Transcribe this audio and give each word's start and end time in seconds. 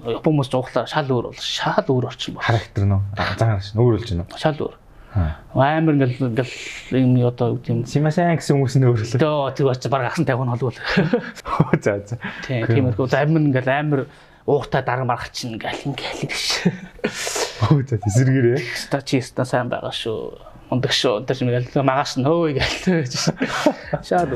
Япон 0.00 0.32
хүмүүс 0.32 0.50
жуулаа 0.52 0.86
шал 0.88 1.08
өөр 1.10 1.30
бол 1.30 1.40
шал 1.40 1.84
өөр 1.84 2.08
орчин 2.08 2.36
байна. 2.36 2.46
Характер 2.46 2.84
нь 2.86 2.96
зан 3.36 3.48
гарч 3.56 3.72
өөр 3.76 3.94
болж 3.98 4.08
байна. 4.10 4.26
Шал 4.40 4.60
өөр. 4.60 4.76
Амар 5.10 5.94
ингээл 5.98 6.30
ингээл 6.30 6.54
юм 6.94 7.26
одоо 7.26 7.58
юу 7.58 7.60
юм. 7.66 7.82
Симасан 7.84 8.38
гэсэн 8.38 8.54
хүмүүс 8.54 8.76
нь 8.78 8.86
өөр 8.86 9.02
л. 9.02 9.18
Төө 9.18 9.54
тэр 9.58 9.66
очиж 9.74 9.90
баг 9.90 10.06
агсан 10.06 10.24
тавих 10.24 10.46
нь 10.46 10.52
холвол. 10.54 10.78
За 11.82 11.98
за. 11.98 12.16
Тийм 12.46 12.66
тиймэрхүү 12.70 13.10
амир 13.18 13.42
ингээл 13.50 13.74
амар 13.74 14.00
уухтай 14.46 14.86
дарга 14.86 15.04
маргач 15.10 15.34
чинь 15.34 15.58
ингээл 15.58 15.90
ингээл 15.90 16.30
гэж. 16.30 16.46
Оо 17.66 17.82
за 17.82 17.98
эсэргээрээ. 17.98 18.58
Ста 18.78 19.02
чи 19.02 19.18
ста 19.18 19.42
сайн 19.42 19.66
байгаа 19.66 19.90
шүү. 19.90 20.38
Ундаг 20.70 20.94
шүү. 20.94 21.26
Чинь 21.26 21.50
ингээл 21.50 21.82
магаас 21.82 22.14
нь 22.14 22.24
хөөе 22.24 22.62
гээл. 22.62 23.10
Шаад. 24.06 24.30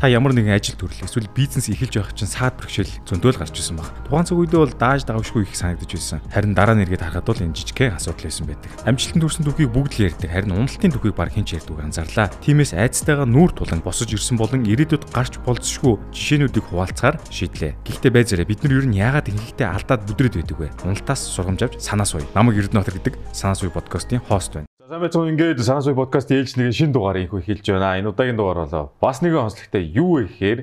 Та 0.00 0.08
ямар 0.08 0.32
нэгэн 0.32 0.56
ажил 0.56 0.80
төрөл 0.80 1.04
эсвэл 1.04 1.28
бизнес 1.36 1.68
эхэлж 1.68 2.00
байх 2.00 2.16
чинь 2.16 2.24
саад 2.24 2.56
бэрхшээл 2.56 3.04
зөндөөл 3.04 3.36
гарч 3.36 3.52
ирсэн 3.52 3.76
баг. 3.76 3.92
Тухайн 4.08 4.24
цаг 4.24 4.40
үедээ 4.40 4.60
бол 4.64 4.72
дааж 4.72 5.04
давшгүй 5.04 5.44
их 5.44 5.52
санагдаж 5.52 5.92
байсан. 5.92 6.24
Харин 6.32 6.56
дараа 6.56 6.72
нь 6.72 6.88
эргээд 6.88 7.04
харахад 7.04 7.28
бол 7.28 7.44
энэ 7.44 7.52
жижигхэн 7.52 8.00
асуудал 8.00 8.24
байсан 8.24 8.48
байдаг. 8.48 8.72
Амжилтанд 8.88 9.20
хүрсэн 9.28 9.44
түүхийг 9.44 9.68
бүгд 9.76 9.92
л 10.00 10.04
ярьдаг. 10.08 10.30
Харин 10.32 10.56
уналтын 10.56 10.92
түүхийг 10.96 11.16
баг 11.20 11.36
хэн 11.36 11.44
ч 11.44 11.60
ярьдаггүй 11.60 11.84
анзаарлаа. 11.84 12.32
Тиймээс 12.32 12.72
айцтайгаа 12.72 13.28
нүүр 13.28 13.52
тулан 13.52 13.84
босож 13.84 14.08
ирсэн 14.08 14.40
болон 14.40 14.64
ирээдүйд 14.64 15.04
гарч 15.12 15.36
болцсошгүй 15.44 16.00
жишээнүүдийг 16.16 16.64
хуваалцахаар 16.64 17.20
шийдлээ. 17.28 17.76
Гэхдээ 17.84 18.08
байзаараа 18.16 18.48
бид 18.48 18.64
нар 18.64 18.80
ер 18.80 18.88
нь 18.88 18.96
яагаад 18.96 19.28
ингэхдээ 19.28 19.68
алдаад 19.68 20.08
бүдрээд 20.08 20.40
байдаг 20.40 20.56
вэ? 20.56 20.72
Уналтаас 20.80 21.28
сургамж 21.28 21.60
авч 21.60 21.76
санаа 21.76 22.08
суй. 22.08 22.24
Намаг 22.32 22.56
Эрдэнэтр 22.56 22.96
гэдэг 22.96 23.20
санаа 23.36 23.52
суй 23.52 23.68
подкастын 23.68 24.24
хост 24.24 24.56
байна. 24.56 24.70
Сайн 24.90 25.06
байцгаа 25.06 25.30
ингээд 25.30 25.62
санаа 25.62 25.86
суй 25.86 25.94
подкаст 25.94 26.34
ээлж 26.34 26.58
нэгэн 26.58 26.74
шин 26.74 26.90
дугаарыг 26.90 27.30
хэлж 27.30 27.62
байна. 27.62 28.02
Энэ 28.02 28.10
удаагийн 28.10 28.34
дугаар 28.34 28.66
болоо. 28.66 28.90
Бас 28.98 29.22
нэгэн 29.22 29.46
онцлогтой 29.46 29.86
юу 29.86 30.18
вэ 30.18 30.26
гэхээр 30.26 30.60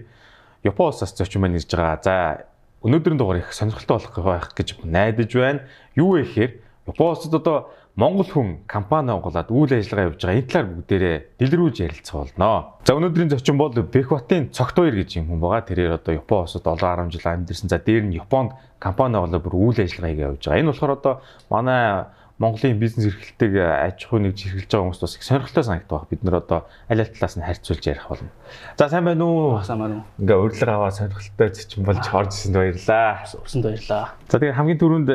Япон 0.68 0.92
улсаас 0.92 1.16
зочин 1.16 1.48
маань 1.48 1.56
ирж 1.56 1.72
байгаа. 1.72 2.04
За 2.04 2.44
өнөөдрийн 2.84 3.16
дугаар 3.16 3.40
их 3.40 3.56
сонирхолтой 3.56 4.04
болох 4.04 4.20
байх 4.20 4.52
гэж 4.52 4.84
найдаж 4.84 5.32
байна. 5.32 5.64
Юу 5.96 6.20
вэ 6.20 6.28
гэхээр 6.28 6.52
Япон 6.92 7.08
улсад 7.08 7.40
одоо 7.40 7.72
Монгол 7.96 8.28
хүн 8.28 8.68
компани 8.68 9.16
онгуулад 9.16 9.48
үйл 9.48 9.72
ажиллагаа 9.72 10.12
явуулж 10.12 10.20
байгаа 10.20 10.40
энэ 10.44 10.52
талаар 10.52 10.68
бүгдээрээ 10.76 11.18
дэлгэрүүлж 11.40 11.78
ярилцах 11.88 12.16
болно. 12.28 12.76
За 12.84 13.00
өнөөдрийн 13.00 13.32
зочин 13.32 13.56
бол 13.56 13.72
Бэхбатын 13.72 14.52
цогтойр 14.52 15.08
гэж 15.08 15.24
юм 15.24 15.32
хүн 15.32 15.40
байгаа. 15.40 15.64
Тэрээр 15.72 16.04
одоо 16.04 16.20
Япон 16.20 16.44
улсад 16.44 16.68
7 16.68 16.84
10 16.84 17.16
жил 17.16 17.32
амьдэрсэн. 17.32 17.72
За 17.72 17.80
дээр 17.80 18.04
нь 18.04 18.20
Японд 18.20 18.60
компани 18.76 19.16
онгуулаад 19.16 19.40
бүр 19.48 19.56
үйл 19.72 19.80
ажиллагаа 19.88 20.36
явуулж 20.36 20.44
байгаа. 20.44 20.60
Энэ 20.60 20.72
болохоор 20.76 20.94
одоо 21.00 21.14
манай 21.48 22.12
Монголын 22.38 22.78
бизнес 22.78 23.10
эрхлэлтэйг 23.10 23.54
аж 23.58 24.06
ахуй 24.06 24.22
нэгж 24.22 24.46
хэрэглэж 24.46 24.70
байгаа 24.70 24.86
хүмүүст 24.86 25.02
бас 25.02 25.16
их 25.18 25.24
сонирхолтой 25.26 25.64
санагдах 25.64 25.90
баг. 25.90 26.10
Бид 26.10 26.22
нэр 26.22 26.38
одоо 26.38 26.70
аль 26.86 27.02
аль 27.02 27.10
талаас 27.10 27.34
нь 27.34 27.42
харьцуулж 27.42 27.82
ярих 27.82 28.06
болно. 28.06 28.30
За 28.78 28.90
сайн 28.90 29.06
байна 29.10 29.26
уу? 29.26 29.58
Сайн 29.66 29.82
байна 29.82 29.96
уу? 29.96 30.06
Ингээ 30.22 30.38
урилга 30.38 30.74
аваа 30.78 30.94
сонирхолтой 30.94 31.50
зочин 31.50 31.82
болж 31.82 32.06
орж 32.14 32.30
ирсэнд 32.38 32.56
баярлаа. 32.62 33.26
Урсанд 33.42 33.66
баярлаа. 33.66 34.14
За 34.30 34.38
тэгээ 34.38 34.54
хамгийн 34.54 34.78
түрүүнд 34.78 35.10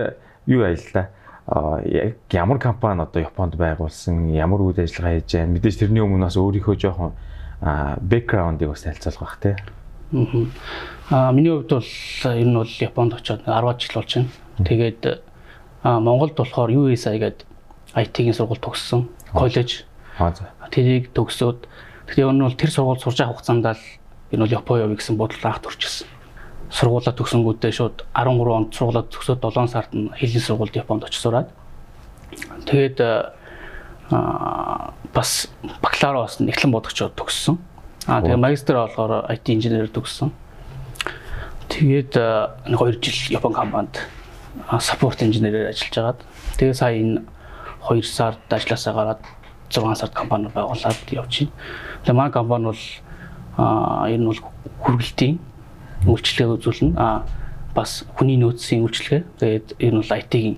юу 0.51 0.67
аяллаа? 0.67 1.15
а 1.47 1.81
яг 1.85 2.17
ямар 2.31 2.59
компани 2.59 3.03
одоо 3.03 3.23
Японд 3.23 3.57
байгуулсан 3.57 4.31
ямар 4.31 4.63
үйл 4.63 4.79
ажиллагаа 4.79 5.19
хийж 5.19 5.35
байна 5.35 5.53
мэдээж 5.59 5.79
тэрний 5.79 6.03
өмнө 6.03 6.31
бас 6.31 6.39
өөрийнхөө 6.39 6.77
жоохон 6.79 7.13
бэкграундыг 7.99 8.71
бас 8.71 8.83
танилцуулах 8.87 9.21
бах 9.21 9.39
тий. 9.43 9.55
Аа 11.11 11.33
миний 11.33 11.51
хувьд 11.51 11.71
бол 11.71 11.83
ер 11.83 12.47
нь 12.47 12.55
бол 12.55 12.75
Японд 12.79 13.15
очиод 13.15 13.43
10 13.47 13.79
жил 13.79 13.95
болж 13.95 14.11
байна. 14.15 14.29
Тэгээд 14.63 15.23
Монголд 15.83 16.39
болохоор 16.39 16.71
USI 16.71 17.19
гэдэг 17.19 17.47
IT-ийн 17.99 18.35
сургууль 18.35 18.63
төгссөн. 18.63 19.09
Коллеж. 19.35 19.85
Тэрийг 20.71 21.11
төгсөөд 21.13 21.67
тэгэхээр 22.07 22.31
энэ 22.31 22.47
бол 22.47 22.57
тэр 22.57 22.71
сургууль 22.71 23.03
сурж 23.03 23.19
байгаа 23.19 23.35
хугацаанд 23.35 23.67
л 23.67 23.85
энэ 24.31 24.43
бол 24.47 24.57
Япон 24.57 24.81
явъя 24.81 24.97
гэсэн 24.97 25.19
бодол 25.19 25.43
анх 25.43 25.61
төрчихсөн. 25.61 26.07
Сургуулаа 26.71 27.13
төгсөнгүүтээ 27.13 27.73
шууд 27.75 28.07
13 28.15 28.49
онд 28.49 28.71
сургуулаа 28.73 29.05
төгсөөд 29.11 29.41
7 29.43 29.69
сард 29.69 29.91
нь 29.93 30.09
хэлний 30.15 30.41
сургуульд 30.41 30.79
Японд 30.79 31.05
очиж 31.05 31.21
сураад 31.21 31.49
тэгээд 32.65 32.99
аа 33.03 34.95
бас 35.13 35.51
бакалавра 35.83 36.25
бас 36.25 36.41
нэглэн 36.41 36.73
бодогчод 36.73 37.13
төгссөн. 37.19 37.59
Аа 38.07 38.23
тэгээ 38.23 38.41
магистр 38.41 38.79
болохоор 38.81 39.29
IT 39.29 39.53
инженеэр 39.53 39.93
төгссөн. 39.93 40.33
Тэгээд 41.69 42.17
нэг 42.71 42.81
2 42.81 43.03
жил 43.03 43.37
Япон 43.37 43.53
компанид 43.53 44.01
саппорт 44.81 45.23
инженерээр 45.23 45.73
ажиллаж 45.73 45.97
агаад 45.99 46.21
тэгээ 46.59 46.77
сая 46.77 46.95
энэ 46.97 47.23
2 47.89 48.03
сард 48.03 48.43
ажилласаа 48.51 48.95
гараад 48.95 49.23
6 49.71 49.95
сард 49.97 50.13
компани 50.13 50.49
байгуулад 50.53 50.99
явж 51.11 51.49
байна. 51.49 51.53
Тэгээ 52.05 52.17
манай 52.17 52.33
компани 52.33 52.65
бол 52.71 52.83
аа 53.57 54.09
энэ 54.09 54.27
бол 54.27 54.41
хүргэлтийн 54.85 55.37
үйлчлэгээ 56.07 56.55
үзүүлнэ. 56.57 56.95
Аа 56.99 57.25
бас 57.75 58.05
хүний 58.17 58.37
нөөцийн 58.37 58.85
үйлчлэгээ. 58.85 59.23
Тэгээд 59.41 59.67
энэ 59.81 59.97
бол 59.99 60.13
IT-ийн 60.21 60.57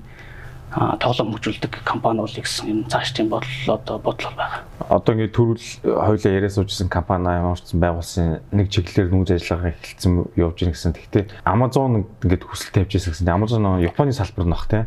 тоглоом 0.75 1.39
хөгжүүлдэг 1.39 1.87
компани 1.87 2.19
бол 2.19 2.35
гэсэн 2.35 2.67
энэ 2.67 2.91
цаашдын 2.91 3.31
бодол 3.31 3.79
одоо 3.79 3.99
бодлого 4.03 4.35
байгаа. 4.35 4.61
Одоо 4.91 5.15
ингээд 5.15 5.35
төрөл 5.35 5.67
хоёлаа 5.87 6.33
яриа 6.35 6.51
суужсэн 6.51 6.91
компани 6.91 7.31
ямарчсан 7.31 7.79
байгуулсан 7.79 8.43
нэг 8.51 8.75
чиглэлээр 8.75 9.15
нүүж 9.15 9.29
ажиллагаа 9.39 9.71
эхэлсэн 9.71 10.35
явж 10.35 10.57
гин 10.59 10.75
гэсэн. 10.75 10.99
Гэхдээ 10.99 11.25
Amazon 11.47 12.11
ингээд 12.27 12.43
хүсэл 12.43 12.75
тавьж 12.75 12.91
ирсэн 12.99 13.13
гэсэн. 13.15 13.31
Amazon 13.31 13.63
Японы 13.79 14.11
салбар 14.11 14.47
нөх 14.51 14.67
тий. 14.67 14.83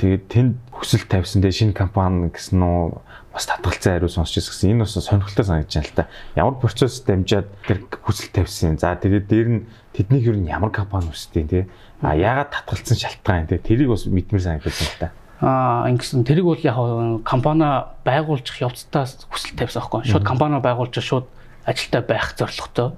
Тэгээд 0.00 0.24
тэнд 0.32 0.54
хүсэл 0.72 1.04
тавьсан 1.04 1.44
дээр 1.44 1.56
шинэ 1.56 1.76
компани 1.76 2.32
гэсэн 2.32 2.56
нь 2.56 2.92
бас 3.32 3.44
татгалцсан 3.48 4.00
хариу 4.00 4.08
сонсч 4.08 4.40
ирсэн. 4.40 4.76
Энэ 4.76 4.88
бас 4.88 4.96
сонирхолтой 4.96 5.44
санагдаж 5.44 5.76
байна 5.76 5.88
л 5.88 5.96
та. 5.96 6.08
Ямар 6.36 6.56
процесс 6.56 7.04
дамжаад 7.04 7.48
тэр 7.68 7.84
хүсэл 8.00 8.32
тавьсан. 8.32 8.80
За 8.80 8.96
тэгээд 8.96 9.28
дээр 9.28 9.48
нь 9.48 9.64
тэднийг 9.92 10.24
юу 10.28 10.36
ямар 10.44 10.72
компани 10.72 11.12
үстэй 11.12 11.44
тий 11.44 11.64
А 12.02 12.14
яагаад 12.16 12.50
татгалцсан 12.52 12.96
шалтгаан 12.96 13.46
те 13.46 13.58
тэрийг 13.58 13.88
бас 13.88 14.04
мэдмэр 14.06 14.42
санагдаж 14.42 14.76
байна 14.76 15.00
та. 15.00 15.10
Аа 15.40 15.88
ингэсэн 15.92 16.24
тэрийг 16.24 16.44
бол 16.44 16.60
яг 16.60 16.76
компани 17.24 17.64
байгуулчих 18.04 18.60
явцдаа 18.60 19.04
хүсэл 19.04 19.56
тавьсан 19.56 19.80
байхгүй. 19.80 20.04
Шууд 20.04 20.24
компани 20.24 20.60
байгуулж 20.60 20.96
шууд 21.00 21.26
ажилтаа 21.64 22.02
байх 22.04 22.36
зорилготой. 22.36 22.92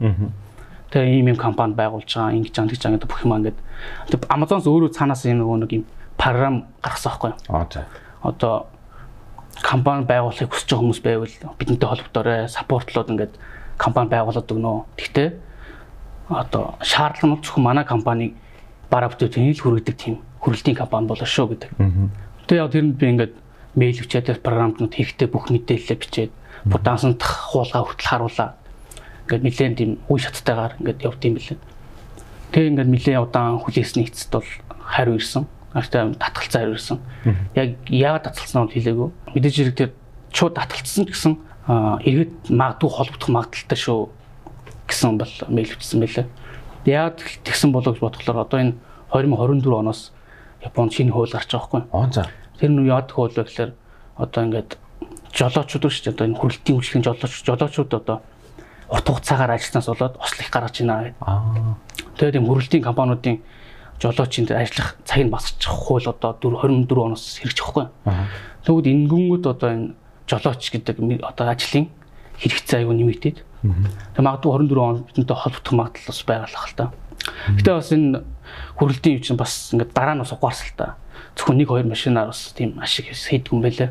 Тэгээ 0.91 1.19
ийм 1.19 1.35
юм 1.35 1.39
компани 1.39 1.75
байгуулж 1.75 2.11
байгаа 2.11 2.35
ингэж 2.39 2.55
байгаа 2.55 2.71
гэж 2.75 2.83
байгаа 2.83 3.11
бүх 3.11 3.23
юм 3.23 3.35
ингээд 3.39 3.59
Amazon-с 4.31 4.67
өөрөө 4.67 4.91
цаанаас 4.95 5.27
юм 5.27 5.47
нэг 5.47 5.73
юм 5.73 5.85
програм 6.19 6.67
гаргасан 6.83 7.13
байхгүй. 7.13 7.33
Аа 7.55 7.67
за. 7.71 7.87
Одоо 8.23 8.67
компани 9.63 10.07
байгуулахыг 10.07 10.51
хүсэж 10.51 10.69
байгаа 10.71 10.83
хүмүүс 10.83 11.01
байвал 11.03 11.35
бидэнтэй 11.59 11.89
холбогдоорой, 11.89 12.49
саппортлоод 12.49 13.11
ингээд 13.15 13.35
компани 13.79 14.11
байгуулад 14.11 14.47
өгнө. 14.51 14.85
Гэхдээ 14.99 15.29
одоо 16.29 16.77
шаардлагатай 16.83 17.43
зөвхөн 17.47 17.65
манай 17.65 17.85
компаниг 17.85 18.35
бараа 18.91 19.13
бүтээний 19.13 19.55
л 19.55 19.63
хүргэдэг 19.63 19.97
тийм 19.97 20.15
хөрөлтийн 20.41 20.77
компани 20.77 21.07
болоо 21.09 21.29
шүү 21.29 21.47
гэдэг. 21.55 21.71
Тэгээ 22.49 22.63
яг 22.63 22.73
тэрэнд 22.73 22.97
би 22.97 23.07
ингээд 23.13 23.35
мэйл 23.77 24.01
бичээд 24.01 24.41
програмтнууд 24.43 24.95
хийхдээ 24.95 25.29
бүх 25.29 25.53
мэдээлэлээ 25.53 25.99
бичээд 25.99 26.33
будаансанд 26.65 27.21
хуулгаа 27.23 27.85
хүртэл 27.85 28.09
харуулаа. 28.09 28.51
Ингээд 29.29 29.45
нэлээд 29.45 29.77
тийм 29.77 29.91
үе 30.09 30.21
шаттайгаар 30.25 30.75
ингээд 30.81 31.05
явд 31.05 31.23
юм 31.29 31.35
билээ. 31.37 31.59
Тэгээ 32.53 32.71
ингээд 32.73 32.91
нэлээд 32.97 33.23
удаан 33.29 33.61
хүлээсний 33.61 34.09
эцэст 34.09 34.33
бол 34.33 34.51
хариу 34.81 35.21
ирсэн. 35.21 35.45
Артай 35.77 36.17
татгалцсан 36.17 36.61
хариу 36.65 36.77
ирсэн. 36.81 36.99
Яг 37.53 37.77
яагаад 37.93 38.25
татгалцсан 38.33 38.65
нь 38.67 38.73
хэлээгүй. 38.73 39.09
Мэдээж 39.37 39.55
хэрэгтэй 39.77 39.89
шууд 40.33 40.55
татгалцсан 40.57 41.05
гэсэн 41.05 41.35
эргээд 41.69 42.33
магадгүй 42.49 42.89
холбогдох 42.89 43.29
магадaltaй 43.29 43.77
шүү 43.77 44.09
гэсэн 44.89 45.21
бол 45.21 45.35
мэйл 45.53 45.77
бичсэн 45.77 46.01
байлаа. 46.01 46.27
Яг 46.89 47.21
тэгсэн 47.45 47.71
болоо 47.73 47.93
гэж 47.93 48.01
бодглохоор 48.01 48.49
одоо 48.49 48.59
энэ 48.61 48.75
2024 49.13 49.69
оноос 49.77 50.13
Японд 50.65 50.93
шинэ 50.97 51.13
хууль 51.13 51.31
гарч 51.31 51.53
байгаа 51.53 51.69
байхгүй. 51.69 51.83
Аа 51.93 52.09
за. 52.09 52.25
Тэр 52.57 52.71
нь 52.73 52.89
яад 52.89 53.13
хууль 53.13 53.37
вэ 53.37 53.45
гэхээр 53.45 53.73
одоо 54.17 54.41
ингээд 54.49 54.81
жолоочууд 55.37 55.85
шүү 55.85 56.03
дээ 56.09 56.15
одоо 56.17 56.27
энэ 56.27 56.39
хүрэлтийн 56.41 56.77
үйлчлэгийн 56.81 57.07
жолооч 57.07 57.33
жолоочууд 57.45 57.93
одоо 57.93 58.17
урт 58.89 59.07
хугацаагаар 59.07 59.53
ажилласнаас 59.55 59.89
болоод 59.93 60.17
ослих 60.17 60.49
гаргаж 60.51 60.77
байна 60.81 61.13
гэдэг. 61.13 61.21
Аа. 61.23 61.77
Тэгээд 62.17 62.39
юм 62.41 62.47
хүрэлтийн 62.49 62.83
компаниудын 62.83 63.37
жолоочинд 64.01 64.51
ажиллах 64.51 64.97
цаг 65.05 65.21
нь 65.23 65.31
басчих 65.31 65.71
хууль 65.71 66.09
одоо 66.09 66.33
24 66.41 66.89
оноос 66.89 67.39
хэрэгжих 67.39 67.67
байхгүй. 67.69 67.87
Тэгвэл 68.65 68.91
энэнгүүт 68.91 69.45
одоо 69.47 69.69
энэ 69.71 69.95
жолооч 70.27 70.63
гэдэг 70.73 70.97
одоо 71.23 71.47
ажлын 71.53 71.87
хэрэгцээ 72.41 72.83
аюу 72.83 72.95
нэмэгдээд 72.97 73.45
Тэг 73.63 74.23
магадгүй 74.23 74.51
24 74.71 74.79
он 74.79 75.03
бидэнтэй 75.09 75.37
холбогдох 75.37 75.75
магадлал 75.75 76.09
бас 76.09 76.23
байгалах 76.23 76.67
л 76.69 76.77
та. 76.79 76.87
Гэтэ 77.59 77.71
бас 77.75 77.91
энэ 77.93 78.23
хүрэлтийн 78.79 79.15
юу 79.19 79.23
чинь 79.25 79.41
бас 79.41 79.75
ингээд 79.75 79.93
дараа 79.93 80.15
нь 80.15 80.23
бас 80.23 80.33
угаарсал 80.33 80.75
та. 80.79 80.95
Зөвхөн 81.35 81.59
нэг 81.59 81.69
хоёр 81.69 81.87
машинаар 81.91 82.31
бас 82.31 82.55
тийм 82.55 82.79
ашиг 82.79 83.11
хийдэг 83.11 83.53
юм 83.53 83.63
байлаа. 83.63 83.91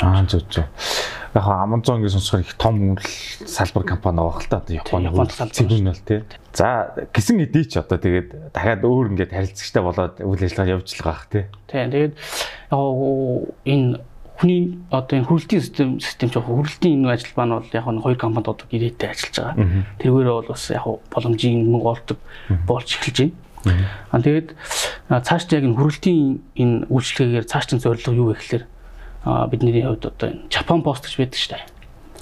Аа 0.00 0.24
зөв 0.24 0.48
зөв. 0.48 0.64
Яг 1.34 1.44
Amazon 1.44 2.00
гэж 2.00 2.12
сонсохоор 2.16 2.44
их 2.44 2.56
том 2.56 2.96
салбар 3.44 3.84
компани 3.84 4.20
байгаа 4.24 4.40
л 4.40 4.48
та 4.48 4.64
Японы 4.68 5.08
нь 5.08 5.84
бол 5.84 6.00
тий. 6.00 6.24
За 6.52 6.96
гисэн 7.12 7.44
эдий 7.44 7.64
ч 7.68 7.76
одоо 7.76 8.00
тэгээд 8.00 8.52
дахиад 8.52 8.84
өөр 8.84 9.12
ингээд 9.12 9.32
харилцагчтай 9.32 9.82
болоод 9.84 10.20
үйл 10.20 10.44
ажиллагаа 10.44 10.80
явж 10.80 10.88
л 10.96 11.04
байгаа 11.04 11.20
х 11.20 11.28
тий. 11.28 11.44
Тий. 11.68 11.84
Тэгээд 11.88 12.12
яг 12.72 12.88
энэ 13.68 14.00
хүний 14.42 14.82
одоо 14.90 15.22
энэ 15.22 15.28
хүрээлтийн 15.30 15.62
систем 15.62 15.88
систем 16.02 16.28
ч 16.28 16.34
яг 16.34 16.50
хүрээлтийн 16.50 16.98
энэ 16.98 17.14
ажил 17.14 17.30
маань 17.38 17.62
бол 17.62 17.70
яг 17.70 17.86
нэг 17.86 18.02
хоёр 18.02 18.18
компанид 18.18 18.50
одоо 18.50 18.66
гэрээтэй 18.66 19.08
ажиллаж 19.14 19.36
байгаа. 19.38 19.86
Тэргээрээ 20.02 20.34
бол 20.34 20.50
бас 20.50 20.64
яг 20.74 20.86
боломжийн 21.14 21.70
мөнгө 21.70 21.90
олдог 21.94 22.18
болж 22.66 22.88
эхэлж 22.90 23.18
байна. 23.62 23.86
Аа 24.10 24.18
тэгээд 24.18 24.48
цааш 25.22 25.46
яг 25.54 25.62
энэ 25.62 25.78
хүрээлтийн 25.78 26.20
энэ 26.58 26.76
үйлчлэгээр 26.90 27.46
цааш 27.46 27.66
нь 27.70 27.82
зорилго 27.86 28.10
юу 28.10 28.34
вэ 28.34 28.42
гэхээр 28.42 28.64
бидний 29.54 29.86
хувьд 29.86 30.10
одоо 30.10 30.26
энэ 30.34 30.50
Japan 30.50 30.82
Post 30.82 31.06
гэж 31.06 31.14
байдаг 31.22 31.38
шүү 31.38 31.54
дээ. 31.54 31.64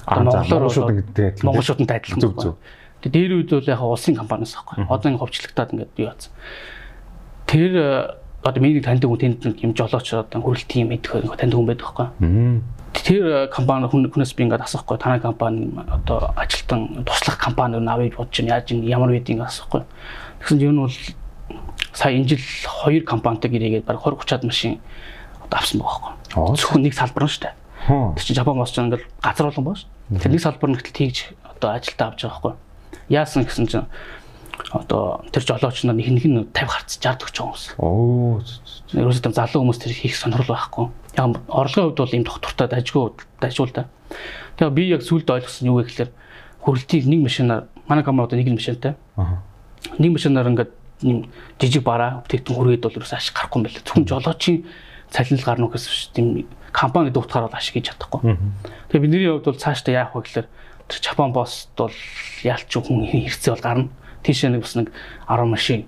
Монголоор 0.05 0.69
шууд 0.69 0.93
ингээд 0.93 1.41
Монгол 1.41 1.65
шуудтай 1.65 1.97
адилхан. 1.97 2.21
Зөв 2.21 2.33
зөв. 2.37 2.55
Тэгээд 3.01 3.15
дээр 3.17 3.33
үед 3.41 3.49
бол 3.49 3.73
яг 3.73 3.81
улсын 3.81 4.13
компаниас 4.13 4.53
байхгүй. 4.53 4.85
Одоо 4.85 5.07
ингэ 5.09 5.21
ховчлогдоод 5.25 5.73
ингээд 5.73 5.93
бий 5.97 6.05
бац. 6.05 6.29
Тэр 7.49 8.20
одоо 8.43 8.61
миний 8.61 8.81
таньдаг 8.81 9.09
хүн 9.09 9.19
тэнд 9.19 9.61
юм 9.61 9.73
жолооч 9.77 10.13
одоо 10.13 10.41
хүрээлт 10.41 10.71
юм 10.75 10.91
идэх 10.91 11.21
таньдаг 11.37 11.57
хүн 11.57 11.67
байдаг 11.69 11.85
байхгүй. 11.85 12.61
Тэр 12.91 13.47
компани 13.53 13.87
хүнээс 13.87 14.33
би 14.33 14.43
ингээд 14.43 14.65
асуухгүй 14.65 14.97
танай 14.97 15.19
компани 15.21 15.71
одоо 15.87 16.33
ажилтан 16.35 17.05
туслах 17.05 17.37
компани 17.37 17.77
авъя 17.77 18.11
бодож 18.11 18.35
байна 18.41 18.57
яаж 18.57 18.71
ямар 18.71 19.09
байдгийг 19.09 19.41
асуухгүй. 19.45 19.81
Тэгсэн 20.41 20.57
чинь 20.57 20.67
юу 20.67 20.73
нь 20.73 20.81
бол 20.81 20.97
сая 21.93 22.17
энэ 22.17 22.27
жил 22.27 22.43
хоёр 22.65 23.03
компанитай 23.03 23.51
гэрээгээд 23.51 23.85
баг 23.85 24.01
20 24.01 24.25
30-аад 24.25 24.43
машин 24.43 24.79
одоо 25.45 25.57
авсан 25.59 25.79
байгаа 25.81 26.17
байхгүй. 26.33 26.57
Зөвхөн 26.57 26.81
нэг 26.81 26.93
салбар 26.97 27.23
нь 27.25 27.31
шүү 27.31 27.43
дээ. 27.45 27.55
Тэр 28.15 28.23
чинь 28.25 28.35
Жапон 28.35 28.57
бос 28.57 28.71
ч 28.71 28.79
ингээд 28.79 29.03
газар 29.21 29.45
болгон 29.47 29.65
боо 29.65 29.75
шүү. 29.75 30.19
Тэр 30.19 30.31
нэг 30.31 30.41
салбар 30.41 30.69
нь 30.71 30.77
гэтэл 30.79 30.97
тэгж 30.97 31.17
одоо 31.45 31.69
ажилдаа 31.75 32.07
авч 32.09 32.19
байгаа 32.23 32.39
байхгүй. 32.41 32.53
Яасан 33.11 33.43
гэсэн 33.43 33.67
чинь 33.67 33.87
одоо 34.71 35.23
тэр 35.31 35.43
жолооч 35.43 35.83
нар 35.83 35.95
нэг 35.99 36.07
нэг 36.07 36.25
нь 36.25 36.39
50 36.55 36.71
харц 36.71 36.91
60 36.99 37.27
40 37.27 37.43
хүмүүс. 37.43 37.63
Оо. 37.77 38.39
Ерөөсөө 38.95 39.35
залуу 39.35 39.61
хүмүүс 39.67 39.79
тэр 39.83 39.93
хийх 39.95 40.15
сонирхол 40.15 40.55
байхгүй. 40.55 40.85
Яг 41.19 41.39
орлогын 41.51 41.91
хувьд 41.91 41.99
бол 41.99 42.15
ийм 42.15 42.23
доктортой 42.23 42.67
дажгүй 42.71 43.11
дажгүй 43.43 43.67
л 43.67 43.75
да. 43.75 43.83
Тэгээ 44.55 44.75
би 44.75 44.83
яг 44.87 45.03
сүлд 45.03 45.27
ойлгосон 45.27 45.67
юу 45.67 45.83
вэ 45.83 45.91
гэхээр 45.91 46.11
хүрэлтийг 46.63 47.03
нэг 47.03 47.19
машинаар 47.27 47.67
манай 47.87 48.03
компани 48.03 48.27
одоо 48.31 48.37
нэг 48.39 48.55
машинтай. 48.55 48.95
Аа. 49.19 49.43
Нэг 49.99 50.11
машинаар 50.15 50.47
ингээд 50.47 50.71
жижиг 51.59 51.83
бараа 51.83 52.23
бүтээгдэхүүн 52.23 52.55
хүргээд 52.55 52.85
бол 52.85 52.97
ерөөсөө 53.01 53.17
ашиг 53.17 53.35
гарахгүй 53.35 53.57
юм 53.59 53.65
байна. 53.67 53.81
Зөвхөн 53.83 54.07
жолоочийн 54.07 54.59
цалинл 55.11 55.43
гарна 55.43 55.67
гэхээс 55.67 55.87
биш 55.89 56.03
тийм 56.15 56.27
компани 56.71 57.11
дуутахаар 57.11 57.49
бол 57.49 57.57
ашиг 57.57 57.75
хийж 57.75 57.91
чадахгүй. 57.91 58.37
Тэгээ 58.87 59.03
бидний 59.03 59.27
хувьд 59.27 59.49
бол 59.49 59.59
цаашдаа 59.59 60.07
яах 60.07 60.15
вэ 60.15 60.23
гэхээр 60.23 60.47
тэр 60.87 60.99
Japan 61.01 61.33
Post 61.33 61.73
бол 61.75 61.95
яалч 62.45 62.69
хүн 62.71 63.09
хэрэгцээ 63.09 63.51
бол 63.51 63.65
гарна. 63.65 63.89
Тийшээ 64.23 64.53
нэг 64.53 64.61
бас 64.65 64.75
нэг 64.77 64.89
10 65.27 65.49
машин 65.49 65.85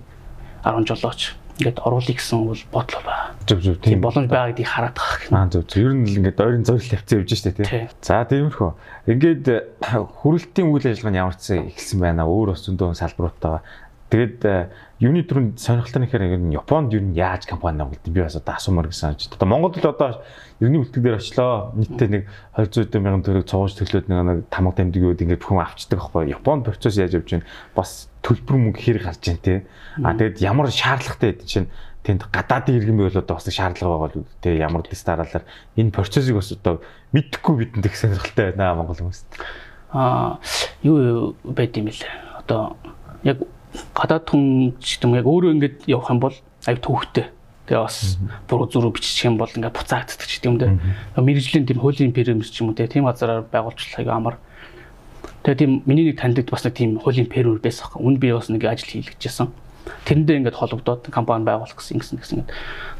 10 0.64 0.86
жолооч 0.88 1.34
ингээд 1.54 1.78
оруулах 1.86 2.18
гэсэн 2.18 2.50
бол 2.50 2.62
бодол 2.74 3.02
байна. 3.06 3.30
Зөв 3.46 3.62
зөв 3.62 3.76
тийм 3.78 4.02
боломж 4.02 4.26
байгаа 4.26 4.50
гэдгийг 4.50 4.70
хараад 4.74 4.98
байгаа. 4.98 5.38
Аа 5.38 5.46
зөв 5.54 5.62
зөв. 5.70 5.78
Ер 5.86 5.94
нь 5.94 6.02
л 6.10 6.18
ингээд 6.18 6.42
ойрын 6.42 6.66
зорилт 6.66 6.90
тавьсан 6.90 7.22
явж 7.22 7.30
штэ 7.30 7.54
тий. 7.54 7.86
За 8.02 8.26
тиймэрхүү. 8.26 8.70
Ингээд 9.06 9.46
хүрэлтийн 10.18 10.66
үйл 10.66 10.90
ажиллагаа 10.90 11.14
нь 11.14 11.20
ямар 11.22 11.36
ч 11.38 11.54
ихсэн 11.54 12.02
байна. 12.02 12.26
Өөр 12.26 12.58
бас 12.58 12.66
зөндөө 12.66 12.98
салбаруудтайгаа 12.98 13.62
Тэгээд 14.14 14.44
э, 14.46 14.70
юуны 15.02 15.24
түрүүнд 15.26 15.58
сонирхолтой 15.58 16.06
нэхэр 16.06 16.22
энэ 16.38 16.54
Японд 16.54 16.94
юу 16.94 17.02
яаж 17.18 17.46
компани 17.50 17.82
нэмэлт 17.82 18.06
би 18.06 18.22
бас 18.22 18.36
одоо 18.38 18.54
асуумаар 18.54 18.88
гэсэн 18.88 19.18
чинь. 19.18 19.34
Одоо 19.34 19.48
Монголд 19.50 19.82
л 19.82 19.90
одоо 19.90 20.22
ерний 20.62 20.78
үлтгэл 20.78 21.02
дээр 21.02 21.18
очлоо. 21.18 21.74
Нийтдээ 21.74 22.08
нэг 22.08 22.22
200 22.54 23.02
мянган 23.02 23.26
төгрөг 23.26 23.50
цугууж 23.50 23.74
төглөөд 23.74 24.06
нэг 24.06 24.46
тамга 24.54 24.78
тамдгийг 24.78 25.10
үуд 25.10 25.22
ингээд 25.26 25.42
бүхэн 25.42 25.66
авчдаг 25.66 25.98
байхгүй. 25.98 26.30
Японд 26.30 26.62
процесс 26.70 26.94
яаж 26.94 27.18
явж 27.18 27.26
байна? 27.26 27.48
Бас 27.74 28.06
төлбөр 28.22 28.56
мөнгө 28.70 28.78
хэрэг 28.78 29.02
гарч 29.02 29.22
байна 29.26 29.42
те. 29.42 29.54
А 29.98 30.14
тэгээд 30.14 30.38
ямар 30.46 30.70
шаардлагатай 30.70 31.34
гэдэг 31.34 31.48
чинь 31.50 31.68
тэнд 32.04 32.28
гадаадын 32.30 32.76
иргэн 32.78 32.96
байвал 33.00 33.18
одоо 33.18 33.34
бас 33.34 33.48
шаардлага 33.50 33.98
байгаа 33.98 34.22
л 34.22 34.28
те 34.44 34.56
ямар 34.60 34.86
дэс 34.86 35.02
дараалал 35.02 35.48
энэ 35.74 35.90
процессыг 35.90 36.36
бас 36.36 36.52
одоо 36.52 36.84
мэдхгүй 37.16 37.54
бидэнд 37.64 37.86
их 37.88 37.96
сонирхолтой 37.96 38.52
байна 38.52 38.76
Монгол 38.76 39.00
хүмүүст. 39.00 39.26
Аа 39.90 40.38
юу 40.84 41.34
байд 41.42 41.72
юм 41.80 41.88
бэлээ. 41.88 42.44
Одоо 42.44 42.76
яг 43.24 43.40
гадаад 43.94 44.24
хүн 44.30 44.74
ч 44.78 44.98
гэдэм 44.98 45.18
яг 45.18 45.26
өөрөө 45.26 45.52
ингэж 45.58 45.74
явах 45.90 46.10
юм 46.10 46.20
бол 46.22 46.36
аяг 46.66 46.78
төвхтэй. 46.80 47.26
Тэгээ 47.66 47.80
бас 47.80 48.18
буруу 48.48 48.68
зүрх 48.68 48.94
бичих 48.94 49.24
юм 49.24 49.38
бол 49.40 49.50
ингээд 49.50 49.74
буцаагддаг 49.74 50.28
ч 50.28 50.38
гэдэм 50.38 50.60
үү. 50.60 51.22
Мэргэжлийн 51.22 51.66
тийм 51.66 51.80
хуулийн 51.80 52.12
пирамид 52.12 52.46
ч 52.46 52.60
юм 52.60 52.70
уу 52.70 52.76
тийм 52.76 53.08
газараар 53.08 53.46
байгуулчлах 53.48 54.06
амар. 54.06 54.36
Тэгээ 55.42 55.58
тийм 55.58 55.72
миний 55.86 56.12
нэг 56.12 56.20
таньдаг 56.20 56.46
бас 56.50 56.64
нэг 56.64 56.74
тийм 56.76 57.00
хуулийн 57.00 57.26
пирамид 57.26 57.62
байсан. 57.64 57.88
Үн 57.98 58.20
би 58.20 58.32
бас 58.32 58.48
нэг 58.52 58.62
ажил 58.64 59.00
хийлгэжсэн. 59.00 59.48
Тэрэндээ 60.04 60.36
ингээд 60.44 60.56
холбогдоод 60.56 61.08
компани 61.12 61.44
байгуулах 61.44 61.76
гэсэн 61.76 62.00
гэсэн 62.00 62.16
ингээд. 62.20 62.52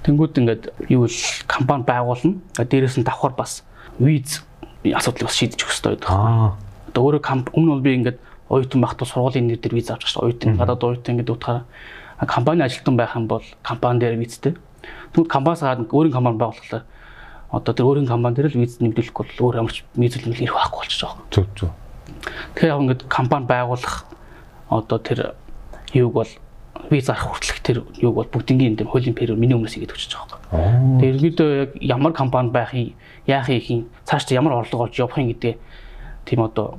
Тэнгүүд 0.04 0.40
ингээд 0.40 0.62
юу 0.92 1.08
л 1.08 1.20
компани 1.48 1.84
байгуулна. 1.84 2.40
Дээрээс 2.56 3.00
нь 3.00 3.06
давхар 3.08 3.32
бас 3.32 3.64
виз 3.96 4.44
асуудлыг 4.84 5.28
бас 5.28 5.36
шийдэж 5.36 5.64
өгөх 5.64 5.72
хэрэгтэй 5.72 5.92
байдаг. 5.96 6.10
Аа. 6.12 6.56
Одоо 6.92 7.02
өөрөө 7.08 7.52
өмнө 7.56 7.72
бол 7.72 7.84
би 7.84 7.92
ингээд 7.96 8.18
оюутан 8.54 8.80
байхдаа 8.80 9.06
сургуулийн 9.06 9.46
нэр 9.50 9.58
дээр 9.58 9.74
виз 9.74 9.90
авч 9.90 10.06
байгаа 10.06 10.12
шүү. 10.14 10.24
Оюутан 10.24 10.56
гадаад 10.56 10.84
оюутан 10.84 11.16
гэдэг 11.18 11.34
утгаараа 11.34 11.64
компани 12.26 12.62
ажилтан 12.62 12.96
байх 12.96 13.16
юм 13.16 13.26
бол 13.26 13.44
компани 13.62 14.00
дээр 14.00 14.16
визтэй. 14.16 14.54
Тэгвэл 15.12 15.28
компаниас 15.28 15.60
гадна 15.60 15.86
өөрийн 15.90 16.12
компани 16.12 16.38
байгуулахлаа 16.38 16.82
одоо 17.50 17.74
тэр 17.74 17.86
өөрийн 17.86 18.06
компани 18.06 18.34
дээр 18.36 18.50
л 18.54 18.60
виз 18.62 18.78
нэмэгдүүлэх 18.80 19.14
бол 19.14 19.30
өөр 19.50 19.58
амарч 19.62 19.84
визэл 19.94 20.26
нэмэл 20.26 20.44
ирэх 20.46 20.54
байхгүй 20.54 20.78
болчихж 20.80 21.02
байгаа. 21.02 21.26
Зөв 21.30 21.46
зөв. 21.54 21.70
Тэгэхээр 22.54 22.72
яг 22.72 22.80
ингээд 22.82 23.02
компани 23.08 23.46
байгуулах 23.46 23.94
одоо 24.68 24.98
тэр 24.98 25.34
юуг 25.94 26.12
бол 26.12 26.30
виз 26.90 27.08
арах 27.08 27.26
хүртэлх 27.30 27.60
тэр 27.62 27.76
юуг 27.98 28.14
бол 28.14 28.32
бүгднгийн 28.32 28.74
энэ 28.78 28.88
хуулийн 28.90 29.14
период 29.14 29.38
миний 29.38 29.54
өмнөөс 29.54 29.76
игээд 29.78 29.94
өгч 29.94 30.10
байгаа 30.10 30.38
байхгүй. 30.50 31.00
Тэр 31.00 31.08
ерөнхийдөө 31.14 31.48
яг 31.58 31.70
ямар 31.80 32.12
компани 32.12 32.50
байх 32.50 32.74
юм, 32.74 32.94
яах 33.26 33.48
юм, 33.48 33.86
цааш 34.04 34.30
ямар 34.34 34.58
орлого 34.58 34.84
олж 34.84 34.98
явах 34.98 35.18
юм 35.18 35.30
гэдэг 35.32 35.58
тийм 36.24 36.40
одоо 36.42 36.78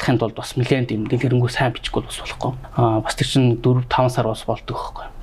батлахын 0.00 0.18
тулд 0.18 0.34
бас 0.34 0.56
нэлээд 0.56 0.92
юм 0.96 1.04
дэлгэрэнгүй 1.08 1.50
сайн 1.52 1.72
бичихгүй 1.76 2.08
бас 2.08 2.16
болохгүй. 2.24 2.52
Аа 2.76 3.00
бас 3.04 3.14
тэр 3.14 3.28
чинь 3.28 3.60
4 3.60 3.84
5 3.84 4.08
сар 4.08 4.24
бас 4.24 4.44
болдог 4.48 4.76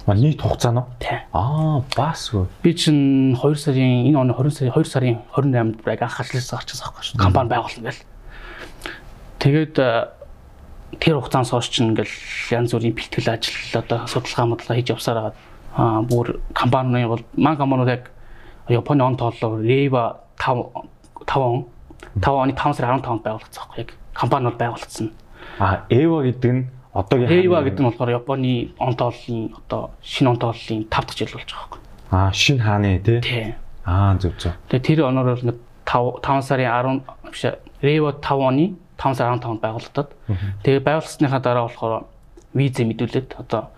байхгүй. 0.06 0.22
Нийт 0.22 0.42
хугацаа 0.42 0.72
нь 0.72 0.86
тий. 1.02 1.18
Аа 1.34 1.82
бас 1.98 2.30
үү. 2.30 2.46
Би 2.62 2.74
чинь 2.78 3.34
2 3.34 3.56
сарын 3.58 4.06
энэ 4.06 4.18
оны 4.22 4.34
20 4.38 4.54
сарын 4.54 4.74
2 4.78 4.86
сарын 4.86 5.18
28-нд 5.34 5.82
яг 5.82 6.02
анх 6.06 6.20
ажилласаа 6.22 6.62
гарчихсан 6.62 6.94
байхгүй. 6.94 7.18
Компани 7.18 7.50
байгуулна 7.50 7.90
гэл. 7.90 8.06
Тэгээд 9.42 9.76
тэр 11.02 11.16
хугацаанд 11.18 11.50
хойш 11.50 11.70
чинь 11.74 11.98
ингээл 11.98 12.16
янз 12.54 12.72
бүрийн 12.78 12.94
бэлтгэл 12.94 13.34
ажил 13.34 13.82
одоо 13.82 14.06
судалгаа 14.06 14.46
модлого 14.46 14.78
хийж 14.78 14.94
явсаар. 14.94 15.34
Аа 15.74 16.06
бүр 16.06 16.38
компани 16.54 17.06
бол 17.10 17.26
маань 17.34 17.58
компаниуд 17.58 17.90
яг 17.90 18.04
Японы 18.70 19.04
он 19.04 19.18
тооллоо 19.18 19.58
Reva 19.64 20.22
5 20.38 21.26
5 21.26 21.42
он 21.42 21.66
5 22.22 22.30
оны 22.30 22.54
5 22.54 22.78
сарын 22.78 23.02
15-нд 23.02 23.24
байгуулагдсан 23.24 23.64
байхгүй 23.64 23.82
яг 23.82 23.92
компани 24.18 24.50
бол 24.50 24.58
байгуулагдсан. 24.58 25.12
А 25.60 25.86
Эва 25.90 26.24
гэдэг 26.26 26.52
нь 26.52 26.68
одоогийн 26.94 27.46
Эва 27.46 27.62
гэдэг 27.62 27.82
нь 27.82 27.88
болохоор 27.88 28.10
Японы 28.18 28.74
онтооллын 28.82 29.54
одоо 29.54 29.94
шинэ 30.02 30.30
онтооллын 30.34 30.90
5 30.90 30.90
дахь 30.90 31.18
жил 31.18 31.30
болж 31.34 31.46
байгаа 31.54 31.70
байхгүй. 31.70 31.80
А 32.12 32.34
шинэ 32.34 32.62
хааны 32.66 33.00
тий. 33.00 33.22
Тий. 33.22 33.56
Аа 33.86 34.18
зөв 34.18 34.34
зөв. 34.42 34.58
Тэгээ 34.70 34.86
тэр 34.98 35.00
оноор 35.06 35.38
бол 35.38 35.54
5 35.86 36.26
5 36.26 36.42
сарын 36.42 37.06
10 37.06 37.30
биш 37.32 37.46
Эва 37.82 38.12
5 38.18 38.42
оны 38.42 38.66
5 38.98 39.14
сарын 39.14 39.38
15-нд 39.38 39.62
байгуулагдаад 39.62 40.10
тэгээ 40.66 40.82
байгуулсныхаа 40.82 41.42
дараа 41.42 41.70
болохоор 41.70 42.06
виз 42.58 42.74
мэдүүлээд 42.82 43.38
одоо 43.38 43.70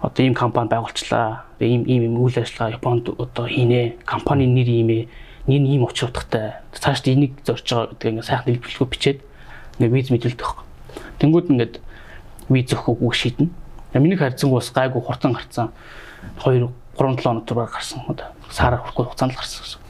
одоо 0.00 0.22
ийм 0.24 0.34
компани 0.34 0.70
байгуулчлаа. 0.70 1.44
Тэгээ 1.58 1.74
ийм 1.74 1.82
ийм 1.84 2.14
үйл 2.16 2.38
ажиллагаа 2.38 2.78
Японд 2.78 3.10
одоо 3.18 3.46
хийнэ. 3.46 4.00
Компани 4.06 4.46
нэр 4.46 4.68
ийм 4.68 4.88
ээ. 4.88 5.02
Нэр 5.46 5.62
ийм 5.66 5.84
учир 5.84 6.08
утгатай. 6.08 6.62
Цааш 6.72 7.04
энийг 7.04 7.36
зорж 7.44 7.66
байгаа 7.66 7.90
гэдэг 7.92 8.10
ингээ 8.10 8.24
сайхан 8.24 8.46
дэлбэлгүй 8.48 8.88
бичээд 8.88 9.18
ингээ 9.80 9.88
виз 9.88 10.12
мэдүүлдэг. 10.12 10.50
Тэнгүүд 11.24 11.50
ингээд 11.50 11.74
виз 12.52 12.68
өгөх 12.76 13.00
үгүй 13.00 13.14
шийднэ. 13.16 13.48
Миний 13.96 14.20
харьцангуй 14.20 14.60
бас 14.60 14.70
гайгүй 14.70 15.00
хурдан 15.00 15.32
гарцсан 15.32 15.72
2 16.44 16.68
3 17.00 17.16
7 17.16 17.24
хоног 17.24 17.44
тураар 17.48 17.70
гарсан. 17.72 18.04
Одоо 18.08 18.28
сараар 18.50 18.84
хүрэхгүй 18.84 19.04
хугацаанд 19.08 19.32
л 19.32 19.40
гарсан 19.40 19.64
гэсэн. 19.64 19.80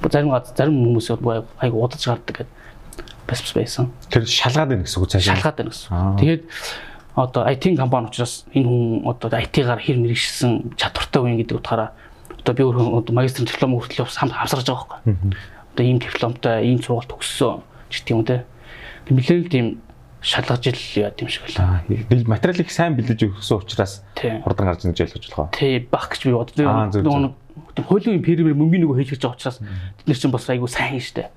Зарим 0.00 0.30
зарим 0.54 0.74
хүмүүс 0.78 1.08
бол 1.18 1.44
айгүй 1.58 1.80
удаж 1.80 2.02
гардаг 2.06 2.46
гэдэг 2.46 2.48
бас 3.26 3.40
бас 3.42 3.52
байсан. 3.52 3.90
Тэр 4.10 4.24
шалгаад 4.26 4.68
байна 4.70 4.84
гэсэн 4.86 5.02
үг 5.02 5.10
цаашаа. 5.10 5.36
Шалгаад 5.36 5.56
байна 5.58 5.70
гэсэн. 5.70 5.90
Тэгээд 6.22 6.42
одоо 7.14 7.42
IT 7.50 7.64
компани 7.76 8.06
учраас 8.06 8.46
энэ 8.54 8.68
хүн 8.68 9.02
одоо 9.04 9.28
IT-гаар 9.34 9.80
хэр 9.82 9.98
мэрэгшсэн 9.98 10.78
чадвартай 10.78 11.20
хүн 11.20 11.38
гэдэг 11.42 11.56
утгаараа 11.58 11.90
одоо 12.38 12.54
би 12.54 12.62
өөрөө 12.64 13.12
магистрийн 13.12 13.48
диплом 13.50 13.76
хүртэл 13.76 14.06
хамт 14.06 14.34
авсарж 14.34 14.66
байгаа 14.70 15.02
байхгүй. 15.04 15.34
Одоо 15.74 15.84
ийм 15.84 15.98
дипломтой, 15.98 16.64
ийм 16.64 16.80
сургалт 16.82 17.10
төгссөн 17.10 17.60
ч 17.90 18.00
гэдэг 18.00 18.14
юм 18.14 18.24
те 18.24 18.44
нэлээд 19.08 19.48
тийм 19.48 19.66
шалгаж 20.20 20.66
ил 20.68 20.82
яа 21.00 21.12
юм 21.16 21.28
шиг 21.32 21.48
байлаа. 21.48 21.80
Тэгэл 21.88 22.28
материал 22.28 22.60
их 22.60 22.70
сайн 22.70 22.96
бэлдэж 22.96 23.24
өгсөн 23.32 23.56
учраас 23.56 24.04
хурдан 24.44 24.68
гарч 24.68 24.84
ирж 24.84 25.00
ойлгож 25.00 25.26
болох. 25.32 25.50
Тий, 25.56 25.80
баг 25.80 26.12
гэж 26.12 26.20
би 26.28 26.32
боддог. 26.36 26.60
Нөгөө 26.60 27.88
хуулийн 27.88 28.20
пермер 28.20 28.52
мөнгөний 28.52 28.84
нөгөө 28.84 29.00
хийж 29.00 29.16
байгаа 29.16 29.36
учраас 29.36 29.58
бид 29.64 30.06
нар 30.06 30.18
чинь 30.20 30.34
бас 30.34 30.44
айгүй 30.50 30.68
сайн 30.68 31.00
штэ. 31.00 31.32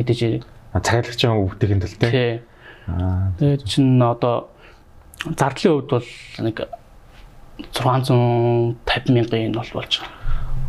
Мэдээж 0.00 0.44
цагаалагчийн 0.72 1.36
өвдөхийн 1.44 1.80
төл 1.84 1.96
тий. 2.00 2.40
Аа. 2.88 3.32
Тэгээд 3.36 3.62
чин 3.68 4.00
одоо 4.00 4.48
зардлын 5.36 5.84
хувьд 5.84 5.90
бол 5.92 6.08
нэг 6.40 6.56
650 7.72 9.12
мянган 9.12 9.52
бол 9.52 9.72
болж 9.74 9.92
байгаа. 10.00 10.12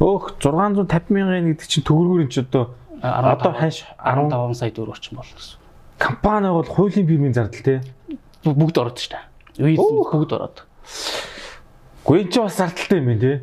Өөх 0.04 0.26
650 0.40 1.16
мянган 1.16 1.52
гэдэг 1.54 1.68
чинь 1.68 1.88
төгрөгөөр 1.88 2.30
чи 2.32 2.42
одоо 2.44 2.76
одоо 3.02 3.52
ханш 3.54 3.84
15 4.04 4.56
сая 4.56 4.72
төгрөг 4.72 4.98
орчим 4.98 5.20
болно 5.20 5.36
гэсэн. 5.36 5.67
Компани 5.98 6.50
бол 6.50 6.64
хуулийн 6.64 7.08
фирмийн 7.08 7.34
зардал 7.34 7.62
те. 7.62 7.82
Бүгд 8.46 8.78
ороод 8.78 8.98
шүү 9.02 9.12
дээ. 9.14 9.24
Үйл 9.66 9.78
бүгд 9.78 10.32
ороод. 10.38 10.64
Гүн 12.06 12.30
чи 12.32 12.40
бас 12.40 12.58
зардалтай 12.58 13.00
юм 13.02 13.12
байна 13.12 13.22
те. 13.22 13.34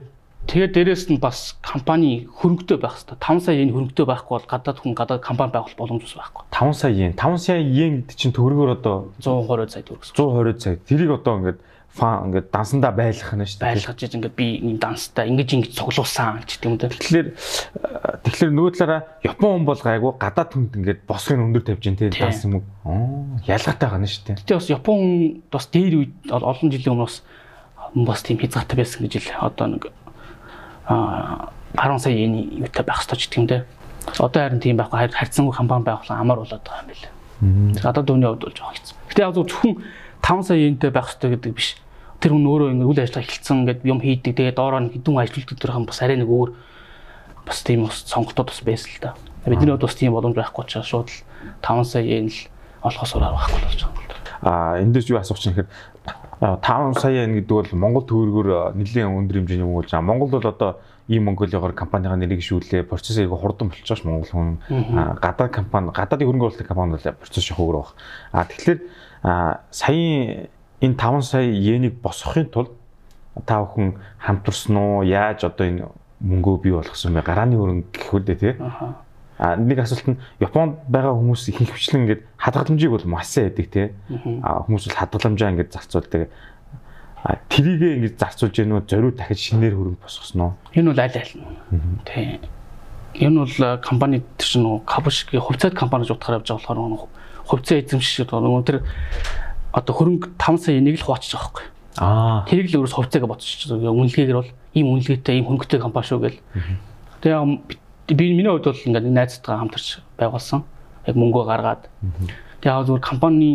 Тэгээд 0.45 0.73
дээрэс 0.77 1.09
нь 1.09 1.21
бас 1.21 1.57
компани 1.65 2.29
хөрөнгөтэй 2.29 2.77
байх 2.77 3.01
хэрэгтэй. 3.01 3.17
5 3.17 3.45
сая 3.49 3.57
yen 3.57 3.73
хөрөнгөтэй 3.73 4.05
байхгүй 4.05 4.33
бол 4.37 4.45
гадаад 4.45 4.79
хүн 4.81 4.93
гадаад 4.93 5.25
компани 5.25 5.53
байгуулах 5.57 5.79
боломж 5.81 6.05
ус 6.05 6.15
байхгүй. 6.21 6.45
5 6.53 6.73
сая 6.77 6.93
yen. 6.93 7.13
5 7.17 7.41
сая 7.41 7.61
yen 7.65 8.05
гэдэг 8.05 8.17
чинь 8.21 8.37
төгрөгөөр 8.37 8.77
одоо 8.77 9.09
120 9.25 9.73
сая 9.73 9.85
төгрөг. 9.89 10.05
120 10.05 10.61
сая. 10.61 10.77
Тэрийг 10.85 11.11
одоо 11.17 11.33
ингээд 11.41 11.59
фан 11.95 12.27
ингээд 12.27 12.51
дансандаа 12.51 12.91
байлгах 12.91 13.39
нь 13.39 13.47
шүү 13.47 13.59
дээ. 13.63 13.71
Байлгаж 13.71 13.99
иж 14.03 14.13
ингээд 14.19 14.35
би 14.35 14.47
нэг 14.67 14.79
данстай 14.83 15.31
ингэж 15.31 15.51
ингэж 15.55 15.73
цуглуулсан 15.79 16.43
ч 16.43 16.59
гэдэг 16.59 16.67
юм 16.67 16.75
да. 16.75 16.91
Тэгэхээр 16.91 17.29
тэгэхээр 18.27 18.51
нөгөө 18.51 18.73
талаараа 18.75 19.03
Япон 19.23 19.51
хүн 19.63 19.67
бол 19.71 19.79
гайгүй 19.79 20.13
гадаад 20.19 20.51
хүнд 20.51 20.73
ингээд 20.75 21.01
босгын 21.07 21.47
өндөр 21.47 21.63
тавьж 21.63 21.87
ин 21.87 21.95
тийм 21.95 22.11
данс 22.11 22.43
юм 22.43 22.59
уу? 22.59 22.65
Оо 22.83 23.39
ялгаатай 23.47 23.95
нь 23.95 24.11
шүү 24.11 24.23
дээ. 24.27 24.39
Гэтэ 24.43 24.59
бас 24.59 24.69
Япон 24.75 25.01
бас 25.55 25.67
дээр 25.71 25.95
үед 26.03 26.15
олон 26.35 26.67
жилийн 26.75 26.99
өмнө 26.99 27.07
бас 27.07 27.23
бас 27.95 28.21
тийм 28.27 28.43
хязгаартай 28.43 28.75
байсан 28.75 29.07
гэж 29.07 29.15
л 29.23 29.47
одоо 29.47 29.67
нэг 29.71 29.83
а 30.91 31.55
10 31.79 32.03
сая 32.03 32.15
йений 32.19 32.59
юутай 32.59 32.83
байх 32.83 33.07
хэрэгтэй 33.07 33.23
ч 33.23 33.31
гэдэг 33.31 33.39
юм 33.39 33.47
да. 33.47 33.59
Одоо 34.19 34.43
харин 34.43 34.59
тийм 34.59 34.83
байхгүй 34.83 35.15
харьцангуй 35.15 35.55
компани 35.55 35.87
байгуулсан 35.87 36.19
амар 36.19 36.43
болоод 36.43 36.59
байгаа 36.67 36.91
юм 36.91 36.91
байна. 36.91 37.79
Гадаад 37.79 38.07
дүүний 38.11 38.29
хувьд 38.35 38.45
бол 38.51 38.59
жоох 38.59 38.75
хэцүү. 38.75 38.95
Гэтэ 39.15 39.23
яг 39.23 39.35
зөвхөн 39.39 39.73
5 40.27 40.43
сая 40.43 40.59
йентэй 40.59 40.91
байх 40.91 41.07
хэрэгтэй 41.07 41.31
гэдэг 41.39 41.53
биш 41.55 41.69
тэр 42.25 42.33
хүн 42.33 42.49
өөрөө 42.49 42.69
ингээд 42.73 42.89
үйл 42.89 43.03
ажиллагаа 43.05 43.29
эхэлсэн 43.29 43.57
ингээд 43.69 43.81
юм 43.85 44.01
хийдэг. 44.01 44.33
Тэгээд 44.33 44.57
доороо 44.57 44.81
нь 44.81 44.93
хідүүн 44.97 45.21
ажилтдаг 45.21 45.61
тэр 45.61 45.73
хам 45.77 45.85
бас 45.85 46.01
арай 46.01 46.17
нэг 46.17 46.31
өөр 46.33 46.57
бас 47.45 47.61
тийм 47.61 47.85
бас 47.85 48.01
сонголтууд 48.09 48.49
бас 48.49 48.61
байсан 48.65 48.89
л 48.97 49.01
да. 49.05 49.13
Бидний 49.45 49.77
хувьд 49.77 49.85
бас 49.85 49.93
тийм 49.93 50.17
боломж 50.17 50.33
байхгүй 50.33 50.65
учраас 50.65 50.89
шууд 50.89 51.13
л 51.13 51.21
5 51.61 51.85
сая 51.85 52.01
yen 52.01 52.33
л 52.33 52.41
олохоос 52.81 53.13
ураар 53.13 53.37
байхгүй 53.37 53.61
болж 53.61 53.81
байгаа. 53.85 54.09
Аа 54.41 54.81
энэ 54.81 54.97
дэс 54.97 55.13
юу 55.13 55.21
асуух 55.21 55.37
чинь 55.37 55.53
гэхээр 55.53 55.69
5 56.41 56.97
сая 56.97 57.29
yen 57.29 57.37
гэдэг 57.37 57.53
бол 57.53 57.77
Монгол 57.77 58.09
төгрөгөөр 58.09 58.73
нэлийн 58.73 59.13
өндөр 59.13 59.45
хэмжээний 59.45 59.69
юм 59.69 59.77
болж 59.77 59.93
байгаа. 59.93 60.09
Монгол 60.09 60.33
бол 60.33 60.49
одоо 60.49 60.81
ийм 61.13 61.29
Монголиогоор 61.29 61.77
компанийн 61.77 62.17
нэрийг 62.17 62.41
шүүлээ. 62.41 62.89
Процесс 62.89 63.21
айгу 63.21 63.37
хурдан 63.37 63.69
болчихоош 63.69 64.09
Монгол 64.09 64.33
хүн. 64.33 64.57
Гадаад 65.21 65.53
компани, 65.53 65.93
гадаадын 65.93 66.25
хөрөнгө 66.25 66.57
оруулалтын 66.57 66.69
компани 66.73 66.97
бол 66.97 67.21
процесс 67.21 67.53
их 67.53 67.61
өөр 67.61 67.85
баг. 67.85 67.93
А 68.33 68.49
тэгэхээр 68.49 68.81
саяын 69.69 70.49
энэ 70.81 70.95
5 70.95 71.23
сая 71.23 71.47
йенийг 71.47 72.01
босгохын 72.03 72.51
тулд 72.51 72.71
та 73.47 73.63
бүхэн 73.63 73.99
хамтарсан 74.19 74.77
уу? 74.77 75.03
Яаж 75.03 75.45
одоо 75.45 75.67
энэ 75.67 75.87
мөнгөө 76.21 76.57
бий 76.63 76.73
болгосон 76.73 77.15
бэ? 77.15 77.23
Гарааны 77.23 77.57
хөрөнгө 77.59 77.91
гэхүүлээ 77.93 78.37
тий. 78.39 78.55
А 79.39 79.57
нэг 79.59 79.79
асуулт 79.83 80.07
нь 80.07 80.19
Японд 80.39 80.87
байгаа 80.87 81.19
хүмүүс 81.19 81.51
их 81.51 81.59
хвчлэн 81.67 82.07
ингээд 82.07 82.23
хадгаламжийг 82.39 82.91
бол 82.95 83.07
маш 83.11 83.35
сайн 83.35 83.51
яадаг 83.51 83.67
тий. 83.67 83.91
А 84.43 84.63
хүмүүс 84.63 84.87
бол 84.87 84.99
хадгаламжаа 85.03 85.51
ингээд 85.51 85.75
зарцуулдаг. 85.75 86.31
А 87.27 87.41
тэрийгээ 87.51 87.99
ингээд 87.99 88.21
зарцуулж 88.21 88.55
яануу 88.55 88.87
зориу 88.87 89.11
дахиж 89.11 89.51
шинээр 89.51 89.75
хөрөнгө 89.75 90.03
босгосон 90.07 90.41
уу? 90.41 90.53
Энэ 90.79 90.95
бол 90.95 91.03
аль 91.03 91.19
аль. 91.19 91.35
Тий. 92.07 92.39
Энэ 93.19 93.39
бол 93.43 93.59
компани 93.83 94.23
чинь 94.39 94.81
кабушки 94.87 95.37
хувьцаат 95.37 95.75
компани 95.75 96.07
жуудахаар 96.07 96.39
явж 96.39 96.55
байгаа 96.55 96.79
болохоор 96.79 97.09
хувьцаа 97.45 97.79
эзэмшиж 97.83 98.31
нөгөө 98.31 98.63
тэр 98.65 98.79
одоо 99.75 99.93
хөрөнгө 99.95 100.39
5 100.39 100.63
сая 100.63 100.79
нэг 100.79 101.03
л 101.03 101.05
хуваачиж 101.05 101.35
байгаа 101.35 101.51
байхгүй. 101.51 101.67
Аа. 101.99 102.47
Тэрийг 102.47 102.71
л 102.71 102.79
өөрөөс 102.79 102.95
хувьцаагаа 102.95 103.31
бодчих. 103.35 103.67
Үнэлгээгээр 103.75 104.39
бол 104.39 104.51
ийм 104.75 104.87
үнэлгээтэй 104.95 105.35
ийм 105.43 105.47
хөнгөтэй 105.51 105.83
компани 105.83 106.07
шүү 106.07 106.21
гэл. 106.23 106.39
Тэгээ 107.23 108.15
би 108.15 108.25
миний 108.35 108.51
хувьд 108.51 108.71
бол 108.71 108.87
ингээд 108.87 109.11
найзтайгаа 109.11 109.63
хамтарч 109.67 109.99
байгуулсан. 110.19 110.63
Яг 111.07 111.17
мөнгөө 111.19 111.45
гаргаад. 111.51 111.83
Тэгээ 112.63 112.71
яг 112.71 112.87
зүгээр 112.87 113.03
компани 113.03 113.51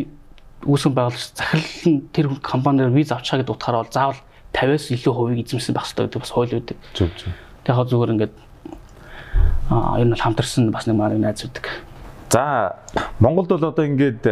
үүсгэн 0.68 0.94
байгуулагч 0.96 1.40
захирал 1.40 1.88
нь 1.88 2.00
тэр 2.12 2.28
компанидэр 2.44 2.92
виз 2.92 3.12
авчаа 3.16 3.40
гэдээ 3.40 3.56
утгаараа 3.56 3.84
бол 3.88 3.96
заавал 3.96 4.20
50-аас 4.52 4.92
илүү 4.92 5.14
хувийг 5.16 5.40
эзэмсэн 5.48 5.72
байх 5.72 5.88
хэрэгтэй 5.88 6.04
гэдэг 6.08 6.20
бас 6.20 6.34
хууль 6.36 6.52
үүдэг. 6.52 6.78
Зөв 6.96 7.10
зөв. 7.16 7.32
Тэгээ 7.64 7.80
яг 7.80 7.88
зүгээр 7.88 8.14
ингээд 8.20 8.36
аа 9.72 9.96
ер 10.04 10.08
нь 10.12 10.20
хамтарсан 10.20 10.72
бас 10.72 10.84
нэг 10.84 11.00
маань 11.00 11.24
найз 11.24 11.48
үүдэг. 11.48 11.66
За 12.30 12.76
Монголд 13.24 13.48
бол 13.48 13.72
одоо 13.72 13.86
ингээд 13.88 14.24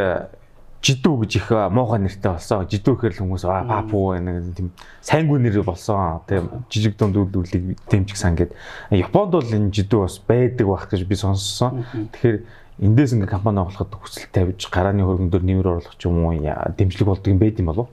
жидүү 0.81 1.15
гэж 1.25 1.31
их 1.37 1.47
муухай 1.73 1.99
нэртэй 1.99 2.31
болсон. 2.31 2.67
Жидүү 2.69 2.93
гэхэр 2.95 3.13
л 3.17 3.21
хүмүүс 3.25 3.43
аа 3.49 3.65
папу 3.65 4.13
нэг 4.13 4.53
тийм 4.55 4.69
сайнгүй 5.01 5.39
нэр 5.41 5.63
болсон. 5.65 6.21
Тийм 6.29 6.65
жижиг 6.69 6.97
дунд 6.97 7.17
үйлдвэрлэлийг 7.17 7.81
дэмжихсан 7.89 8.37
гээд 8.37 8.51
Японд 8.93 9.31
бол 9.33 9.49
энэ 9.57 9.73
жидүү 9.73 9.99
бас 10.05 10.21
байдаг 10.21 10.67
байх 10.67 10.85
гэж 10.87 11.01
би 11.09 11.15
сонссон. 11.17 11.83
Тэгэхээр 12.13 12.37
эндээс 12.77 13.17
ингээ 13.17 13.33
компани 13.33 13.65
болоход 13.65 13.89
хүсэл 13.89 14.29
тавьж 14.29 14.69
гарааны 14.69 15.01
хөргөндөр 15.01 15.41
нэмэр 15.41 15.67
оруулах 15.67 15.97
ч 15.97 16.05
юм 16.05 16.21
уу 16.21 16.37
дэмжлэг 16.37 17.09
болдог 17.09 17.33
юм 17.33 17.41
байд 17.41 17.57
юм 17.57 17.73
болов? 17.73 17.89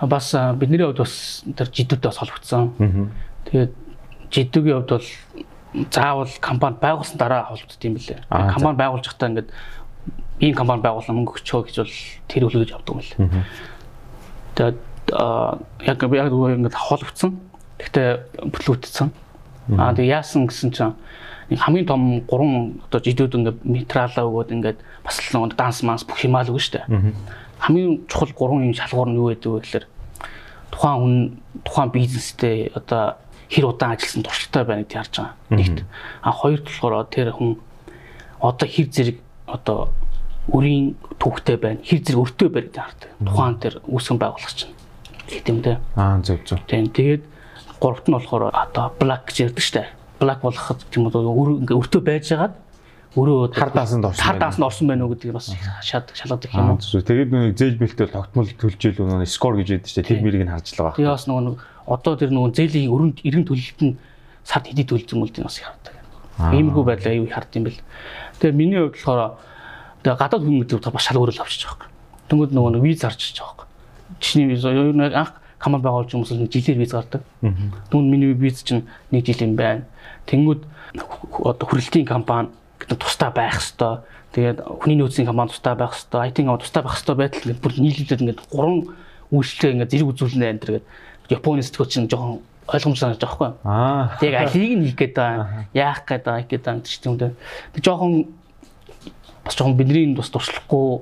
Бас 0.00 0.32
бидний 0.56 0.80
хувьд 0.80 1.04
бас 1.04 1.44
тэр 1.44 1.68
жидүүтэй 1.68 2.08
бас 2.08 2.18
холбогдсон. 2.24 2.72
Тэгээд 3.52 3.72
жидүүгийн 4.32 4.76
хувьд 4.80 4.92
бол 4.96 5.08
заавал 5.92 6.32
компани 6.40 6.76
байгуулсан 6.80 7.18
дараа 7.20 7.44
холбогдсон 7.52 7.84
юм 7.84 7.94
билээ. 8.00 8.24
Компани 8.32 8.78
байгуулж 8.80 9.04
байхдаа 9.04 9.28
ингээд 9.28 9.52
ийм 10.40 10.54
компани 10.54 10.82
байгуулсан 10.82 11.14
мөнгө 11.16 11.38
өчөө 11.42 11.60
гэж 11.66 11.76
бол 11.82 11.96
тэр 12.28 12.42
үлгэж 12.46 12.70
авдаг 12.74 12.94
юм 12.94 13.00
л. 13.02 13.10
Тэгээд 14.54 14.78
яг 15.82 15.98
яг 16.02 16.32
ингээд 16.32 16.74
холбогдсон. 16.74 17.38
Гэхдээ 17.78 18.08
бүтлгүүдсэн. 18.52 19.08
Аа 19.78 19.94
тэг 19.94 20.06
яасан 20.06 20.46
гэсэн 20.46 20.70
чинь 20.72 20.94
нэг 21.50 21.60
хамгийн 21.60 21.86
том 21.86 22.20
гурван 22.28 22.80
одоо 22.88 23.00
жидүүд 23.00 23.34
ингээд 23.34 23.58
материалаа 23.64 24.24
өгөөд 24.28 24.52
ингээд 24.52 24.78
бас 25.04 25.16
л 25.18 25.42
нэг 25.42 25.56
данс 25.56 25.82
манс 25.82 26.04
бүх 26.04 26.20
юмаа 26.24 26.44
л 26.44 26.52
өгнө 26.52 26.64
штэ. 26.64 26.84
Хамгийн 27.58 28.04
чухал 28.06 28.32
гурван 28.36 28.68
юм 28.68 28.74
шалгуур 28.76 29.08
нь 29.08 29.18
юу 29.18 29.32
гэдэг 29.32 29.50
вэ 29.52 29.60
гэхээр 29.64 29.86
тухайн 30.70 30.98
хүн 31.00 31.14
тухайн 31.64 31.90
бизнестэй 31.90 32.70
одоо 32.76 33.16
хэр 33.48 33.64
удаан 33.64 33.96
ажилласан 33.96 34.22
туршлагатай 34.22 34.64
байна 34.64 34.82
гэдгийг 34.84 35.00
харж 35.00 35.14
байгаа. 35.16 35.34
Нэгт. 35.50 35.78
А 36.22 36.30
хоёрт 36.32 36.64
болохоор 36.68 37.06
тэр 37.08 37.32
хүн 37.32 37.56
одоо 38.40 38.68
хэр 38.68 38.86
зэрэг 38.92 39.18
одоо 39.48 39.88
өрийн 40.52 40.96
түүхтэй 41.20 41.56
байна. 41.60 41.80
Хэр 41.84 42.00
зэрэг 42.04 42.22
өртөө 42.24 42.48
барь 42.48 42.66
гэдэг 42.68 42.82
хардаг. 42.82 43.10
Тухайн 43.20 43.56
тэр 43.60 43.74
үүсгэн 43.84 44.18
байгуулагч 44.18 44.60
нь. 44.64 44.74
Гэт 45.28 45.48
юм 45.52 45.58
те. 45.60 45.78
Аа 45.96 46.20
зөв 46.24 46.40
зөв. 46.48 46.58
Тийм. 46.64 46.88
Тэгээд 46.88 47.22
гуравт 47.80 48.06
нь 48.08 48.16
болохоор 48.16 48.50
одоо 48.52 48.92
black 48.96 49.28
гэж 49.28 49.52
ярьдаг 49.52 49.64
штэ. 49.64 49.84
Black 50.18 50.40
болоход 50.40 50.80
тийм 50.88 51.06
үү 51.06 51.68
ингээ 51.68 51.76
өртөө 51.78 52.02
байж 52.02 52.24
хагаад 52.32 52.54
өрөө 53.16 53.54
хар 53.56 53.72
даасанд 53.72 54.04
орсон 54.04 54.24
хар 54.24 54.38
даасанд 54.38 54.64
орсон 54.64 54.86
байна 54.88 55.04
уу 55.04 55.12
гэдгийг 55.14 55.36
бас 55.36 55.52
шаад 55.82 56.12
шалгадаг 56.12 56.50
юм 56.52 56.76
уу. 56.76 56.80
Тэгээд 56.80 57.30
нэг 57.32 57.56
зээл 57.56 57.80
бэлтэл 57.80 58.12
тогтмол 58.12 58.48
төлжээл 58.48 59.00
нөгөө 59.04 59.28
скор 59.28 59.56
гэж 59.56 59.68
яддаг 59.80 59.90
штэ. 59.90 60.04
Тэр 60.04 60.20
мэрийг 60.22 60.44
нь 60.44 60.52
харж 60.52 60.76
л 60.76 60.82
байгаа. 60.84 60.96
Тэгээд 60.96 61.14
бас 61.16 61.24
нөгөө 61.28 61.56
одоо 61.88 62.14
тэр 62.20 62.30
нөгөө 62.36 62.52
зээлийн 62.52 62.92
өрөнд 62.92 63.18
эрен 63.24 63.44
төлөлт 63.48 63.80
нь 63.80 63.96
сард 64.44 64.66
хэдий 64.68 64.84
төлсөн 64.84 65.18
мөлдгийг 65.24 65.48
бас 65.48 65.58
хардаг. 65.60 65.94
Иймэрхүү 66.38 66.84
байдлаа 66.84 67.14
юу 67.16 67.26
хард 67.32 67.50
юм 67.56 67.64
бэл. 67.66 67.80
Тэгээд 68.38 68.56
миний 68.60 68.78
хувьд 68.78 68.94
болохоор 69.00 69.40
Тэгээ 70.02 70.18
гадаад 70.18 70.42
хүн 70.42 70.60
гэдэг 70.62 70.92
бас 70.92 71.04
шал 71.04 71.18
өөрөөр 71.18 71.42
авчиж 71.42 71.66
байгаа 71.66 71.88
юм. 71.88 71.94
Тэнгүүд 72.28 72.52
нөгөө 72.54 72.72
нэг 72.78 72.82
виз 72.82 73.02
харж 73.02 73.20
байгаа 73.34 73.66
юм. 73.66 73.70
Чиний 74.20 74.46
виз 74.52 74.64
ер 74.64 74.94
нь 74.94 75.02
анх 75.02 75.32
камер 75.58 75.82
байгуулж 75.82 76.14
хүмүүс 76.14 76.32
нэг 76.38 76.52
жилээр 76.54 76.78
виз 76.78 76.92
гардаг. 76.94 77.22
Түүнд 77.90 78.08
миний 78.08 78.32
виз 78.32 78.62
чинь 78.62 78.86
нэг 79.10 79.26
жил 79.26 79.42
юм 79.42 79.58
байна. 79.58 79.88
Тэнгүүд 80.30 80.62
одоо 81.42 81.66
хүрэлтийн 81.66 82.06
компани 82.06 82.48
гэдэг 82.78 82.98
тустай 82.98 83.30
байх 83.34 83.58
хэвээр. 83.58 84.06
Тэгээд 84.32 84.58
хүний 84.62 84.96
нөөцийн 85.02 85.26
компани 85.26 85.50
тустай 85.50 85.74
байх 85.74 85.92
хэвээр, 85.98 86.30
IT 86.30 86.36
компани 86.46 86.62
тустай 86.62 86.82
байх 86.84 86.96
хэвээр 87.00 87.18
байтал 87.18 87.52
бүр 87.58 87.74
нийлүүлээд 87.74 88.22
ингээд 88.22 88.40
гурван 88.52 88.78
үйлчлэгээ 89.34 89.72
ингээд 89.74 89.92
зэрэг 89.92 90.10
үзүүлнэ 90.14 90.46
энэ 90.46 90.60
төр 90.62 90.72
гэдэг. 90.78 90.86
Японы 91.28 91.60
сэтгүүл 91.64 91.90
чинь 91.90 92.08
жоохон 92.08 92.40
ойлгомж 92.68 92.98
санаж 93.00 93.18
байгаа 93.18 93.36
хгүй. 93.36 93.50
Аа. 93.64 94.16
Тэг 94.20 94.34
алийг 94.36 94.72
нь 94.76 94.84
хийх 94.84 94.96
гээд 94.96 95.14
байгаа. 95.16 95.68
Яах 95.72 96.04
гээд 96.04 96.24
байгаа 96.24 96.44
гэдэг 96.44 96.68
юм 96.68 96.80
чинь 96.84 97.04
юм 97.08 97.16
даа. 97.16 97.32
Тэг 97.72 97.82
жоохон 97.84 98.12
бас 99.48 99.56
жоохон 99.56 99.80
бидний 99.80 100.12
бас 100.12 100.28
туршлахгүй 100.28 101.00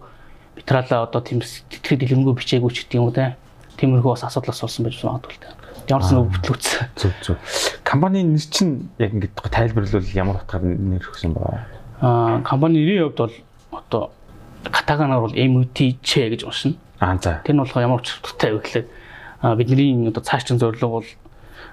материалаа 0.55 1.11
одоо 1.11 1.21
тийм 1.21 1.43
сэтгэхэд 1.43 2.07
дэлгэмгүй 2.07 2.35
бичээгүй 2.39 2.71
ч 2.71 2.87
гэдэг 2.87 2.99
юм 3.03 3.11
уу 3.11 3.17
те. 3.17 3.35
Тиймэрхүү 3.77 4.15
бас 4.15 4.23
асуудал 4.23 4.55
болсон 4.55 4.87
байж 4.87 5.03
магадгүй 5.03 5.35
л 5.35 5.43
те. 5.43 5.51
Ямар 5.91 6.03
ч 6.07 6.11
нэг 6.15 6.31
бүтлүүц. 6.31 6.67
Зүг 6.95 7.15
зүг. 7.27 7.39
Компанийн 7.83 8.31
нэр 8.35 8.47
чинь 8.47 8.89
яг 9.03 9.11
ингэж 9.15 9.35
тайлбарлавал 9.51 10.15
ямар 10.15 10.39
утгаар 10.43 10.63
нэр 10.63 11.03
өгсөн 11.03 11.35
баа? 11.35 11.67
Аа, 12.01 12.41
компани 12.47 12.83
нэрийн 12.83 13.11
хувьд 13.11 13.19
бол 13.19 13.35
одоо 13.75 14.03
катаганаар 14.71 15.27
бол 15.27 15.35
MUTC 15.35 16.11
гэж 16.31 16.47
уншина. 16.47 16.79
Аа 16.99 17.19
за. 17.19 17.43
Тэр 17.45 17.55
нь 17.55 17.63
болохоор 17.63 17.87
ямар 17.87 18.03
ч 18.03 18.19
утгатай 18.19 18.55
вэ 18.55 18.63
гэхлээр 18.63 18.87
бидний 19.59 20.09
одоо 20.09 20.23
цаашчин 20.23 20.59
зорилго 20.59 21.03
бол 21.03 21.09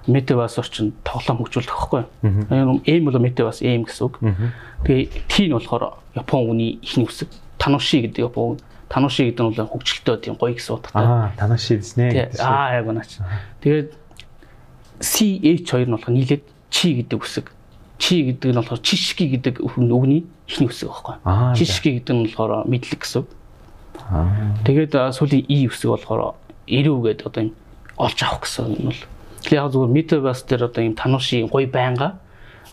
метавас 0.07 0.57
орчин 0.60 0.93
тоглоом 1.03 1.43
хөгжүүлэх 1.43 1.72
байхгүй. 1.72 2.03
Эм 2.24 3.05
бол 3.05 3.19
метавас 3.19 3.62
эм 3.62 3.88
гэсэн 3.88 4.03
үг. 4.07 4.19
Тэгээ 4.83 5.07
Т 5.27 5.48
нь 5.48 5.53
болохоор 5.55 6.00
Япон 6.15 6.50
үний 6.51 6.79
ихний 6.83 7.07
үсэг 7.07 7.31
тануши 7.57 8.03
гэдэг 8.03 8.27
Япон 8.27 8.60
тануши 8.91 9.31
гэдэг 9.31 9.41
нь 9.41 9.50
бол 9.55 9.72
хөгжилтэй 9.79 10.17
тийм 10.19 10.36
гоё 10.36 10.53
гэсэн 10.53 10.75
утгатай. 10.75 11.07
Аа 11.07 11.31
тануши 11.39 11.79
гэснэ. 11.79 12.36
Аа 12.43 12.77
яг 12.77 12.88
унаач. 12.88 13.17
Тэгээд 13.63 13.95
CH2 15.00 15.88
нь 15.88 15.93
болохоор 15.95 16.13
нийлээд 16.13 16.43
чи 16.69 16.88
гэдэг 17.00 17.19
үсэг. 17.24 17.48
Чи 17.98 18.27
гэдэг 18.27 18.51
нь 18.51 18.60
болохоор 18.60 18.81
чишки 18.83 19.25
гэдэг 19.31 19.63
үгний 19.63 20.27
ихний 20.48 20.67
үсэг 20.67 20.91
байхгүй. 20.91 21.15
За. 21.24 21.55
Чишки 21.55 21.89
гэдэг 21.98 22.13
нь 22.13 22.24
болохоор 22.27 22.67
мэдлэг 22.67 23.01
гэсэн. 23.01 23.24
үг. 23.24 23.29
Аа. 24.12 24.27
Тэгээд 24.67 24.93
сүүлийн 25.15 25.48
и 25.48 25.67
үсэг 25.72 25.89
болохоор 25.89 26.36
ирүү 26.67 26.98
гэдэг 27.07 27.27
одоо 27.27 27.41
юм 27.48 27.51
олж 27.98 28.19
авах 28.24 28.43
гэсэн 28.43 28.77
юм 28.77 28.91
бол. 28.91 29.01
Тэгэхээр 29.43 29.59
яг 29.59 29.71
зүгээр 29.75 29.91
метабас 29.91 30.39
дээр 30.47 30.71
одоо 30.71 30.81
юм 30.83 30.95
тануушийн 30.95 31.51
гоё 31.51 31.67
байнга 31.67 32.23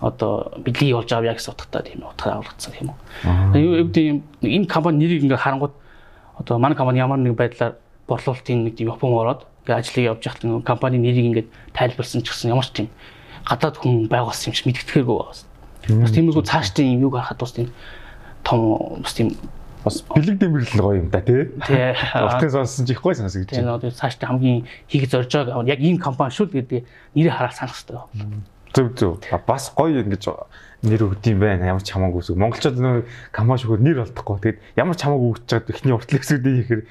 одоо 0.00 0.54
бидлийг 0.64 0.96
олж 0.96 1.12
авъя 1.12 1.34
гэсэн 1.34 1.52
утгатай 1.52 1.82
тийм 1.82 2.06
утгаар 2.06 2.38
аврагдсан 2.40 2.72
юм 2.80 2.94
уу. 2.94 3.58
Юу 3.58 3.84
гэдэг 3.84 4.04
юм 4.06 4.18
энэ 4.40 4.66
компани 4.66 5.02
нэрийг 5.02 5.26
ингээ 5.26 5.36
харангууд 5.36 5.74
одоо 6.38 6.58
манай 6.58 6.76
компани 6.76 7.02
ямар 7.02 7.18
нэг 7.18 7.34
байдлаар 7.36 7.76
борлуулалтын 8.08 8.64
нэг 8.64 8.74
тийм 8.78 8.88
Япон 8.88 9.12
ороод 9.12 9.44
ингээ 9.66 9.76
ажлыг 9.76 10.04
явж 10.08 10.22
байхад 10.24 10.44
нэг 10.46 10.64
компани 10.64 10.98
нэрийг 10.98 11.26
ингээ 11.26 11.46
тайлбарсан 11.76 12.22
ч 12.22 12.32
гэсэн 12.32 12.54
ямар 12.54 12.64
ч 12.64 12.72
тийм 12.72 12.88
гадаад 13.44 13.76
хүн 13.76 14.08
байгуулсан 14.08 14.50
юм 14.50 14.56
шиг 14.56 14.66
мэддэхэргүй 14.72 15.16
байгаас. 15.20 15.44
Бас 15.90 16.12
тиймэрхүү 16.16 16.44
цаашдын 16.48 16.96
юм 16.96 17.12
юг 17.12 17.18
харахад 17.20 17.40
бас 17.44 17.52
тийм 17.52 17.68
том 18.46 19.02
бас 19.04 19.12
тийм 19.12 19.36
Бас 19.84 20.04
бэлэг 20.04 20.36
дэмэрлэл 20.38 20.80
гоё 20.80 21.00
юм 21.00 21.08
да 21.08 21.20
тий. 21.24 21.48
тий 21.64 21.96
Уртын 22.14 22.50
сонсон 22.50 22.84
ч 22.86 22.92
их 22.92 23.00
гоё 23.00 23.16
сонсогдож 23.16 23.56
байна. 23.56 23.74
одоо 23.80 23.90
цаашдаа 23.90 24.28
хамгийн 24.28 24.68
хийх 24.88 25.08
зорж 25.08 25.32
байгаа 25.32 25.64
яг 25.64 25.80
энэ 25.80 25.98
компани 25.98 26.36
шүү 26.36 26.52
гэдэг 26.52 26.84
нэрийг 27.16 27.32
хараад 27.32 27.56
санах 27.56 27.76
хэрэгтэй. 27.80 27.96
Зөв 28.76 28.86
зөв. 28.94 29.12
Бас 29.46 29.72
гоё 29.72 30.04
ингэж 30.04 30.24
нэр 30.84 31.00
өгд 31.08 31.24
юм 31.32 31.40
байна. 31.40 31.64
Ямар 31.72 31.80
ч 31.80 31.96
хамаагүй 31.96 32.20
үсэг. 32.20 32.36
Монголчууд 32.36 32.76
нөө 32.76 33.04
компани 33.32 33.60
шүүхээр 33.64 33.82
нэр 33.82 33.98
олдохгүй. 34.04 34.36
Тэгэд 34.40 34.58
ямар 34.76 34.96
ч 34.96 35.00
хамаагүй 35.04 35.28
өгч 35.32 35.42
чад 35.48 35.66
эхний 35.72 35.94
уртлын 35.96 36.20
өсгөдөө 36.20 36.54
ихээр 36.60 36.82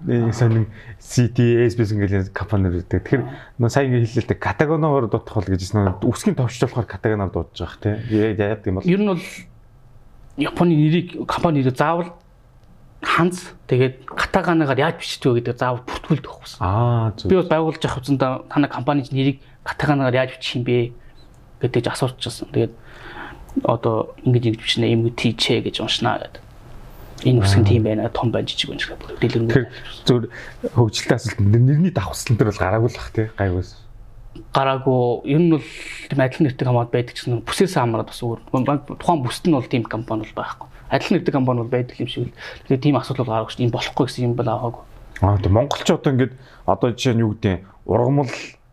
нэг 0.00 0.32
сонин 0.32 0.66
CT, 0.96 1.38
SBS 1.68 1.92
ингээл 1.92 2.32
компаниуд 2.32 2.80
үүдэг. 2.80 3.04
Тэгэхээр 3.04 3.24
нөө 3.60 3.68
сайн 3.68 3.92
ингээ 3.92 4.06
хэллээ 4.08 4.24
л 4.24 4.30
дээ 4.32 4.40
катагоноор 4.40 5.04
дутах 5.12 5.36
бол 5.36 5.50
гэж 5.50 5.62
нөө 5.76 6.08
үсгийн 6.08 6.38
товч 6.40 6.56
болохоор 6.64 6.88
катагоноор 6.88 7.30
дуудаж 7.30 7.58
байгаа 7.60 8.00
тий. 8.08 8.32
Яагаад 8.32 8.64
юм 8.64 8.74
бол 8.80 8.88
Ер 8.88 9.00
нь 9.04 9.10
бол 9.12 9.24
Японы 10.40 10.72
нэрийг 10.72 11.28
компани 11.28 11.60
нэрийг 11.60 11.76
заавал 11.76 12.16
ханц 13.00 13.56
тэгээд 13.66 14.04
катаганагаар 14.04 14.92
яаж 14.92 14.96
бичдэг 15.00 15.32
вэ 15.32 15.36
гэдэг 15.40 15.56
заавал 15.56 15.84
бүртгүүлдэг 15.88 16.30
байхгүй. 16.30 16.60
аа 16.60 17.16
Би 17.16 17.32
зөв. 17.32 17.40
бол 17.40 17.52
байгуулж 17.52 17.82
авах 17.84 18.00
үсэндээ 18.04 18.30
танай 18.52 18.70
компани 18.70 19.04
нэрийг 19.08 19.38
катаганагаар 19.64 20.20
яаж 20.20 20.36
бичих 20.36 20.60
юм 20.60 20.64
бэ 20.68 20.92
гэдэг 21.64 21.80
ч 21.80 21.88
асуучсан. 21.88 22.52
Тэгээд 22.52 22.72
одоо 23.64 24.12
ингэж 24.24 24.44
ингэж 24.52 24.60
бичнэ 24.60 24.92
MTC 24.92 25.64
гэж 25.64 25.80
уншнаа 25.80 26.20
гэдэг. 26.20 26.44
Энэ 27.24 27.40
үсгэн 27.40 27.64
тийм 27.64 27.84
байна, 27.84 28.08
том 28.12 28.32
байна, 28.32 28.48
жижиг 28.48 28.72
байна 28.72 28.80
Тэгэхээр 28.80 29.20
дэлгэрэнгүй. 29.20 29.64
зөв 30.08 30.28
хөгжилтэй 30.72 31.16
асуулт 31.16 31.40
нэрний 31.40 31.92
давхцлан 31.92 32.36
дээр 32.36 32.48
бол 32.52 32.64
гараагүй 32.64 32.88
л 32.88 32.96
бах 32.96 33.10
тий. 33.12 33.28
Гайгүйс. 33.36 33.70
гараагүй 34.54 35.00
ер 35.28 35.40
нь 35.42 35.50
бол 35.52 35.66
тийм 36.08 36.20
адил 36.20 36.42
нэртэй 36.48 36.64
компани 36.64 36.88
байдаг 36.88 37.14
ч 37.16 37.28
нэг 37.28 37.44
бүсээс 37.44 37.76
хамаарат 37.76 38.08
бас 38.08 38.22
өөр 38.24 38.40
тухайн 38.48 39.20
бүсд 39.20 39.44
нь 39.50 39.56
бол 39.58 39.68
тийм 39.68 39.84
компани 39.84 40.24
бол 40.24 40.38
байхгүй 40.38 40.69
адил 40.90 41.16
нэртэй 41.16 41.32
компани 41.32 41.62
бол 41.62 41.70
байдаг 41.70 41.96
юм 41.96 42.08
шиг. 42.10 42.34
Л 42.34 42.68
тэгээ 42.68 42.84
тийм 42.84 42.96
асуудал 42.98 43.24
бол 43.24 43.34
гараагүй 43.38 43.54
шүү 43.54 43.64
энэ 43.64 43.76
болохгүй 43.78 44.04
гэсэн 44.06 44.26
юм 44.26 44.34
бол 44.34 44.50
аваагүй. 44.50 44.82
Аа 45.22 45.38
тэг 45.38 45.52
монголч 45.54 45.88
одоо 45.90 46.10
ингээд 46.12 46.34
одоо 46.66 46.88
жишээ 46.90 47.14
нь 47.14 47.22
юу 47.22 47.32
гэдэг 47.38 47.62
ургамал 47.86 48.32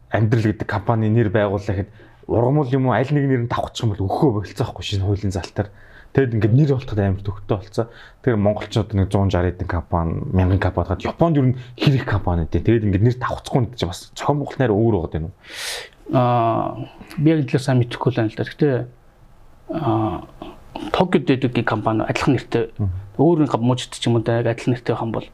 амьдрал 0.10 0.46
гэдэг 0.50 0.68
компани 0.68 1.10
нэр 1.14 1.30
байгууллаа 1.30 1.76
гэхэд 1.76 1.92
ургамал 2.28 2.70
юм 2.74 2.88
уу 2.90 2.98
аль 2.98 3.12
нэг 3.12 3.26
нэр 3.30 3.42
нь 3.46 3.52
давхчих 3.52 3.86
юм 3.86 3.92
бол 3.94 4.08
өхөө 4.10 4.30
болцоохгүй 4.42 4.84
шинэ 4.84 5.06
хуулийн 5.06 5.36
залтаар 5.36 5.70
тэгэд 6.18 6.34
ингээд 6.40 6.56
нэр 6.56 6.72
болтоход 6.74 7.00
амар 7.00 7.22
төгтөө 7.22 7.58
болцоо. 7.62 7.86
Тэр 8.24 8.36
монголчууд 8.42 8.90
нэг 8.96 9.08
160 9.12 9.54
эдэн 9.54 9.68
компани 9.68 10.14
мянган 10.34 10.60
компани 10.60 10.88
хаад 10.88 11.06
Японд 11.06 11.38
юу 11.38 11.46
н 11.52 11.60
хэрэг 11.78 12.06
компани 12.08 12.48
дээ 12.48 12.64
тэгэд 12.64 12.88
ингээд 12.90 13.06
нэр 13.06 13.18
давхцахгүй 13.22 13.76
гэж 13.76 13.82
бас 13.86 14.10
цохон 14.16 14.42
монгол 14.42 14.58
найр 14.58 14.74
өөр 14.74 14.96
байгаа 15.04 15.20
юм 15.20 15.28
уу? 15.30 15.36
Аа 16.16 16.90
би 17.20 17.28
яг 17.32 17.46
л 17.46 17.60
сайн 17.60 17.84
мэдэхгүй 17.84 18.10
л 18.12 18.18
байна 18.18 18.32
л 18.32 18.40
да. 18.40 18.48
Гэхдээ 18.48 18.76
аа 19.78 20.26
Токиод 20.92 21.26
дэдэг 21.26 21.66
компани 21.66 22.06
адилхан 22.08 22.38
нэртэй 22.38 22.72
өөр 23.18 23.46
нэг 23.46 23.54
мужид 23.58 23.94
ч 23.98 24.08
юм 24.08 24.18
уу 24.18 24.26
да 24.26 24.40
адилхан 24.42 24.74
нэртэй 24.74 24.96
хам 24.96 25.12
бол 25.12 25.28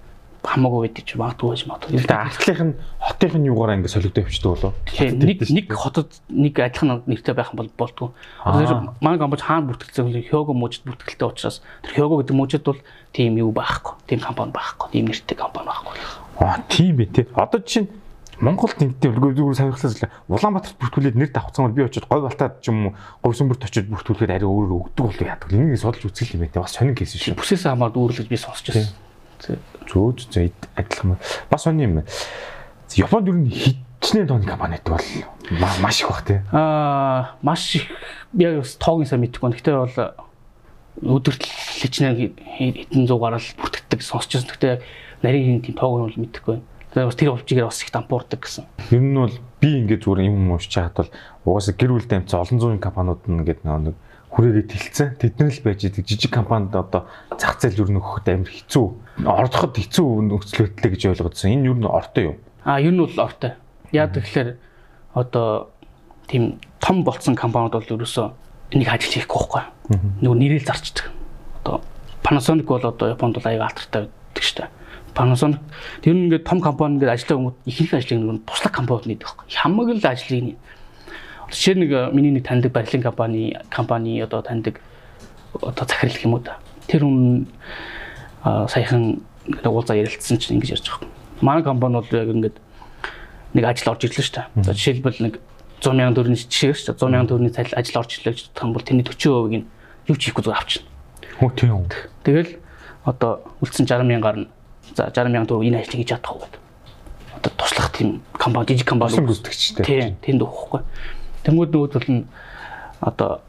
хамаагүй 0.43 0.91
байдаг 0.91 1.03
ч 1.07 1.15
магадгүй 1.15 1.49
байж 1.55 1.63
магадгүй 1.63 1.91
тэгээд 2.03 2.11
артлынх 2.11 2.61
нь 2.67 2.73
хотынх 2.99 3.35
нь 3.39 3.47
юугаар 3.47 3.79
ингээд 3.79 3.95
солигдоо 3.95 4.23
өвчтэй 4.27 4.51
болоо 4.51 4.71
Тэгэхээр 4.83 5.15
нэг 5.23 5.39
нэг 5.47 5.65
хотод 5.71 6.09
нэг 6.27 6.53
адилхан 6.59 7.07
нэртэй 7.07 7.33
байх 7.35 7.55
юм 7.55 7.63
бол 7.63 7.71
болтгүй. 7.79 8.09
Тэр 8.43 8.91
манай 8.99 9.19
компани 9.23 9.39
хаана 9.39 9.67
бүртгэлцээ 9.71 10.03
вэ? 10.03 10.27
Хёго 10.27 10.51
мужид 10.51 10.83
бүртгэлтэй 10.83 11.27
учраас 11.31 11.63
тэр 11.87 11.95
Хёго 11.95 12.19
гэдэг 12.19 12.35
мужид 12.35 12.63
бол 12.67 12.79
тийм 13.15 13.39
юу 13.39 13.55
байхгүй. 13.55 13.95
Тийм 14.03 14.19
компани 14.19 14.51
байхгүй. 14.51 14.91
Тийм 14.91 15.07
нэртэй 15.07 15.37
компани 15.39 15.71
байхгүй. 15.71 15.95
Аа 16.43 16.59
тийм 16.67 16.99
ээ 16.99 17.07
тий. 17.07 17.25
Одоо 17.39 17.63
жишээ 17.63 17.87
нь 17.87 17.91
Монголд 18.43 18.75
нэгдээ 18.75 19.09
үлгөө 19.15 19.31
зүгээр 19.39 19.55
сонирхлоос 19.55 19.95
л 20.03 20.11
Улаанбаатарт 20.27 20.75
бүртгүүлээд 20.75 21.15
нэр 21.15 21.31
давхцсан 21.31 21.63
бол 21.71 21.77
би 21.79 21.83
очиод 21.87 22.07
гой 22.11 22.21
балтаад 22.27 22.59
ч 22.59 22.67
юм 22.67 22.91
уу 22.91 22.93
говь 23.23 23.37
сүмбэрт 23.39 23.63
очиод 23.63 23.87
бүртгүүлээд 23.87 24.35
ари 24.35 24.43
өөр 24.43 24.91
өгдөг 24.91 25.03
болов 25.07 25.23
яадаг. 25.23 25.47
Энийг 25.55 25.79
судалж 25.79 26.03
үзэх 26.11 26.35
юм 26.35 26.43
байна. 26.43 26.59
Бас 26.67 26.75
сонин 26.75 26.91
кейс 26.99 27.15
шүү. 27.15 27.39
Бүсээс 27.39 27.63
хамаард 27.63 27.95
үүрлэж 27.95 28.27
би 28.27 28.35
сонсч 28.35 28.67
байсан. 28.67 28.91
Зөөж 29.87 30.27
зөө 30.27 30.51
адилхан 30.75 31.15
ба- 31.15 31.21
бас 31.49 31.63
сони 31.63 31.87
юм. 31.87 32.03
Японд 32.95 33.27
юу 33.31 33.39
н 33.39 33.47
хичнээн 33.47 34.27
тооны 34.27 34.45
компани 34.45 34.75
гэдэг 34.77 34.91
бол 34.91 35.07
ма- 35.63 35.79
маш 35.79 36.03
их 36.03 36.07
бах 36.11 36.23
тий. 36.27 36.39
Аа 36.51 37.35
маш 37.41 37.75
их 37.79 37.87
яг 38.35 38.59
бас 38.59 38.75
тоогийн 38.75 39.07
сайн 39.07 39.23
мэдэхгүй. 39.23 39.55
Гэхдээ 39.55 39.75
бол 39.79 39.95
өдөрт 41.17 41.43
хичнээн 41.43 42.35
хэдэн 42.37 43.07
зугаараа 43.07 43.39
л 43.39 43.55
бүртгэдэг 43.57 43.99
сонсч 44.03 44.35
байсан. 44.35 44.49
Гэхдээ 44.51 44.71
яг 44.77 44.81
нарийн 45.23 45.63
тийм 45.63 45.75
тоог 45.75 45.99
нь 45.99 46.05
бол 46.11 46.19
мэдэхгүй. 46.27 46.57
Тэгээ 46.59 46.72
бас 46.93 47.17
тэр 47.17 47.33
хувьчигээр 47.33 47.65
бас 47.65 47.81
их 47.81 47.91
дампуурдаг 47.91 48.39
гэсэн. 48.39 48.65
Ер 48.93 49.01
нь 49.01 49.17
бол 49.17 49.35
би 49.57 49.69
ингээд 49.81 50.05
зүгээр 50.05 50.29
юм 50.29 50.53
уушч 50.53 50.69
чаад 50.69 50.93
бол 50.93 51.09
угаасаа 51.45 51.73
гэр 51.73 51.91
бүл 51.97 52.05
дамжсан 52.05 52.39
олон 52.45 52.59
зуун 52.61 52.79
компаниуд 52.79 53.25
нь 53.25 53.41
ингээд 53.41 53.65
нэг 53.65 53.97
хүрээгээ 54.33 54.65
тэлцэн 54.69 55.09
тэд 55.17 55.33
нар 55.37 55.53
л 55.53 55.61
байж 55.61 55.79
идэг 55.85 56.05
жижиг 56.05 56.33
компанид 56.33 56.73
одоо 56.73 57.05
зах 57.37 57.61
зээл 57.61 57.85
юу 57.85 57.89
нөхөхөд 57.97 58.27
амар 58.33 58.49
хэцүү 58.49 58.85
ордоход 59.25 59.77
хэцүү 59.77 60.09
нөхцөл 60.25 60.69
байдлаа 60.69 60.89
гэж 60.89 61.01
ойлгоодсон. 61.13 61.53
Энэ 61.53 61.67
юу 61.69 61.77
н 61.77 61.85
ортой 61.85 62.23
юу? 62.33 62.35
А 62.65 62.81
ер 62.81 62.93
нь 62.93 63.01
бол 63.01 63.13
ортой. 63.13 63.53
Яг 63.93 64.13
тэгэхээр 64.17 64.57
одоо 65.13 65.69
тийм 66.25 66.57
том 66.81 67.05
болцсон 67.05 67.37
компаниуд 67.37 67.77
бол 67.77 67.93
ерөөсөө 67.93 68.27
энийг 68.73 68.89
ажил 68.89 69.13
хийхгүй 69.21 69.37
байхгүй. 69.37 69.63
Нөгөө 70.25 70.37
нэрэл 70.41 70.65
зарчдаг. 70.65 71.13
Одоо 71.61 71.85
Panasonic 72.25 72.65
бол 72.65 72.81
одоо 72.81 73.13
Японд 73.13 73.37
бол 73.37 73.45
аяга 73.45 73.69
алдартай 73.69 74.09
байдаг 74.09 74.41
шүү 74.41 74.57
дээ. 74.65 74.69
Panasonic 75.13 75.61
тэр 76.01 76.13
нь 76.13 76.27
ингээд 76.27 76.43
том 76.45 76.59
компани 76.61 76.97
ингээд 76.97 77.13
ажилладаг 77.13 77.37
хүмүүс 77.37 77.55
ихэнх 77.69 77.93
ажлыг 77.93 78.19
нэг 78.19 78.41
туслах 78.49 78.73
компаниуд 78.73 79.07
нээдэг 79.07 79.27
байхгүй. 79.29 79.45
Хамаг 79.53 79.87
л 79.93 80.01
ажлыг 80.01 80.41
нэ. 80.43 80.55
Жишээ 81.53 81.75
нэг 81.77 81.91
э, 81.93 82.01
миний 82.13 82.33
нэг 82.33 82.43
таньдаг 82.49 82.71
барилгын 82.73 83.05
компани 83.05 83.53
компани 83.69 84.21
одоо 84.21 84.41
таньдаг 84.41 84.81
одоо 85.61 85.85
захирал 85.85 86.13
гэх 86.13 86.25
юм 86.25 86.33
уу 86.33 86.41
да. 86.41 86.57
Тэр 86.87 87.05
хүн 87.05 87.45
а, 88.41 88.67
саяхан 88.67 89.21
ингээд 89.45 89.69
уулзаа 89.69 89.97
ярилцсан 89.97 90.37
чинь 90.41 90.57
ингэж 90.57 90.81
ярьж 90.81 90.89
байгаа. 90.89 91.09
Манай 91.41 91.63
компани 91.63 92.01
бол 92.01 92.09
яг 92.09 92.29
ингээд 92.33 92.57
нэг 93.53 93.63
ажил 93.65 93.93
орж 93.93 94.09
ирлээ 94.09 94.25
шүү 94.25 94.35
дээ. 94.41 94.63
За 94.65 94.73
жишээлбэл 94.73 95.21
нэг 95.21 95.33
100 95.83 95.93
сая 95.93 96.11
төгрөгийн 96.15 96.41
жишээ 96.49 96.73
шүү 96.73 96.85
дээ. 96.89 96.99
100 96.99 97.11
сая 97.13 97.27
төгрөгийн 97.29 97.53
цалин 97.53 97.77
ажил 97.77 97.99
орж 98.01 98.11
ирлээ 98.17 98.33
гэж 98.33 98.47
юм 98.63 98.73
бол 98.73 98.87
тэрний 98.87 99.05
40%-ийг 99.05 99.53
нь 99.61 99.67
юу 100.09 100.17
ч 100.17 100.21
хийхгүй 100.25 100.43
зүгээр 100.43 100.57
авчихна. 100.57 100.89
Хөө 101.37 101.51
тийм. 101.53 101.85
Тэгэл 102.23 102.51
одоо 103.05 103.31
үлдсэн 103.61 103.85
60 103.85 104.07
мянгаар 104.09 104.37
нь 104.41 104.47
за 104.95 105.09
60 105.09 105.33
мянган 105.33 105.49
төгрөг 105.49 105.67
энэ 105.67 105.79
ажлыг 105.81 105.99
хийж 106.01 106.09
чадах 106.13 106.31
уу 106.33 106.41
гэдэг. 106.43 106.61
Одоо 107.37 107.51
туслах 107.57 107.89
тийм 107.91 108.21
компани 108.33 108.67
жижиг 108.73 108.87
компани 108.87 109.17
гүйцэтгэгчтэй. 109.19 109.85
Тийм, 109.85 110.15
тэнд 110.21 110.41
өгөхгүй. 110.45 110.81
Тэнгүүд 111.43 111.71
нөгөөдөл 111.73 112.09
нь 112.11 112.23
одоо 113.01 113.41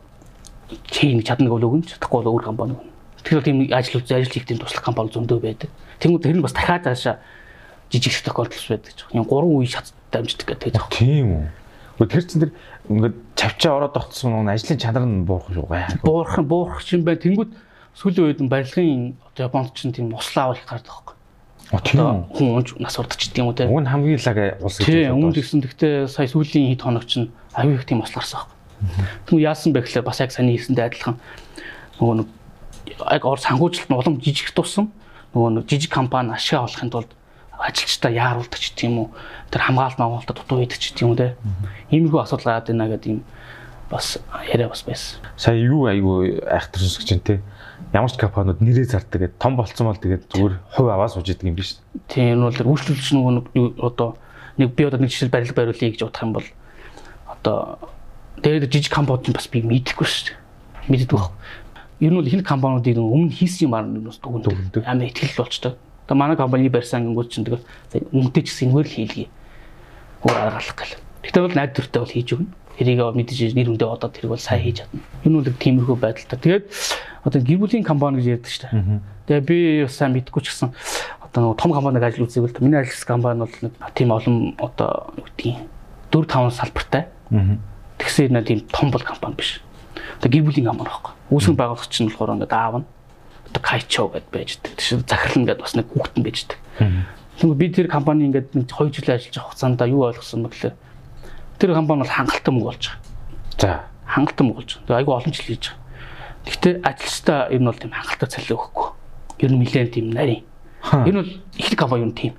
нэг 0.70 1.26
чадна 1.26 1.48
гэвэл 1.48 1.68
өгөн 1.68 1.86
чадахгүй 1.86 2.18
бол 2.24 2.32
өөр 2.34 2.44
компани 2.44 2.74
өгнө. 2.74 2.92
Тэгэхээр 3.22 3.46
тийм 3.46 3.58
ажил 3.70 4.00
үз 4.00 4.10
ажил 4.10 4.32
хийх 4.32 4.46
тийм 4.48 4.58
туслах 4.58 4.84
компани 4.84 5.12
зөндөө 5.12 5.38
байдаг. 5.40 5.70
Тэнгүүд 6.00 6.22
тэр 6.24 6.36
нь 6.36 6.44
бас 6.44 6.56
дахиад 6.56 6.84
цаашаа 6.84 7.20
жижиг 7.88 8.18
тохиолдол 8.24 8.66
байдаг. 8.68 8.94
Юм 9.12 9.24
гурван 9.24 9.60
үе 9.62 9.68
шат 9.70 9.92
дамждаг 10.10 10.58
гэдэг 10.58 10.74
байгаа. 10.74 10.90
Тийм 10.90 11.26
үү. 11.30 11.46
Гэхдээ 11.94 12.10
тэр 12.10 12.24
чин 12.26 12.40
тэр 12.42 12.52
ингээд 12.90 13.16
чавчаа 13.38 13.72
ороод 13.78 13.96
очсон 13.96 14.42
нь 14.42 14.50
ажлын 14.50 14.82
чанар 14.82 15.06
нь 15.06 15.22
буурах 15.22 15.54
шүү 15.54 15.66
гай. 15.70 15.86
Буурах 16.02 16.42
буурах 16.42 16.82
юм 16.90 17.06
байна. 17.06 17.22
Тэнгүүд 17.22 17.50
сүүлийн 17.94 18.26
үед 18.26 18.40
нь 18.42 18.50
барилгын 18.50 19.14
Японд 19.38 19.74
чинь 19.78 19.94
тийм 19.94 20.10
услаа 20.10 20.50
авах 20.50 20.66
гардаг 20.66 20.90
байхгүй. 20.90 21.13
Оо 21.74 21.82
тийм 21.82 21.98
үү. 21.98 22.22
хүн 22.30 22.48
унж 22.54 22.68
нас 22.78 22.94
урдчихдаг 23.02 23.38
юм 23.42 23.50
уу 23.50 23.58
те. 23.58 23.66
Уг 23.66 23.82
нь 23.82 23.90
хамгийн 23.90 24.22
лаг 24.22 24.38
улс 24.62 24.78
гэж 24.78 24.86
Тийм, 24.86 24.94
бодож 24.94 25.10
өмнө 25.10 25.26
байна. 25.26 25.38
гэсэн. 25.42 25.58
Гэхдээ 25.66 25.94
сая 26.06 26.28
сүүлийн 26.30 26.70
хэд 26.70 26.82
хоног 26.86 27.04
чинь 27.10 27.34
аюу 27.50 27.74
их 27.74 27.82
тийм 27.84 28.00
услаарсан 28.06 28.46
байхгүй. 28.46 28.54
Тэгвэл 29.26 29.46
яасан 29.50 29.70
бэ 29.74 29.80
гэхээр 29.82 30.06
бас 30.06 30.22
яг 30.22 30.30
саний 30.30 30.54
хэлсэндээ 30.54 30.86
адилхан 30.86 31.16
нөгөө 31.98 32.14
нэг 32.22 32.28
яг 33.10 33.22
ор 33.26 33.40
санхүүжилт 33.42 33.90
нь 33.90 33.98
улам 33.98 34.20
жижиг 34.22 34.54
тусам 34.54 34.94
нөгөө 35.34 35.50
нэг 35.58 35.64
жижиг 35.66 35.90
компани 35.90 36.30
ашиг 36.30 36.62
олохын 36.62 36.90
тулд 36.94 37.10
ажилчдаа 37.58 38.12
яаруулдаг 38.12 38.60
ч 38.60 38.74
тийм 38.76 38.98
үү 39.02 39.08
тэр 39.50 39.62
хамгаалалт 39.66 39.98
магуулалтад 39.98 40.36
дутуу 40.36 40.58
хийдэг 40.62 40.78
ч 40.78 40.92
тийм 40.94 41.14
үү 41.14 41.18
те. 41.18 41.28
Иймэрхүү 41.90 42.20
асуудал 42.22 42.54
гараад 42.60 42.68
байна 42.68 42.86
гэдэг 42.92 43.10
юм 43.14 43.20
бас 43.90 44.18
яриа 44.50 44.68
бас 44.68 44.82
байсан. 44.82 45.22
Сая 45.38 45.56
юу 45.56 45.86
айгүй 45.86 46.42
айхтар 46.44 46.82
сонсож 46.82 47.06
чинь 47.08 47.22
те. 47.22 47.40
Ямар 47.94 48.10
ч 48.10 48.18
компаниуд 48.18 48.58
нэрээ 48.58 48.90
зардаг 48.90 49.22
гэдэг 49.22 49.38
том 49.38 49.54
болцсон 49.54 49.86
бол 49.86 50.02
тэгээд 50.02 50.26
зүгээр 50.34 50.54
хувь 50.74 50.90
аваа 50.90 51.06
сууж 51.06 51.30
идэг 51.30 51.46
юм 51.46 51.54
биш. 51.54 51.78
Тийм 52.10 52.42
энэ 52.42 52.50
бол 52.50 52.74
үйлчлүүлэгч 52.74 53.08
нэг 53.54 53.78
одоо 53.78 54.18
нэг 54.58 54.74
би 54.74 54.82
одоо 54.82 54.98
нэг 54.98 55.14
жишээл 55.14 55.30
барилга 55.30 55.54
бариулъя 55.54 55.94
гэж 55.94 56.02
бодох 56.02 56.22
юм 56.26 56.32
бол 56.34 56.48
одоо 57.30 57.78
Тэгээд 58.42 58.72
жижиг 58.72 58.92
компаниуд 58.92 59.30
бас 59.30 59.46
би 59.46 59.62
мэдэхгүй 59.62 60.04
шүү 60.04 60.34
дээ. 60.34 60.90
Мэддэг 60.90 61.14
баг. 61.14 61.30
Ер 62.02 62.10
нь 62.10 62.18
бол 62.18 62.26
ихэнх 62.26 62.44
компаниудыг 62.44 62.98
өмнө 62.98 63.30
хийсэн 63.30 63.70
юм 63.70 63.74
аа 63.78 63.86
нүс 63.86 64.18
дүгндэг. 64.18 64.82
Амар 64.82 65.06
ихтгэл 65.06 65.38
болчтой. 65.38 65.78
Тэгээ 66.10 66.18
манай 66.18 66.36
компани 66.36 66.68
барьсан 66.68 67.06
ангууд 67.14 67.30
чинь 67.30 67.46
тэгээ 67.46 68.10
өмнөдөө 68.10 68.42
ч 68.42 68.46
гэсэн 68.50 68.74
энэгээр 68.74 68.88
л 68.90 68.96
хийлгээ. 69.00 69.28
Өөр 70.26 70.34
арга 70.34 70.58
алах 70.58 70.76
гэл. 70.76 70.98
Тэгтээ 71.22 71.42
бол 71.46 71.54
найд 71.54 71.72
төртэй 71.78 72.00
бол 72.02 72.12
хийж 72.12 72.28
өгнө. 72.34 72.52
Тэрийг 72.74 73.00
мэдээж 73.14 73.54
нэр 73.54 73.70
хүндээ 73.70 73.86
одоо 73.86 74.10
тэрийг 74.10 74.34
бол 74.34 74.42
сайн 74.42 74.62
хийж 74.62 74.82
чадна. 74.82 75.00
Энэ 75.22 75.38
бол 75.38 75.62
тиймэрхүү 75.62 75.96
байдалтай. 75.98 76.38
Тэгээд 76.42 76.64
одоо 77.22 77.40
гэр 77.40 77.58
бүлийн 77.62 77.86
компани 77.86 78.18
гэж 78.18 78.26
ярьдаг 78.34 78.50
шүү 78.50 78.64
дээ. 78.66 79.00
Тэгээ 79.30 79.46
би 79.46 79.56
бас 79.86 79.94
сайн 79.94 80.12
мэдгүй 80.12 80.42
ч 80.42 80.46
гэсэн 80.50 80.74
одоо 81.22 81.54
том 81.54 81.70
компаниг 81.70 82.02
ажил 82.02 82.26
үзээг 82.26 82.50
л 82.50 82.64
миний 82.66 82.82
ажилласан 82.82 83.08
компани 83.08 83.38
бол 83.46 83.54
нэг 83.62 83.72
тийм 83.94 84.10
олон 84.10 84.36
одоо 84.58 85.14
юу 85.14 85.26
гэдгийг 85.30 85.58
4 86.10 86.26
5 86.26 86.50
салбартай. 86.50 87.02
Тэгсэн 87.98 88.34
нэг 88.34 88.44
тийм 88.46 88.60
том 88.68 88.90
бол 88.90 89.02
компани 89.06 89.38
биш. 89.38 89.62
Одоо 90.18 90.30
гэр 90.34 90.44
бүлийн 90.44 90.66
компани 90.66 90.90
байхгүй. 90.90 91.14
Үүсгэн 91.30 91.56
байгуулагч 91.58 91.94
нь 92.02 92.10
болохоор 92.10 92.34
ингээд 92.42 92.54
аав 92.54 92.74
нь 92.82 92.86
одоо 93.54 93.62
кайчо 93.62 94.10
гэд 94.10 94.26
байждаг. 94.34 94.72
Тэгш 94.76 95.06
захирлан 95.06 95.46
гэд 95.46 95.62
бас 95.62 95.74
нэг 95.78 95.86
хүүхдэн 95.94 96.22
байждаг. 96.26 96.58
Тэгвэл 97.38 97.58
би 97.58 97.66
тэр 97.70 97.86
компани 97.90 98.26
ингээд 98.30 98.54
2 98.54 98.94
жил 98.94 99.10
ажиллаж 99.10 99.34
байгаа 99.34 99.46
хугацаанд 99.50 99.80
юу 99.90 100.06
ойлгосон 100.06 100.42
бэ 100.46 100.50
гэхээр 100.54 100.74
тэр 101.58 101.74
компани 101.74 102.02
бол 102.04 102.14
хангалттай 102.14 102.52
мөнгө 102.54 102.68
болж 102.70 102.84
байгаа. 102.88 103.00
За 103.58 103.70
хангалттай 104.06 104.44
мөнгө 104.46 104.58
болж 104.60 104.70
байгаа. 104.74 104.86
Тэгээ 104.86 104.98
айгүй 105.00 105.14
олон 105.14 105.32
жил 105.34 105.48
хийж 105.48 105.64
байгаа. 105.70 105.82
Гэхдээ 106.44 106.74
ажилчдаа 106.84 107.40
ер 107.50 107.60
нь 107.60 107.68
бол 107.68 107.80
тийм 107.80 107.92
хангалттай 107.92 108.28
цалин 108.28 108.56
өгөхгүй. 108.58 108.88
Ер 109.40 109.50
нь 109.52 109.60
нэлээд 109.64 109.90
тийм 109.96 110.06
нарийн. 110.12 110.42
Энэ 110.92 111.18
бол 111.22 111.32
их 111.56 111.76
компани 111.76 112.04
юм 112.04 112.12
тийм. 112.12 112.34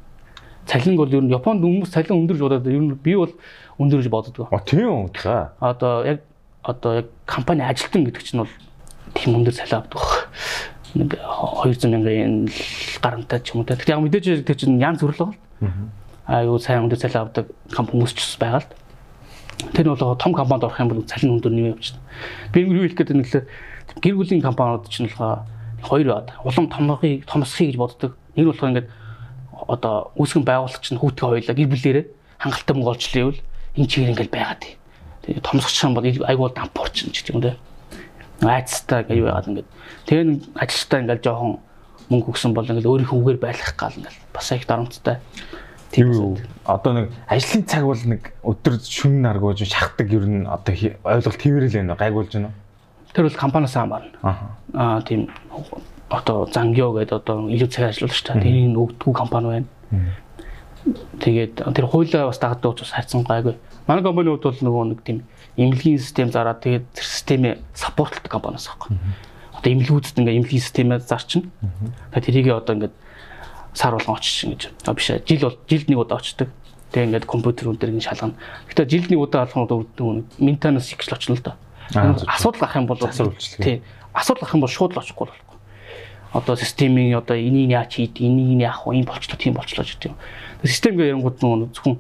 Цалин 0.65 0.95
бол 0.97 1.09
ер 1.09 1.23
нь 1.25 1.33
Японд 1.33 1.61
хүмүүс 1.61 1.89
цалин 1.89 2.25
өндөрж 2.25 2.41
бодоод 2.41 2.67
ер 2.69 2.81
нь 2.81 2.93
би 2.93 3.15
бол 3.17 3.33
өндөрж 3.81 4.09
боддог. 4.09 4.49
А 4.53 4.61
тийм 4.61 5.09
үү. 5.09 5.17
За. 5.21 5.53
Одоо 5.59 6.05
яг 6.05 6.21
одоо 6.61 7.01
яг 7.01 7.07
компани 7.25 7.61
ажилтан 7.61 8.05
гэдэг 8.05 8.23
чинь 8.23 8.41
бол 8.45 8.53
тийм 9.13 9.41
өндөр 9.41 9.53
цалин 9.53 9.81
авдаг. 9.81 10.29
Нэг 10.95 11.17
200 11.17 11.89
мянган 11.89 12.49
гарантай 13.01 13.39
ч 13.41 13.53
юм 13.53 13.61
уу. 13.61 13.69
Тэгэхээр 13.69 13.97
яг 13.97 14.01
мэдээж 14.05 14.45
тэр 14.45 14.57
чинь 14.57 14.81
янз 14.81 15.01
бүр 15.01 15.13
л 15.13 15.21
байна. 15.29 15.89
Аа 16.25 16.45
юу 16.45 16.57
сайн 16.57 16.85
өндөр 16.85 16.97
цалин 17.01 17.25
авдаг 17.29 17.49
компани 17.73 18.01
хүмүүс 18.01 18.13
ч 18.13 18.37
байгаа 18.37 18.61
л. 18.61 18.69
Тэр 19.73 19.85
нь 19.87 19.91
бол 19.95 20.15
том 20.15 20.33
компанид 20.33 20.63
орох 20.63 20.79
юм 20.79 20.89
бол 20.89 21.03
цалин 21.03 21.39
өндөр 21.39 21.51
нэмээ 21.51 21.73
явчихна. 21.75 22.01
Би 22.51 22.67
юу 22.67 22.83
хэлэх 22.83 22.97
гээд 22.99 23.15
нэглээ 23.15 23.43
гэр 24.01 24.15
бүлийн 24.15 24.41
компаниуд 24.41 24.89
чинь 24.89 25.07
болохоор 25.07 25.47
хоёр 25.81 26.07
бод. 26.11 26.29
Улам 26.43 26.67
томхыг 26.69 27.25
томсхийг 27.25 27.73
гэж 27.73 27.77
боддог. 27.77 28.11
Нэг 28.35 28.43
нь 28.45 28.49
болохоор 28.51 28.71
ингээд 28.71 28.89
одоо 29.67 30.11
үүсгэн 30.19 30.43
байгуулагч 30.43 30.85
нь 30.91 30.99
хүүтгэ 30.99 31.25
хоёлаа 31.25 31.55
гэр 31.55 31.71
бүлээрээ 31.71 32.05
хангалттай 32.39 32.73
мөнгө 32.75 32.91
олчлаа 32.91 33.23
гэвэл 33.23 33.41
энэ 33.79 33.87
чигээр 33.87 34.11
ингээд 34.11 34.33
байгаад. 34.35 34.63
Тэгээ 35.23 35.41
томсгоч 35.41 35.77
юм 35.83 35.93
бол 35.95 36.05
айгуул 36.05 36.53
дампуурч 36.53 36.95
юм 37.07 37.11
ч 37.15 37.23
гэдэг 37.23 37.35
юм 37.35 37.41
дээ. 37.41 37.55
Айцтай 38.43 39.01
гэж 39.07 39.19
байгаад 39.23 39.47
ингээд. 39.49 39.69
Тэгээ 40.05 40.25
нэг 40.27 40.39
ажилчтай 40.59 40.99
ингээд 41.01 41.23
жоохон 41.23 41.51
мөнгө 42.11 42.29
өгсөн 42.35 42.51
бол 42.53 42.67
ингээд 42.67 42.89
өөрийнхөө 42.89 43.17
үгээр 43.23 43.39
байлгах 43.41 43.73
гал 43.79 43.95
ингээд 43.95 44.17
бас 44.35 44.47
их 44.51 44.67
дарамттай. 44.67 45.17
Тийм. 45.95 46.35
Одоо 46.67 46.91
нэг 46.91 47.05
ажлын 47.31 47.63
цаг 47.63 47.87
бол 47.87 48.03
нэг 48.03 48.35
өдөр 48.43 48.83
шүн 48.83 49.23
наргууж 49.23 49.63
шахдаг 49.63 50.11
ер 50.11 50.27
нь 50.27 50.43
одоо 50.43 50.75
ойлголт 50.75 51.39
хэвэрэл 51.39 51.71
байна 51.79 51.95
гайгуулж 51.95 52.35
байна 52.35 52.51
уу? 52.51 52.59
Тэр 53.15 53.31
бол 53.31 53.39
компаниас 53.39 53.79
хамаарна. 53.79 54.11
Аа 54.75 54.99
тийм 55.07 55.31
одоо 56.11 56.51
зангио 56.51 56.91
гэдэг 56.91 57.15
одоо 57.15 57.47
илүү 57.47 57.69
цаг 57.71 57.95
ажиллуулагч 57.95 58.21
та 58.27 58.35
тэрийг 58.35 58.75
өгдгүү 58.75 59.13
компани 59.15 59.47
байна. 59.47 59.67
Тэгээд 61.23 61.63
тэр 61.63 61.87
хуулиа 61.87 62.27
бас 62.27 62.43
дагадаг 62.43 62.75
учраас 62.75 62.91
хайцсан 62.91 63.23
гайгүй. 63.23 63.55
Манай 63.87 64.03
компаниуд 64.03 64.43
бол 64.43 64.51
нөгөө 64.51 64.83
нэг 64.91 64.99
тийм 65.07 65.23
эмнэлгийн 65.55 66.03
систем 66.03 66.27
зараад 66.27 66.59
тэгээд 66.59 66.91
тэр 66.91 67.07
системээ 67.07 67.55
саппортлдог 67.71 68.27
компаниас 68.27 68.67
аахгүй. 68.67 68.99
Одоо 69.55 69.71
эмнэлгүүдэд 69.71 70.19
ингээ 70.19 70.35
эмнэлгийн 70.43 70.65
системээ 70.67 70.99
зарчна. 70.99 71.47
Тэгээд 72.11 72.25
тэрийг 72.27 72.51
одоо 72.51 72.75
ингээ 72.75 72.91
сар 73.75 73.91
болгон 73.91 74.15
очиж 74.15 74.43
ингэж. 74.47 74.71
А 74.87 74.93
биш 74.93 75.11
жил 75.11 75.41
бол 75.43 75.59
жилд 75.67 75.87
нэг 75.91 75.99
удаа 75.99 76.17
очдог. 76.17 76.49
Тэгээ 76.91 77.05
ингээд 77.11 77.25
компьютер 77.27 77.67
өндөр 77.69 77.91
ингэ 77.91 78.07
шалгана. 78.07 78.39
Гэтэ 78.71 78.87
жилд 78.87 79.09
нэг 79.11 79.19
удаа 79.19 79.45
болоход 79.45 79.91
ментанас 80.39 80.89
ихгэл 80.95 81.13
очно 81.13 81.35
л 81.35 81.43
доо. 81.43 81.55
Асуудал 81.93 82.61
гарах 82.61 82.75
юм 82.75 82.87
бол 82.87 82.97
тий. 82.97 83.83
Асуудал 84.13 84.41
гарах 84.47 84.55
юм 84.55 84.61
бол 84.63 84.71
шууд 84.71 84.95
л 84.95 84.99
очихгүй 85.03 85.27
болохгүй. 85.27 85.55
Одоо 86.33 86.55
системийн 86.55 87.15
одоо 87.15 87.37
энийг 87.37 87.69
яаж 87.69 87.95
хийд, 87.95 88.19
энийг 88.19 88.59
яах 88.59 88.87
вэ? 88.87 88.95
Ийм 88.95 89.05
болчлоо, 89.05 89.37
тийм 89.37 89.53
болчлоо 89.53 89.85
гэдэг 89.85 90.11
юм. 90.11 90.15
Систем 90.63 90.97
гээ 90.97 91.11
ярангууд 91.15 91.39
нөгөө 91.39 91.71
зөвхөн 91.75 91.95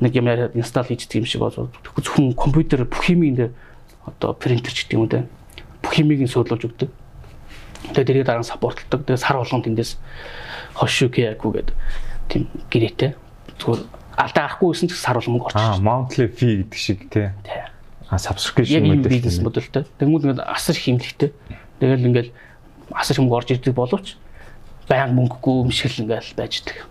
нэг 0.00 0.12
юм 0.16 0.26
яриад 0.26 0.56
инсталл 0.56 0.88
хийдэг 0.88 1.20
юм 1.20 1.28
шиг 1.28 1.40
болоод 1.40 1.72
зөвхөн 1.96 2.32
компьютер 2.32 2.84
бүх 2.84 3.08
юмыг 3.08 3.36
дээр 3.36 3.52
одоо 4.04 4.32
принтер 4.32 4.72
ч 4.72 4.84
гэдэг 4.84 4.96
юм 4.96 5.04
үү. 5.04 5.24
Бүх 5.84 5.94
юмыг 5.96 6.20
нь 6.20 6.28
суулуулж 6.28 6.64
өгдөг. 6.64 6.90
Тэгээ 7.92 8.04
тэрийг 8.04 8.26
дараа 8.26 8.44
нь 8.44 8.48
саппортлдог. 8.48 9.04
Тэгээ 9.04 9.20
сар 9.20 9.36
болгон 9.40 9.64
тэндээс 9.64 9.96
яагүй 11.34 11.50
гэдэг 11.60 11.76
тийм 12.30 12.42
гэрээтэй. 12.70 13.10
Зүгээр 13.58 13.80
алдаа 14.20 14.42
гарахгүй 14.46 14.68
гэсэн 14.72 14.88
ч 14.88 14.94
сар 14.94 15.18
болгон 15.18 15.40
мөнгө 15.40 15.48
орчих. 15.50 15.60
Аа, 15.60 15.82
monthly 15.82 16.26
fee 16.30 16.62
гэдэг 16.62 16.78
шиг 16.78 17.10
тий. 17.10 17.28
Тий 17.42 17.70
А 18.10 18.18
subscription 18.18 18.82
модель 18.90 19.06
бизнес 19.06 19.38
модельтэй. 19.38 19.86
Тэгмүүд 20.02 20.24
ингээд 20.26 20.42
асар 20.42 20.74
хэмлэгтэй. 20.74 21.30
Тэгэл 21.78 22.08
ингээд 22.10 22.28
асар 22.90 23.16
хэмг 23.22 23.30
орж 23.30 23.54
ирдэг 23.54 23.70
боловч 23.70 24.18
баян 24.90 25.14
мөнгөгүй 25.14 25.62
юм 25.62 25.70
шиг 25.70 25.94
л 25.94 26.02
ингээд 26.02 26.34
байждаг. 26.34 26.90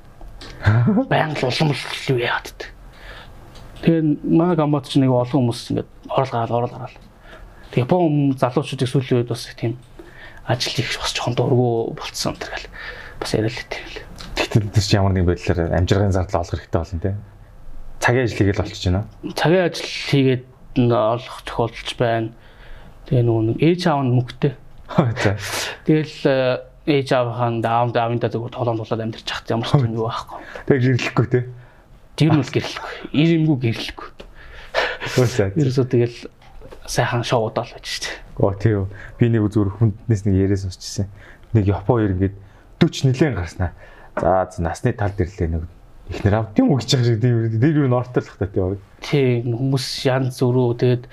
Баян 1.11 1.35
л 1.35 1.43
улам 1.43 1.75
л 1.75 2.07
юу 2.07 2.23
яадаг. 2.23 2.71
Тэгээ 3.83 4.23
манай 4.23 4.55
гамбат 4.55 4.87
ч 4.87 4.95
нэг 4.95 5.11
олон 5.11 5.51
хүмүүс 5.51 5.75
ингээд 5.75 5.89
орол 6.07 6.31
гараад 6.31 6.55
орол 6.55 6.71
гараад. 6.71 6.95
Тэг 7.75 7.83
Япон 7.83 8.39
залуучуудыг 8.39 8.87
сүүлийн 8.87 9.19
үед 9.19 9.27
бас 9.27 9.43
тийм 9.59 9.75
ажил 10.47 10.79
их 10.79 10.95
бас 11.03 11.11
жоохон 11.11 11.35
дургу 11.35 11.99
болцсон 11.99 12.39
тэргээл 12.39 12.71
бас 13.19 13.33
яриад 13.35 13.53
л 13.53 13.67
тийм 13.69 13.85
л. 13.85 13.97
Тэгтээ 14.35 14.71
тэр 14.71 14.95
ямар 14.95 15.13
нэгэн 15.13 15.29
байдлаар 15.29 15.59
амжиргын 15.77 16.15
зардал 16.15 16.41
олох 16.41 16.55
хэрэгтэй 16.55 16.79
болно 16.79 17.03
те. 17.03 17.15
Цагийн 17.99 18.23
ажил 18.25 18.37
хийгээл 18.39 18.61
болчихж 18.63 18.83
байна. 18.87 19.03
Цагийн 19.35 19.65
ажил 19.67 19.91
хийгээд 20.09 20.43
олох 20.87 21.37
тохиолдолж 21.43 21.91
байна. 21.99 22.31
Тэгээ 23.11 23.23
нөгөө 23.27 23.43
нэг 23.51 23.57
ээж 23.59 23.81
аав 23.91 24.01
нь 24.07 24.15
мөнгөтэй. 24.15 24.53
Тэгэл 25.85 26.17
ээж 26.89 27.09
аавын 27.13 27.61
даавд 27.61 27.95
аавында 27.99 28.31
зөвхөн 28.31 28.55
толон 28.55 28.79
тулаад 28.79 29.03
амьдарч 29.03 29.27
хахт 29.27 29.51
ямар 29.51 29.67
ч 29.67 29.77
юм 29.77 29.93
юу 29.93 30.07
байхгүй. 30.09 30.39
Тэгээ 30.65 30.83
гэрлэхгүй 30.97 31.27
те. 31.29 31.41
Тэр 32.17 32.29
нь 32.33 32.39
бол 32.39 32.53
гэрлэхгүй. 32.55 32.93
Ир 33.13 33.29
юмгүй 33.37 33.57
гэрлэхгүй. 33.69 34.09
Үсээ. 35.19 35.53
Ерөөсөө 35.59 35.85
тэгэл 35.85 36.17
сайхан 36.89 37.23
шоудаал 37.23 37.69
байж 37.69 37.85
штэ. 37.85 38.09
Оо 38.41 38.53
тийм. 38.57 38.89
Би 39.21 39.29
нэг 39.29 39.45
зүгээр 39.53 39.77
хүнднээс 39.77 40.23
нэг 40.25 40.35
яриа 40.35 40.57
сонсчихсан. 40.57 41.07
Нэг 41.53 41.69
Япон 41.69 42.01
хоёр 42.01 42.13
40 42.79 43.11
нилээн 43.11 43.35
гарснаа. 43.35 43.71
За 44.19 44.49
насны 44.59 44.93
тал 44.93 45.13
дэрлээ 45.15 45.47
нэг 45.51 45.63
ихнэр 46.09 46.35
авд 46.41 46.57
юм 46.57 46.73
уу 46.73 46.81
гэж 46.81 46.89
байгаа 46.97 47.05
шиг 47.05 47.21
тийм 47.21 47.59
дээр 47.61 47.77
юу 47.85 47.89
нортлох 47.89 48.37
та 48.41 48.49
тийм 48.49 48.81
тийм 49.05 49.53
хүмүүс 49.53 49.85
янз 50.09 50.41
бүрөө 50.41 50.69
тэгээд 50.81 51.03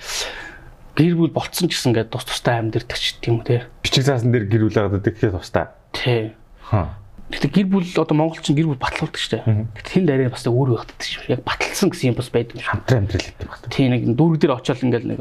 гэр 0.97 1.13
бүл 1.13 1.33
болцсон 1.37 1.69
ч 1.69 1.77
гэсэн 1.77 1.93
ингээд 1.93 2.09
тус 2.09 2.25
тустай 2.25 2.57
амьдэрдэг 2.57 2.97
ч 2.97 3.21
тийм 3.21 3.39
үү 3.39 3.45
те 3.45 3.57
бичиг 3.85 4.09
заасан 4.09 4.33
дээр 4.33 4.49
гэр 4.49 4.63
бүл 4.65 4.77
байгаа 4.89 5.05
тэгэхээр 5.05 5.37
тустай 5.37 5.69
тий 5.93 6.33
хаа 6.65 6.97
Гэтэ 7.27 7.51
гэр 7.51 7.67
бүл 7.67 7.83
одоо 7.99 8.15
монголчин 8.15 8.55
гэр 8.55 8.71
бүл 8.71 8.79
батлуулдаг 8.79 9.19
штэ. 9.19 9.43
Гэтэ 9.43 9.99
тэнд 9.99 10.15
арай 10.15 10.31
бас 10.31 10.47
өөр 10.47 10.79
байхддаг 10.79 11.03
шүү. 11.03 11.27
Яг 11.35 11.43
баталсан 11.43 11.91
гэсэн 11.91 12.15
юм 12.15 12.15
бас 12.15 12.31
байдаг 12.31 12.55
шүү. 12.55 12.71
Хамтран 12.71 13.03
амьдрал 13.03 13.27
гэдэг 13.27 13.47
байна. 13.51 13.67
Тий 13.67 13.87
нэг 13.91 14.01
дүүрэг 14.15 14.39
дээр 14.39 14.55
очиод 14.55 14.79
ингээл 14.87 15.11
нэг 15.11 15.19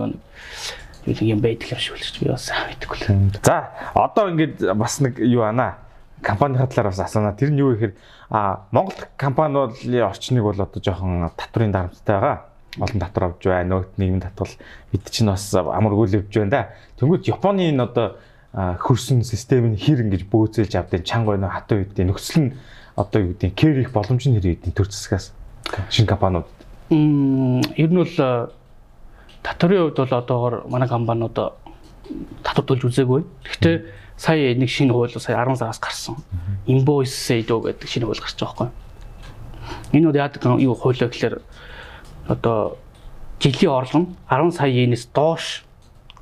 нэг 1.03 1.19
юм 1.19 1.43
байдаг 1.43 1.67
юм 1.67 1.83
шиг 1.83 1.99
л 1.99 2.07
шүү. 2.07 2.23
Би 2.23 2.31
бас 2.31 2.47
мэдгүй 2.47 2.99
л. 3.11 3.35
За 3.43 3.75
одоо 3.99 4.31
ингээд 4.31 4.71
бас 4.79 5.03
нэг 5.03 5.19
юу 5.19 5.43
ана 5.51 5.83
компанийн 6.23 6.67
талаар 6.67 6.89
бас 6.91 7.01
асууна. 7.01 7.37
Тэр 7.37 7.51
нь 7.51 7.61
юу 7.61 7.75
гэхээр 7.75 7.95
а 8.31 8.67
Монгол 8.71 8.95
компаниудын 9.17 10.03
орчныг 10.07 10.43
бол 10.43 10.61
одоо 10.61 10.81
жоохон 10.83 11.31
татврын 11.37 11.73
дарамттай 11.73 12.17
байгаа 12.17 12.39
олон 12.81 13.01
татвар 13.01 13.25
авч 13.31 13.45
байна. 13.45 13.69
Нөгөөт 13.75 13.99
нийгмийн 13.99 14.23
татвар 14.23 14.51
бид 14.93 15.11
чинь 15.11 15.29
бас 15.29 15.55
амар 15.55 15.93
гүйлвж 15.93 16.33
байна 16.33 16.51
да. 16.51 16.63
Тэнгүүд 17.01 17.29
Японы 17.29 17.69
энэ 17.71 17.83
одоо 17.83 18.17
хөрсөн 18.57 19.25
систем 19.25 19.73
нь 19.73 19.77
хэр 19.77 20.05
ингэж 20.05 20.25
бөөцөөлж 20.33 20.75
авдیں۔ 20.77 21.05
чанга 21.05 21.37
байна 21.37 21.53
хатуу 21.53 21.85
үдийн 21.85 22.09
нөхцөл 22.09 22.41
нь 22.41 22.53
одоо 22.97 23.21
юу 23.21 23.29
гэдэг 23.37 23.53
кэр 23.55 23.81
их 23.85 23.93
боломж 23.93 24.25
нь 24.27 24.37
хэр 24.41 24.57
үдийн 24.57 24.73
төр 24.73 24.89
засгаас 24.89 25.33
шинэ 25.91 26.09
компаниуд. 26.09 26.49
Мм 26.91 27.61
ер 27.77 27.91
нь 27.93 28.01
бол 28.01 28.17
татврын 29.43 29.93
хувьд 29.93 29.99
бол 30.01 30.19
одоогор 30.19 30.55
манай 30.69 30.89
компаниуд 30.89 31.37
татвар 32.43 32.65
төлж 32.65 32.83
үзээгүй. 32.89 33.21
Гэхдээ 33.45 33.77
сая 34.17 34.55
нэг 34.55 34.69
шинэ 34.69 34.93
хууль 34.93 35.13
сая 35.13 35.37
10 35.45 35.57
сараас 35.57 35.79
гарсан. 35.79 36.17
Invoice 36.67 37.13
Sado 37.13 37.61
гэдэг 37.61 37.89
шинэ 37.89 38.07
хууль 38.07 38.21
гарч 38.21 38.37
байгаа 38.41 38.71
байхгүй. 38.73 39.97
Энэ 39.97 40.07
бол 40.09 40.17
яадаг 40.17 40.43
юу 40.61 40.75
хуулиа 40.75 41.09
гэхээр 41.09 41.43
одоо 42.29 42.77
жилийн 43.41 43.73
орлого 43.73 43.99
нь 44.03 44.09
10 44.31 44.53
сая 44.57 44.71
йенээс 44.73 45.09
доош 45.15 45.65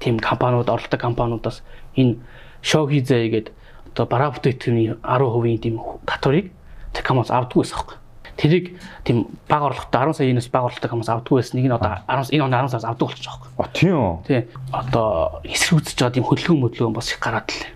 тийм 0.01 0.19
компаниуд 0.19 0.69
оролдог 0.69 1.01
компаниудаас 1.01 1.63
энэ 1.97 2.19
шоухизэ 2.63 3.29
гэдэг 3.31 3.55
одоо 3.95 4.07
бараа 4.07 4.35
бүтээгдэхүүний 4.35 4.99
10% 5.03 5.63
тийм 5.63 5.81
татварыг 6.07 6.51
Текамос 6.95 7.31
авдаг 7.31 7.59
байсан 7.59 7.79
байхгүй. 7.79 7.99
тэрийг 8.37 8.79
тийм 9.05 9.27
баг 9.49 9.63
орлоготой 9.63 10.11
10 10.11 10.19
сая-ээс 10.19 10.49
баг 10.51 10.65
орлоготой 10.67 10.91
хүмүүс 10.91 11.11
авдаггүй 11.11 11.39
байсан. 11.39 11.55
Нэг 11.59 11.67
нь 11.71 11.77
одоо 11.77 12.03
10 12.07 12.35
энэ 12.35 12.45
оны 12.45 12.57
10 12.59 12.71
сараас 12.71 12.85
авдаг 12.87 13.07
болчих 13.09 13.25
жоох. 13.25 13.47
А 13.59 13.69
тийм 13.71 13.95
үү. 13.95 14.15
Тий. 14.27 14.41
Одоо 14.75 15.41
эсрүүцэж 15.47 15.97
байгаа 15.99 16.15
тийм 16.19 16.27
хөдөлгөөн 16.27 16.63
мөдлөгөн 16.63 16.95
бас 16.95 17.11
их 17.15 17.23
гараад 17.23 17.51
л. 17.51 17.74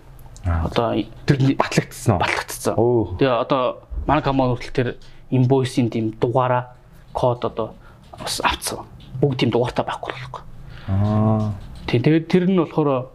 Одоо 0.64 0.96
Тэр 1.26 1.56
батлагдсан 1.56 2.14
уу? 2.16 2.20
батлагдсан. 2.20 2.74
Тэгээ 3.18 3.34
одоо 3.44 3.82
манай 4.06 4.22
компани 4.22 4.54
хүртэл 4.56 4.72
тэр 4.72 4.88
инвойсийн 5.30 5.90
тийм 5.90 6.14
дугаараа 6.20 6.74
код 7.12 7.44
одоо 7.44 7.74
бас 8.18 8.40
авцсан. 8.44 8.86
Бүгд 9.20 9.38
тийм 9.38 9.50
дугаартай 9.50 9.84
байхгүй 9.84 10.12
болохгүй. 10.14 10.42
Аа. 10.88 11.52
Тий. 11.86 12.00
Тэгээд 12.00 12.28
тэр 12.28 12.44
нь 12.48 12.56
болохоор 12.56 13.10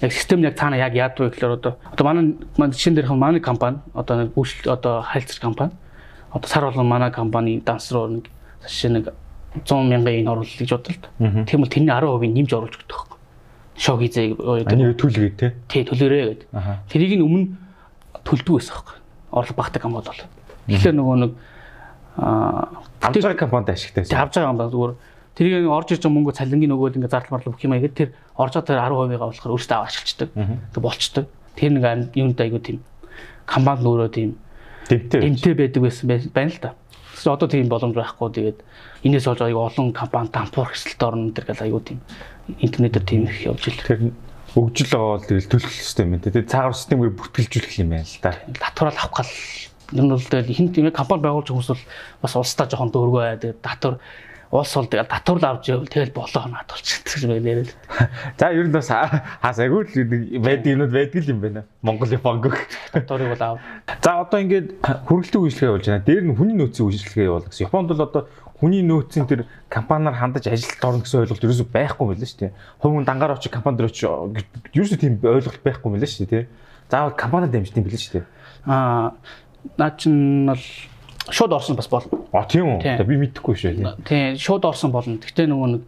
яг 0.00 0.12
систем 0.12 0.42
яг 0.42 0.56
цаана 0.58 0.76
яг 0.76 0.94
яадаг 0.94 1.20
вэ 1.20 1.30
гэхээр 1.30 1.52
одоо 1.58 1.76
одоо 1.92 2.04
манай 2.04 2.34
манай 2.56 2.74
жишээн 2.74 2.94
дээрх 2.96 3.12
манай 3.14 3.40
компани 3.40 3.78
одоо 3.94 4.24
нэг 4.26 4.36
үйлчлэл 4.36 4.74
одоо 4.74 5.02
хайлтсар 5.02 5.40
компани 5.40 5.72
одоо 6.32 6.48
сар 6.48 6.64
болгон 6.64 6.88
манай 6.88 7.10
компани 7.12 7.60
данс 7.60 7.92
руу 7.92 8.08
нэг 8.08 8.30
жишээ 8.66 8.90
нэг 8.90 9.14
100 9.64 9.84
мянган 9.84 10.14
ин 10.16 10.28
оруулах 10.28 10.56
гэж 10.58 10.70
бодлоо. 10.72 11.44
Тийм 11.44 11.60
бол 11.60 11.68
тэрний 11.68 11.92
10% 11.92 12.32
нэмж 12.32 12.50
оруулж 12.56 12.74
өгдөг 12.80 12.88
байхгүй. 12.88 13.18
Шок 13.76 14.00
хийзээ 14.04 14.36
Ани 14.68 14.92
төлгөө 14.94 15.30
те. 15.36 15.52
тий 15.68 15.82
төлөөрэй 15.84 16.22
гэдэг. 16.28 16.48
Тэрийг 16.92 17.12
нь 17.18 17.24
өмнө 17.24 17.46
төлдөг 18.24 18.52
байсан 18.60 18.74
байхгүй. 18.76 18.96
Орлого 19.32 19.56
багтаг 19.56 19.82
компани 19.82 20.06
бол. 20.06 20.20
Тэгэхээр 20.68 20.96
нөгөө 20.96 21.16
нэг 21.24 21.32
аа 22.20 22.68
Авж 23.02 23.16
байгаа 23.24 23.38
компанид 23.40 23.70
ашигтай 23.72 24.04
Тэг 24.04 24.18
авч 24.20 24.34
байгаа 24.36 24.52
байна 24.52 24.70
зүгээр. 24.70 24.94
Тэрийг 25.34 25.66
орж 25.72 25.88
ирж 25.96 26.02
байгаа 26.04 26.16
мөнгө 26.20 26.36
цалингийн 26.36 26.70
нөгөөл 26.70 26.96
ингээ 27.00 27.08
зардал 27.10 27.32
марлал 27.32 27.52
бүх 27.56 27.64
юм 27.64 27.72
аягээд 27.72 27.96
тэр 27.96 28.08
орж 28.36 28.52
байгаа 28.52 28.68
тэр 28.68 28.78
10%-ийг 28.84 29.20
болохоор 29.24 29.54
өөртөө 29.56 29.76
аваад 29.80 29.88
ашиглацдаг. 29.88 30.28
Тэг 30.36 30.82
болчдөг. 30.84 31.24
Тэр 31.56 31.70
нэг 31.72 31.84
юунд 32.14 32.38
айгуу 32.44 32.60
тийм 32.60 32.78
компанид 33.48 33.88
өөрөө 33.88 34.10
тийм 34.12 34.30
Дэмтэй. 34.92 35.20
эмтэй 35.24 35.54
байдаг 35.56 35.80
байсан 35.82 36.04
бай- 36.06 36.30
байна 36.36 36.52
л 36.52 36.60
да. 36.60 36.70
Тэгсэн 37.16 37.32
одоо 37.32 37.48
тийм 37.48 37.66
боломж 37.72 37.96
байхгүй. 37.96 38.28
Тэгээд 38.36 38.58
энэс 39.02 39.26
болж 39.26 39.40
айгуу 39.42 39.66
олон 39.66 39.92
компани 39.92 40.30
тампуур 40.30 40.70
хэсэлт 40.70 41.02
орно 41.02 41.32
тэр 41.34 41.46
гал 41.50 41.62
айгуу 41.66 41.80
тийм 41.82 42.00
интернетээр 42.58 43.04
тийм 43.04 43.22
их 43.26 43.42
явж 43.46 43.68
ил. 43.68 43.82
Тэр 43.82 44.00
өгжил 44.54 44.90
байгаа 44.90 45.10
бол 45.18 45.26
тэгэл 45.26 45.50
төлөх 45.50 45.72
систем 45.72 46.14
юм 46.14 46.20
те. 46.20 46.30
Тэгээ 46.30 46.50
цаагаар 46.50 46.76
системээр 46.76 47.16
бүртгэлжүүлэх 47.16 47.80
юм 47.82 47.90
байна 47.96 48.06
л 48.06 48.18
да. 48.22 48.36
Татвараа 48.58 48.94
авах 48.94 49.24
гал 49.24 49.32
ер 49.92 50.04
нь 50.04 50.12
бол 50.12 50.22
тэгэл 50.22 50.54
хин 50.54 50.68
тийм 50.72 50.90
компани 50.92 51.22
байгуулж 51.24 51.48
хүмүүс 51.50 51.70
бол 51.72 51.84
бас 52.22 52.36
улсдаа 52.36 52.66
жоохон 52.68 52.92
дөрвөө 52.92 53.22
аа 53.22 53.40
тэгээд 53.40 53.60
татвар 53.64 53.96
улс 54.52 54.74
бол 54.76 54.84
тэгэл 54.84 55.08
татвар 55.08 55.44
авч 55.48 55.68
явал 55.72 55.88
тэгэл 55.88 56.12
болоо 56.12 56.44
наад 56.44 56.68
болчихсон 56.68 57.32
гэж 57.32 57.40
байна 57.40 57.64
л. 57.64 57.72
За 58.36 58.52
ер 58.52 58.68
нь 58.68 58.76
бас 58.76 58.88
хаас 58.92 59.58
агуул 59.58 59.88
байдаг 59.88 60.68
юмуд 60.68 60.92
байдаг 60.92 61.24
юм 61.24 61.40
байна. 61.40 61.64
Монголын 61.80 62.20
банк. 62.20 62.68
Татварыг 62.92 63.32
бол 63.32 63.56
аав. 63.56 63.58
За 64.04 64.20
одоо 64.20 64.40
ингээд 64.44 64.76
хүргэлтийн 65.08 65.40
үйлчлэгээ 65.40 65.72
болж 65.72 65.86
байна. 65.88 66.04
Дээр 66.04 66.24
нь 66.28 66.36
хүний 66.36 66.56
нөөцийн 66.60 66.84
үйлчлэгээ 66.84 67.28
явуулна 67.32 67.48
гэсэн. 67.48 67.64
Японд 67.64 67.88
бол 67.88 68.04
одоо 68.04 68.22
хүний 68.62 68.86
нөөцийн 68.86 69.26
тэр 69.26 69.50
компаниар 69.66 70.14
хандаж 70.14 70.46
ажилд 70.46 70.78
орно 70.86 71.02
гэсэн 71.02 71.26
ойлголт 71.26 71.42
ерөөсөй 71.42 71.66
байхгүй 71.66 72.06
мэлээ 72.14 72.30
шүү 72.30 72.40
дээ. 72.46 72.52
Хувийн 72.78 73.02
дангаар 73.02 73.34
очи 73.34 73.50
компани 73.50 73.82
дээр 73.82 73.90
очи 73.90 74.06
ерөөсөй 74.06 74.98
тийм 75.02 75.18
ойлголт 75.18 75.58
байхгүй 75.66 75.90
мэлээ 75.90 76.10
шүү 76.14 76.30
дээ. 76.30 76.46
Заавал 76.86 77.18
компани 77.18 77.50
дамжт 77.50 77.74
юм 77.74 77.82
билээ 77.82 77.98
шүү 77.98 78.14
дээ. 78.22 78.26
Аа 78.70 79.18
наа 79.74 79.90
чин 79.98 80.46
бол 80.46 80.62
шууд 81.26 81.52
орсон 81.52 81.74
бас 81.74 81.90
болно. 81.90 82.22
А 82.30 82.46
тийм 82.46 82.78
үү? 82.78 83.02
Би 83.02 83.18
мэдэхгүй 83.18 83.54
шүү 83.58 83.82
дээ. 83.82 84.06
Тийм 84.06 84.38
шууд 84.38 84.62
орсон 84.62 84.94
болно. 84.94 85.18
Гэхдээ 85.18 85.50
нөгөө 85.50 85.68
нэг 85.74 85.82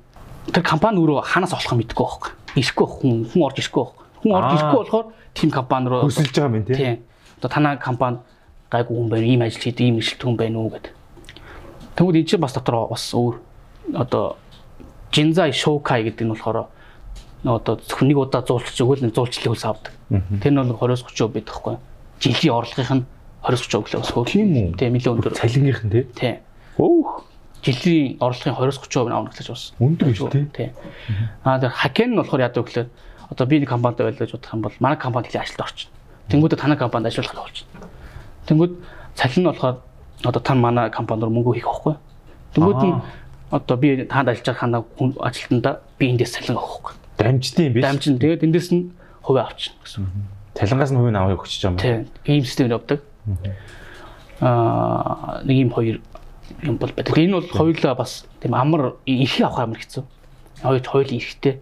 тэр 0.50 0.66
компани 0.66 0.98
өөрөө 0.98 1.22
ханаас 1.30 1.54
олох 1.54 1.78
мэдэхгүй 1.78 2.06
байхгүй. 2.10 2.32
Ирэхгүй 2.58 2.86
хүн 2.90 3.14
хүн 3.30 3.42
орж 3.46 3.62
ирэхгүй 3.62 3.82
байхгүй. 3.86 4.04
Хүн 4.18 4.32
орж 4.34 4.50
ирэхгүй 4.58 4.78
болохоор 4.82 5.06
team 5.34 5.50
компани 5.54 5.86
руу 5.90 6.10
Хөсөлж 6.10 6.34
байгаа 6.34 6.58
юм 6.58 6.66
тийм. 6.66 6.76
Тийм. 6.76 6.98
Одоо 7.38 7.50
танай 7.54 7.78
компани 7.78 8.18
гайгүй 8.70 8.94
хүн 8.98 9.08
байна, 9.10 9.26
ийм 9.26 9.42
ажил 9.42 9.62
хийдэг, 9.62 9.86
ийм 9.86 9.98
эрсдэл 10.02 10.26
хүн 10.26 10.36
байна 10.38 10.58
уу 10.58 10.70
гэдэг. 10.74 11.03
Тэгвэл 11.94 12.20
энэ 12.20 12.28
чинь 12.28 12.42
бас 12.42 12.54
дотор 12.54 12.88
бас 12.90 13.14
өөр 13.14 13.38
одоо 13.94 14.36
Jinzai 15.14 15.54
Shokai 15.54 16.02
гэдэг 16.10 16.26
нь 16.26 16.32
болохоор 16.34 16.66
одоо 17.44 17.74
зөвхөн 17.78 18.08
нэг 18.08 18.18
удаа 18.18 18.42
зуулчих 18.42 18.82
өгөөл 18.82 19.04
нэг 19.06 19.14
зуулчлалын 19.14 19.52
хөлс 19.52 19.66
авдаг. 19.68 19.92
Тэр 20.42 20.52
нь 20.52 20.58
бол 20.58 20.90
20-30% 20.90 21.30
байдаг 21.30 21.54
хгүй. 21.54 21.76
Жилийн 22.18 22.54
орлогынх 22.56 22.92
нь 22.98 23.04
20-30% 23.44 23.94
лээс 23.94 24.10
хөө. 24.10 24.24
Тийм 24.26 24.48
үү? 24.56 24.76
Тийм 24.80 24.92
нэлээд 24.96 25.14
өндөр. 25.20 25.36
Цалингийнх 25.38 25.82
нь 25.84 25.92
тийм. 25.92 26.06
Тийм. 26.16 26.36
Өөх. 26.80 27.10
Жилийн 27.60 28.16
орлогын 28.18 28.56
20-30% 28.58 29.06
нь 29.06 29.14
авна 29.14 29.30
гэж 29.30 29.48
бас. 29.52 29.64
Өндөр 29.78 30.08
биш. 30.08 30.20
Тийм. 30.56 30.72
Аа 31.44 31.60
тэр 31.60 31.70
хакен 31.70 32.10
нь 32.10 32.18
болохоор 32.18 32.42
яадаг 32.48 32.64
гэхээр 32.64 32.88
одоо 33.28 33.46
би 33.46 33.60
нэг 33.60 33.68
компанид 33.68 34.00
байлгаж 34.00 34.32
бодох 34.32 34.52
юм 34.52 34.62
бол 34.64 34.76
манай 34.80 34.98
компанид 34.98 35.30
их 35.30 35.40
ажилд 35.40 35.60
орчин. 35.60 35.88
Тэнгүүдээ 36.32 36.58
танай 36.58 36.78
компанид 36.80 37.12
ажиллах 37.12 37.44
болчихно. 37.44 37.86
Тэнгүүд 38.48 38.72
цалин 39.14 39.42
нь 39.44 39.48
болохоор 39.52 39.76
одоо 40.24 40.40
та 40.40 40.54
манай 40.54 40.90
компанид 40.90 41.28
мөнгө 41.28 41.54
хийх 41.54 41.68
байхгүй. 41.68 41.94
Тэнгүүд 42.54 42.82
нь 42.84 43.00
одоо 43.50 43.76
би 43.76 44.04
танд 44.08 44.28
ажиллаж 44.28 44.46
байгаа 44.46 44.60
ханаа 44.60 44.82
хүн 44.98 45.14
ажилтнаа 45.20 45.80
би 45.98 46.04
эндээс 46.10 46.32
цалин 46.34 46.56
авах 46.58 46.80
байхгүй. 46.80 46.94
Дамжтын 47.18 47.72
биш. 47.72 47.82
Дамжин 47.84 48.18
тэгээд 48.18 48.44
эндээс 48.44 48.68
нь 48.72 48.90
хувь 49.22 49.38
авчихна 49.38 49.78
гэсэн. 49.84 50.02
Цалингаас 50.54 50.90
нь 50.90 50.98
хувийн 50.98 51.16
авах 51.16 51.44
өгч 51.44 51.64
юм. 51.64 51.76
Тийм. 51.76 52.08
Ийм 52.26 52.44
систем 52.44 52.68
явдаг. 52.70 53.00
Аа 54.40 55.42
нэг 55.44 55.56
юм 55.68 55.70
хоёр 55.70 56.00
юм 56.62 56.76
бол 56.76 56.92
байдаг. 56.92 57.18
Энэ 57.18 57.38
бол 57.38 57.48
хоёулаа 57.48 57.94
бас 57.94 58.26
тийм 58.40 58.54
амар 58.54 58.96
эрхээ 59.06 59.46
авах 59.46 59.60
амар 59.60 59.78
хэцүү. 59.78 60.04
Хоёр 60.62 60.82
хоёул 60.82 61.12
эрхтэй 61.14 61.60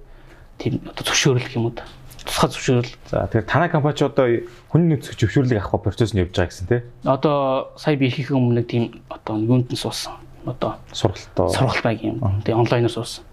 тийм 0.58 0.80
одоо 0.86 1.04
зөвшөөрлөх 1.04 1.56
юм 1.56 1.66
уу 1.66 1.74
да. 1.76 1.84
Тусгай 2.24 2.50
зөвшөөрөл. 2.50 2.94
За 3.10 3.26
тэгэхээр 3.26 3.46
танай 3.50 3.68
компани 3.68 3.96
ч 3.96 4.02
одоо 4.06 4.26
хүний 4.70 4.88
нөөцийн 4.94 5.18
зөвшөөрлөг 5.18 5.58
авах 5.58 5.82
процесс 5.82 6.14
нь 6.14 6.22
явж 6.22 6.32
байгаа 6.34 6.50
гэсэн 6.50 6.66
тийм. 6.70 6.82
Одоо 7.04 7.72
сая 7.76 7.96
би 7.96 8.06
ихэнх 8.08 8.32
өмнө 8.32 8.62
нэг 8.62 8.66
тийм 8.70 8.84
одоо 9.10 9.38
юунд 9.38 9.70
нь 9.70 9.78
суусан. 9.78 10.18
Одоо 10.46 10.78
Сургалтаа. 10.92 11.48
сургалт 11.50 11.82
байг 11.82 12.00
юм. 12.02 12.18
Тэгээ 12.42 12.58
онлайнаар 12.58 12.94
суусан. 12.94 13.24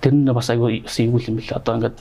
Тэр 0.00 0.12
нь 0.12 0.28
бас 0.28 0.48
айгүй 0.50 0.84
бас 0.84 0.96
эвгүй 1.00 1.20
юм 1.28 1.36
билээ. 1.40 1.56
Одоо 1.56 1.72
ингээд 1.80 1.98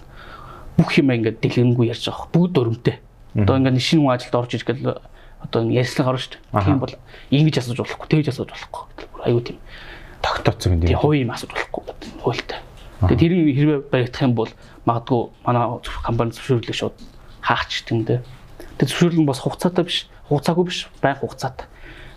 бүх 0.78 0.92
юм 1.00 1.12
ингээд 1.12 1.40
дэлгэрэнгүй 1.40 1.88
ярьж 1.92 2.08
байгаа. 2.08 2.28
Бүгд 2.32 2.56
өрөмтэй. 2.60 2.98
Одоо 3.36 3.56
ингээд 3.60 3.80
шинэ 3.80 4.02
хүн 4.04 4.14
ажилд 4.16 4.36
орж 4.36 4.52
ирэх 4.56 4.68
гэл 4.68 5.00
одоо 5.42 5.60
ярьслан 5.70 6.06
гарна 6.06 6.22
шүү 6.22 6.34
дээ. 6.38 6.66
Тийм 6.66 6.80
бол 6.80 6.96
ингэж 7.32 7.56
асууж 7.60 7.80
болохгүй, 7.82 8.08
тэгж 8.08 8.28
асууж 8.30 8.50
болохгүй. 8.52 8.82
Айгүй 9.26 9.44
тийм. 9.44 9.60
тогтооцсон 10.22 10.78
юм 10.78 10.82
Тийм 10.86 11.00
хувийн 11.02 11.32
асууж 11.34 11.52
болохгүй 11.52 11.84
гэдэг 11.90 12.62
хуультай. 13.02 13.18
Тэгээ 13.18 13.22
тэрийг 13.22 13.58
хэрвээ 13.58 13.80
баригдах 13.90 14.22
юм 14.22 14.34
бол 14.38 14.52
магадгүй 14.86 15.22
манай 15.46 15.64
компани 16.06 16.32
зөвшөөрлөг 16.38 16.78
шууд 16.78 16.96
хаач 17.42 17.70
гэдэг 17.82 17.92
юм 17.92 18.02
дээ. 18.06 18.20
Тэгээ 18.78 18.90
зөвшөөрлөл 18.94 19.22
нь 19.26 19.30
бас 19.30 19.40
хугацаатай 19.42 19.84
биш, 19.86 19.98
хугацаагүй 20.30 20.66
биш, 20.70 20.80
байн 21.02 21.18
хугацаатай. 21.18 21.66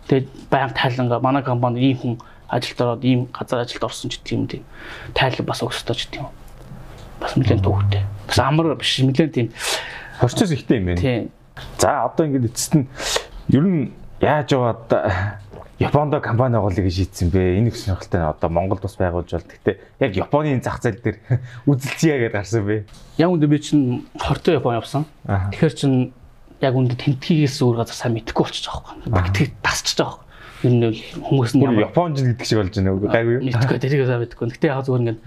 Тэгээд 0.09 0.29
байн 0.53 0.71
тайлангаа 0.77 1.21
манай 1.25 1.43
компани 1.43 1.81
ийм 1.81 1.97
хүн 1.97 2.15
ажилд 2.49 2.81
ороод 2.81 3.05
ийм 3.05 3.27
газар 3.33 3.65
ажилд 3.65 3.85
орсон 3.85 4.13
ч 4.13 4.21
гэдэг 4.21 4.33
юм 4.37 4.45
тийм. 4.47 4.65
Тайлбар 5.17 5.49
бас 5.49 5.65
өгсөж 5.65 5.89
гэдэг 5.89 6.21
юм. 6.21 6.29
Бас 7.21 7.33
нэлээд 7.35 7.65
төвхтэй. 7.65 8.05
Бас 8.29 8.39
амар 8.39 8.77
биш, 8.77 9.01
нэлээд 9.01 9.33
тийм. 9.33 9.49
Процесс 10.21 10.53
ихтэй 10.53 10.79
юм 10.79 10.93
байна. 10.93 11.01
Тийм. 11.01 11.33
За 11.81 12.05
одоо 12.05 12.27
ингээд 12.29 12.53
эцэст 12.53 12.75
нь 12.77 12.87
ер 13.49 13.65
нь 13.65 13.93
яаж 14.21 14.53
яваад 14.53 14.85
Японд 15.85 16.17
компани 16.25 16.57
байгуулъя 16.57 16.85
гэж 16.89 16.97
шийдсэн 16.97 17.29
бэ? 17.29 17.61
Энэ 17.61 17.69
их 17.69 17.77
сонирхолтой 17.77 18.21
нь 18.21 18.31
одоо 18.33 18.49
Монголд 18.49 18.81
бас 18.81 18.97
байгуулж 18.97 19.31
бол. 19.37 19.45
Гэхдээ 19.45 19.77
яг 20.01 20.13
Японы 20.17 20.57
зах 20.65 20.81
зээл 20.81 21.05
дээр 21.05 21.19
үзэлцгийа 21.69 22.17
гэдээ 22.25 22.33
гарсан 22.33 22.65
бэ? 22.65 22.77
Яг 23.21 23.29
үндэ 23.29 23.47
би 23.47 23.59
чинь 23.61 24.09
20 24.17 24.57
Япон 24.57 24.81
явсан. 24.81 25.05
Тэгэхээр 25.29 25.75
чин 25.77 26.17
яг 26.65 26.73
үндэ 26.73 26.97
тентгийгээс 26.97 27.61
өөр 27.61 27.85
газар 27.85 27.97
сайн 28.01 28.17
мэдэхгүй 28.17 28.49
юм. 28.49 29.13
Тэгтээ 29.13 29.61
тасчихж 29.61 30.01
байгаа 30.01 30.25
юм. 30.25 30.25
Ер 30.65 30.73
нь 30.73 30.81
бол 30.89 31.01
хүмүүс 31.29 31.53
нь 31.53 31.61
Бүр 31.61 31.85
Японч 31.85 32.17
гэдэг 32.25 32.47
шиг 32.49 32.59
болж 32.65 32.73
байна 32.73 32.91
уу? 32.97 33.05
Гайгүй 33.05 33.33
юу? 33.37 33.43
мэдхгүй 33.45 33.79
тэрийг 33.85 34.09
сайн 34.09 34.21
мэдэхгүй. 34.25 34.47
Гэтэ 34.57 34.73
яг 34.73 34.85
зүгээр 34.89 35.03
ингээд 35.05 35.21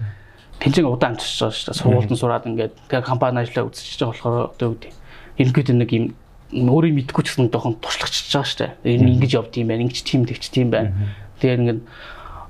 тэнцэн 0.58 0.90
удаан 0.90 1.14
амжиж 1.14 1.38
байгаа 1.38 1.54
шүү 1.54 1.66
дээ. 1.70 1.78
Сургуульд 1.78 2.10
нь 2.10 2.18
сураад 2.18 2.48
ингээд 2.50 2.74
тэгээ 2.90 3.06
компани 3.06 3.38
ажиллаа 3.46 3.70
үзчихэж 3.70 4.00
байгаа 4.02 4.10
болохоор 4.18 4.50
одоо 4.58 4.68
үгүй. 4.74 4.90
Ерөнхийдөө 5.38 5.76
нэг 5.78 5.90
юм 5.94 6.04
өөрийг 6.52 6.94
мэдхгүй 7.04 7.22
ч 7.24 7.36
гэсэн 7.36 7.52
жоохон 7.52 7.76
туршлагачж 7.80 8.32
байгаа 8.32 8.48
шүү 8.48 8.60
дээ. 8.64 8.72
Энэ 8.96 9.10
ингэж 9.20 9.32
явд 9.36 9.52
юм 9.60 9.68
байна, 9.68 9.84
ингэж 9.84 9.98
тийм 10.00 10.22
тэгч 10.24 10.44
тийм 10.48 10.68
байна. 10.72 10.96
Тэгээд 11.44 11.60
ингээд 11.60 11.80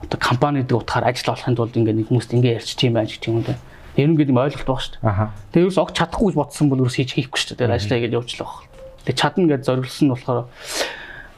одоо 0.06 0.18
компани 0.22 0.62
дээр 0.62 0.78
утгаар 0.78 1.10
ажил 1.10 1.34
олохын 1.34 1.58
тулд 1.58 1.74
ингээд 1.74 1.98
нэг 1.98 2.06
хүмүүст 2.06 2.30
ингэ 2.30 2.54
ярьж 2.62 2.70
тийм 2.78 2.94
байна 2.94 3.10
гэх 3.10 3.26
юм 3.26 3.42
да. 3.42 3.58
Ерөнхийдөө 3.98 4.30
юм 4.30 4.38
ойлголт 4.38 4.66
байгаа 4.70 4.84
шүү 4.86 4.94
дээ. 5.02 5.30
Тэгээ 5.50 5.64
ерөөс 5.66 5.82
огт 5.82 5.94
чадахгүй 5.98 6.26
гэж 6.30 6.36
бодсон 6.38 6.66
бол 6.70 6.82
ерөөс 6.86 6.96
хийж 7.02 7.10
хийхгүй 7.18 7.38
шүү 7.42 7.48
дээ. 7.50 7.58
Тэгээ 7.58 7.74
ажиллаа 7.74 7.98
гэж 7.98 8.12
явуулах. 8.14 8.54
Тэгээ 9.02 9.18
чадна 9.18 9.46
гэж 9.50 9.62
зориулсан 9.66 10.04
нь 10.06 10.12
болохоор 10.14 10.38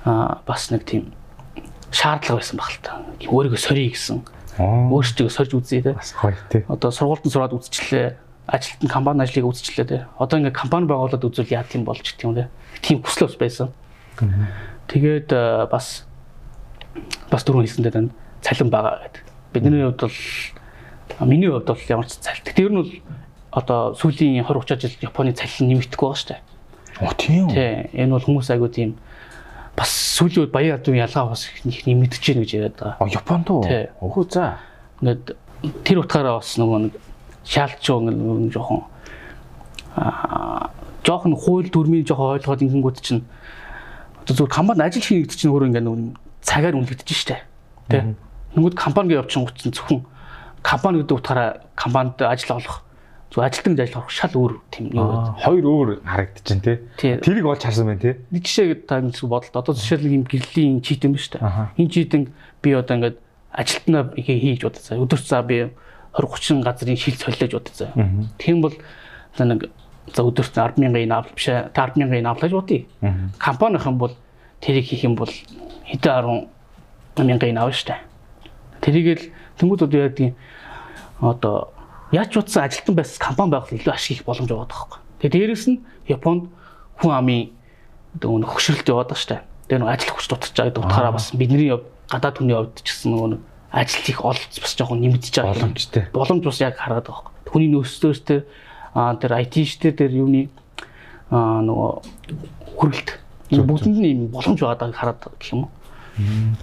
аа 0.04 0.44
бас 0.44 0.62
нэг 0.68 0.84
тийм 0.84 1.02
шаардлага 1.88 2.36
байсан 2.44 2.56
баг 2.60 2.68
л 2.68 2.84
та. 2.84 2.92
Өөрийгөө 3.24 3.56
сорьё 3.56 3.88
гэсэн. 3.88 4.20
Өөрсдөө 4.60 5.28
сорж 5.32 5.50
үзье 5.56 5.80
те. 5.80 5.96
Бас 5.96 6.12
гоё 6.12 6.36
тий. 6.52 6.68
Одоо 6.68 6.92
сургуульд 6.92 7.24
нь 7.24 7.32
сураад 7.32 7.56
үзчихлээ. 7.56 8.29
Ажилт 8.50 8.82
нь 8.82 8.90
компани 8.90 9.22
ажлыг 9.22 9.46
үзчихлээ 9.46 9.86
те. 9.86 10.06
Одоо 10.18 10.42
ингээ 10.42 10.50
компани 10.50 10.90
байгуулад 10.90 11.22
үзвэл 11.22 11.54
яа 11.54 11.62
тийм 11.62 11.86
болж 11.86 12.02
гэх 12.02 12.26
юм 12.26 12.34
те. 12.34 12.50
Тийм 12.82 12.98
хүслөөс 12.98 13.38
байсан. 13.38 13.70
Тэгээд 14.90 15.30
э, 15.30 15.70
бас 15.70 16.10
бас 17.30 17.42
дөрөв 17.46 17.62
хэлсэндээ 17.62 17.94
тань 17.94 18.10
цалин 18.42 18.70
байгаа 18.74 19.06
гэдэг. 19.06 19.22
Бидний 19.54 19.86
хувьд 19.86 20.02
бол 20.02 21.30
миний 21.30 21.46
хувьд 21.46 21.70
бол 21.70 21.86
ямар 21.86 22.06
ч 22.10 22.18
цалин. 22.18 22.42
Тэр 22.42 22.70
нь 22.74 22.80
бол 22.82 22.92
одоо 23.54 23.94
сүүлийн 23.94 24.42
20 24.42 24.66
30 24.66 24.82
жил 24.82 25.06
Японы 25.06 25.30
цалин 25.30 25.70
нэмэгдэхгүй 25.70 26.06
байгаа 26.10 26.18
шүү 26.18 26.30
дээ. 26.34 26.42
Оо 27.06 27.14
тийм 27.14 27.46
үү? 27.46 27.54
Тий, 27.54 28.02
энэ 28.02 28.14
бол 28.18 28.26
хүмүүс 28.26 28.50
айгуу 28.50 28.70
тийм 28.70 28.98
бас 29.78 29.90
сүүлийн 30.18 30.46
үед 30.46 30.54
баян 30.54 30.74
ардын 30.78 30.98
ялгаа 30.98 31.30
бас 31.30 31.46
их 31.46 31.86
нэмэгдэж 31.86 32.22
байна 32.34 32.42
гэж 32.42 32.50
яриад 32.54 32.76
байгаа. 32.78 32.96
А 32.98 33.06
Японд 33.06 33.46
уу? 33.50 33.62
Өхөө 33.62 34.24
за. 34.26 34.58
Ингээд 35.02 35.38
тэр 35.86 35.98
утгаараа 36.02 36.42
бас 36.42 36.58
нөгөө 36.58 36.78
нэг 36.90 36.94
шаалч 37.50 37.82
нэг 37.82 38.54
жоохон 38.54 38.86
аа 39.98 40.70
жоохон 41.02 41.34
хууль 41.34 41.70
дүрмийн 41.70 42.06
жоохон 42.06 42.38
ойлгоод 42.38 42.62
ингэнгүүт 42.62 42.98
чинь 43.02 43.24
одоо 44.22 44.34
зүгээр 44.36 44.54
компани 44.54 44.86
ажил 44.86 45.02
хийх 45.02 45.26
гэдэг 45.26 45.38
чинь 45.38 45.50
өөрөө 45.50 45.68
ингээд 45.74 45.86
нөгөө 45.88 46.00
цагаар 46.44 46.76
үнэлэгдэж 46.78 47.10
штэ. 47.10 47.42
Тэ. 47.90 48.14
Тэнгүүд 48.54 48.76
компаниг 48.78 49.18
явуулчин 49.18 49.42
утсан 49.48 49.72
зөвхөн 49.74 50.04
компани 50.62 51.02
гэдэг 51.02 51.16
утгаараа 51.18 51.50
компанид 51.74 52.20
ажил 52.22 52.60
олох 52.60 52.84
зөв 53.32 53.42
ажилтан 53.42 53.74
гэж 53.74 53.82
ажил 53.90 53.98
олох 54.04 54.12
шал 54.12 54.34
өөр 54.36 54.52
тийм 54.70 54.86
Аа, 54.94 55.34
Хоёр 55.40 55.64
өөр 55.64 55.88
харагдчихэв 56.04 56.62
тий. 56.62 56.76
Тий. 56.98 57.12
Тэрийг 57.18 57.46
олж 57.48 57.62
харсан 57.64 57.86
байна 57.88 58.00
тий. 58.00 58.14
нэг 58.30 58.42
жишээ 58.44 58.86
та 58.86 59.00
нэг 59.00 59.16
зүйл 59.16 59.32
бодолт 59.32 59.56
одоо 59.56 59.74
жишээл 59.74 60.04
нэг 60.04 60.14
юм 60.20 60.24
гэрлийн 60.28 60.82
юм 60.84 61.12
ба 61.14 61.18
штэ. 61.18 61.38
Энэ 61.78 61.90
читэн 61.90 62.22
би 62.62 62.68
одоо 62.76 62.94
ингээд 62.98 63.16
ажилтнаа 63.50 64.02
хийж 64.14 64.62
удаа 64.66 64.82
заа. 64.82 65.00
Өдөр 65.00 65.20
цаа 65.22 65.42
би 65.42 65.70
20 66.14 66.62
30 66.62 66.62
газрын 66.64 66.96
шил 66.96 67.14
солиож 67.14 67.54
удаа. 67.54 67.92
Тийм 68.38 68.60
бол 68.62 68.74
нэг 69.38 69.70
за 70.14 70.22
өдөрт 70.26 70.54
100000-ын 70.58 71.12
авал 71.12 71.30
биш 71.34 71.48
ээ. 71.48 71.70
Та 71.74 71.86
100000-ын 71.86 72.26
авлаж 72.26 72.52
удаа. 72.52 72.82
Компанийн 73.38 73.98
бол 73.98 74.14
тэрийг 74.60 74.86
хийх 74.90 75.04
юм 75.04 75.14
бол 75.14 75.30
хэдэн 75.86 76.48
100000-ын 77.16 77.58
авна 77.58 77.72
штэ. 77.72 77.94
Тэрийгэл 78.80 79.30
тэнгууд 79.58 79.82
одоо 79.86 80.00
яа 80.00 80.08
гэдэг 80.08 80.34
одоо 81.20 81.72
яаж 82.12 82.28
ч 82.32 82.36
утсан 82.40 82.64
ажилтан 82.64 82.94
байсан 82.96 83.18
компани 83.20 83.50
байгуул 83.52 83.76
илүү 83.78 83.92
ашиг 83.94 84.16
их 84.18 84.24
боломж 84.24 84.48
байгаа 84.48 84.66
байхгүй. 84.66 84.98
Тэгээ 85.20 85.32
дээрэс 85.36 85.66
нь 85.68 85.78
Японд 86.08 86.48
хүн 86.98 87.12
амын 87.12 87.50
одоо 88.16 88.38
нэг 88.40 88.48
хөшрөлт 88.50 88.88
яваад 88.88 89.12
байгаа 89.12 89.20
штэ. 89.20 89.36
Тэгээ 89.68 89.80
нэг 89.84 89.90
ажил 89.94 90.12
хүч 90.16 90.26
дутаж 90.32 90.50
байгаа 90.56 90.68
гэдэг 90.72 90.82
утгаараа 90.84 91.12
бас 91.12 91.30
бидний 91.36 91.68
яв- 91.70 91.84
гадаад 92.08 92.36
хүний 92.40 92.56
хувьд 92.56 92.80
ч 92.80 92.88
гэсэн 92.88 93.08
нөгөө 93.12 93.28
нэг 93.36 93.40
ажил 93.70 94.02
хийх 94.02 94.24
олц 94.24 94.58
бас 94.58 94.74
жоохон 94.74 95.00
нэмэгдэж 95.00 95.34
байгаа. 95.38 95.54
Боломжтой. 95.54 96.02
Боломж 96.12 96.44
бас 96.44 96.60
яг 96.60 96.76
хараад 96.76 97.06
байгаа 97.06 97.30
байхгүй. 97.30 97.50
Хүний 97.50 97.70
нөөцлөөс 97.70 98.20
тэр 98.26 98.40
тэр 98.94 99.32
IT 99.38 99.54
штэ 99.66 99.94
тэр 99.94 100.10
юуны 100.10 100.50
аа 101.30 101.62
нөгөө 101.62 101.90
хүрэлт. 102.74 103.08
Энэ 103.54 103.66
бүгдэнд 103.66 103.98
нь 104.02 104.10
юм 104.10 104.20
боломж 104.34 104.58
байгаа 104.58 104.90
хараад 104.90 105.22
гэх 105.38 105.54
юм 105.54 105.66
уу. 105.66 105.72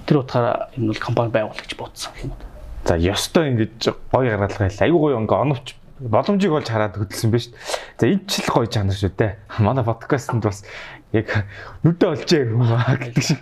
Тэр 0.03 0.23
утгаараа 0.23 0.67
энэ 0.75 0.91
бол 0.91 0.99
компани 0.99 1.31
байгуул 1.31 1.55
гэж 1.55 1.71
бодсон 1.79 2.11
гэх 2.11 2.23
юм 2.27 2.31
уу. 2.35 2.43
За 2.83 2.95
ёстой 2.99 3.55
ингэж 3.55 3.95
гоё 4.11 4.27
гаргалгаа 4.35 4.67
хэл. 4.67 4.83
Айгуу 4.83 4.99
гоё 5.07 5.19
ингээ 5.23 5.43
оновч 5.47 5.67
боломжийг 5.99 6.53
олж 6.53 6.67
хараад 6.67 6.95
хөдөлсөн 6.99 7.31
биз 7.31 7.49
шүү. 7.49 7.55
За 7.99 8.05
энэ 8.07 8.27
ч 8.27 8.43
л 8.43 8.51
гоё 8.51 8.67
чанар 8.67 8.95
шүү 8.95 9.11
дээ. 9.15 9.33
Манай 9.63 9.83
подкастэнд 9.83 10.43
бас 10.43 10.61
яг 11.15 11.47
нүдэ 11.87 12.03
олжээ 12.03 12.43
гэдэг 12.51 13.23
шиг. 13.23 13.39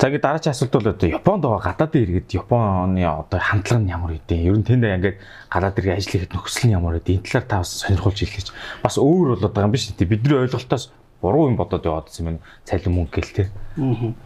За 0.00 0.08
ингээ 0.08 0.24
дараагийн 0.24 0.56
асуулт 0.56 0.72
бол 0.72 0.88
одоо 0.88 1.08
Японд 1.08 1.42
байгаа 1.44 1.76
гадаадын 1.76 2.02
иргэд 2.08 2.32
Японы 2.32 3.04
одоо 3.04 3.40
хандлага 3.40 3.82
нь 3.84 3.92
ямар 3.92 4.16
үдэ? 4.16 4.36
Ер 4.40 4.56
нь 4.56 4.64
тэнд 4.64 4.88
ингээд 4.88 5.20
гадаад 5.52 5.76
иргэн 5.76 6.00
ажил 6.00 6.12
хийхэд 6.16 6.32
нөхцөл 6.32 6.64
нь 6.64 6.72
ямар 6.72 6.96
үдэ? 6.96 7.20
Энэ 7.20 7.26
талаар 7.28 7.44
та 7.44 7.60
бас 7.60 7.70
сонирхолж 7.84 8.18
хэлээч. 8.24 8.48
Бас 8.80 8.96
өөр 8.96 9.36
болоод 9.36 9.52
байгаа 9.52 9.68
юм 9.68 9.74
биш 9.76 9.92
үү? 9.92 10.08
Бидний 10.08 10.40
ойлголтоос 10.40 10.84
буруу 11.20 11.52
юм 11.52 11.60
бодоод 11.60 11.84
яваад 11.84 12.08
байсан 12.08 12.24
юм. 12.24 12.40
Цалин 12.64 12.94
мөнгө 12.96 13.20
гэл. 13.20 13.52
Аа. 13.76 14.16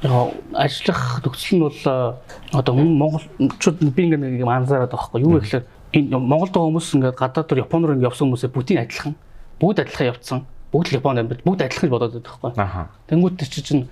Яг 0.00 0.32
ажиллах 0.56 1.20
төгсөл 1.20 1.60
нь 1.60 1.64
бол 1.68 1.76
э, 1.84 2.16
одоо 2.56 2.72
хүн 2.72 2.96
монголчууд 2.96 3.76
би 3.92 4.08
ингээд 4.08 4.24
нэг 4.24 4.40
юм 4.40 4.48
анзаараад 4.48 4.88
байгаа 4.88 5.12
байхгүй 5.12 5.20
юу 5.20 5.36
гэхээр 5.36 5.64
энэ 5.92 6.16
Монголд 6.16 6.56
байгаа 6.56 6.68
хүмүүс 6.72 6.88
ингээд 6.96 7.20
гадаад 7.20 7.46
төр 7.52 7.60
Япон 7.60 7.84
руу 7.84 7.94
ингээд 8.00 8.08
явсан 8.08 8.32
хүмүүсээ 8.32 8.48
бүгдийн 8.56 8.80
адилхан 8.80 9.14
бүгд 9.60 9.84
адилхан 9.84 10.08
явцсан 10.08 10.40
бүгд 10.72 10.88
л 10.90 10.96
Японд 10.98 11.18
амьд 11.18 11.42
бүгд 11.44 11.60
адилхан 11.66 11.86
гэж 11.88 11.92
бодоод 11.94 12.12
байдаг 12.14 12.32
байхгүй. 12.40 12.52
Аха. 12.62 12.88
Тэнгүүд 13.10 13.34
тэр 13.38 13.48
чинь 13.50 13.88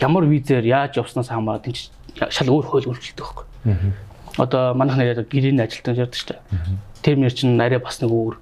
ямар 0.00 0.24
визээр 0.26 0.66
яаж 0.66 0.98
явснаас 0.98 1.28
хамаарат 1.30 1.66
энэ 1.70 2.30
шал 2.30 2.50
өөр 2.50 2.66
хууль 2.66 2.88
үйлчлдэг 2.90 3.22
байхгүй. 3.22 3.46
Одоо 4.38 4.74
манайх 4.74 4.98
нэр 4.98 5.26
гэрээний 5.26 5.64
ажилтан 5.64 5.94
ярьдаг 5.98 6.14
шүү 6.18 6.28
дээ. 6.34 6.42
Тэр 7.02 7.16
мэр 7.18 7.32
чинь 7.34 7.58
арай 7.60 7.78
бас 7.78 7.98
нэг 8.02 8.10
өөр 8.10 8.34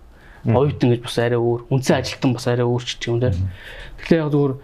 оюутан 0.46 0.90
гэж 0.92 1.00
бас 1.02 1.16
арай 1.18 1.40
өөр 1.40 1.60
үндсэн 1.72 1.96
ажилтан 2.00 2.32
бас 2.36 2.46
арай 2.46 2.66
өөр 2.68 2.82
ч 2.84 2.96
гэх 3.00 3.08
юм 3.10 3.18
дээ 3.20 3.34
тэгэхээр 3.98 4.22
яг 4.22 4.30
зүгээр 4.30 4.54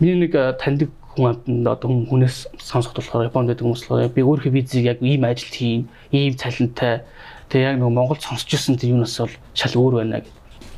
миний 0.00 0.18
нэг 0.24 0.32
таньдаг 0.56 0.88
хүн 1.12 1.26
амтнд 1.28 1.66
одоо 1.68 1.88
хүн- 1.92 2.08
хүнээс 2.08 2.36
сонсох 2.56 2.96
болохоор 2.96 3.28
Японд 3.28 3.48
байдаг 3.52 3.64
хүмүүс 3.68 3.82
болохоор 3.84 4.14
би 4.16 4.22
өөрийнхөө 4.24 4.52
визийг 4.56 4.84
яг 4.88 4.98
ийм 5.04 5.24
ажилд 5.28 5.52
хийн, 5.52 5.88
ийм 6.12 6.32
цалинтай. 6.40 7.04
Тэгээ 7.52 7.68
яг 7.68 7.76
нөгөө 7.80 7.92
Монголд 7.92 8.20
сонсч 8.24 8.48
ирсэн 8.52 8.76
тэр 8.80 8.96
юунаас 8.96 9.16
бол 9.20 9.34
шал 9.52 9.74
өөр 9.76 9.94
байна 10.00 10.20
гэж 10.24 10.28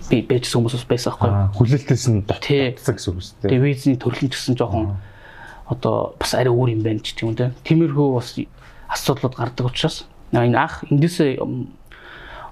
би 0.08 0.22
бэжсэн 0.24 0.58
хүмүүс 0.58 0.74
бас 0.74 0.86
байсан 0.88 1.12
аахгүй. 1.12 1.28
Аа, 1.28 1.52
Хүлээлтээс 1.52 2.04
нь 2.08 2.24
дотсон 2.24 2.96
гэсэн 2.96 3.10
үг 3.12 3.18
үстэй. 3.20 3.48
Тэгээ 3.52 3.64
визний 3.68 3.96
ч 4.32 4.34
гэсэн 4.34 4.56
жоохон 4.56 4.96
одоо 5.68 6.16
бас 6.16 6.32
арай 6.32 6.52
өөр 6.52 6.72
юм 6.72 6.82
байна 6.82 7.04
ч 7.04 7.12
тийм 7.12 7.36
үү. 7.36 7.52
Тиймэрхүү 7.64 8.08
бас 8.16 8.32
асуудлууд 8.88 9.36
гардаг 9.36 9.68
учраас 9.68 10.08
аа, 10.32 10.48
энэ 10.48 10.56
ах 10.56 10.80
эндээсээ 10.88 11.44
м, 11.44 11.68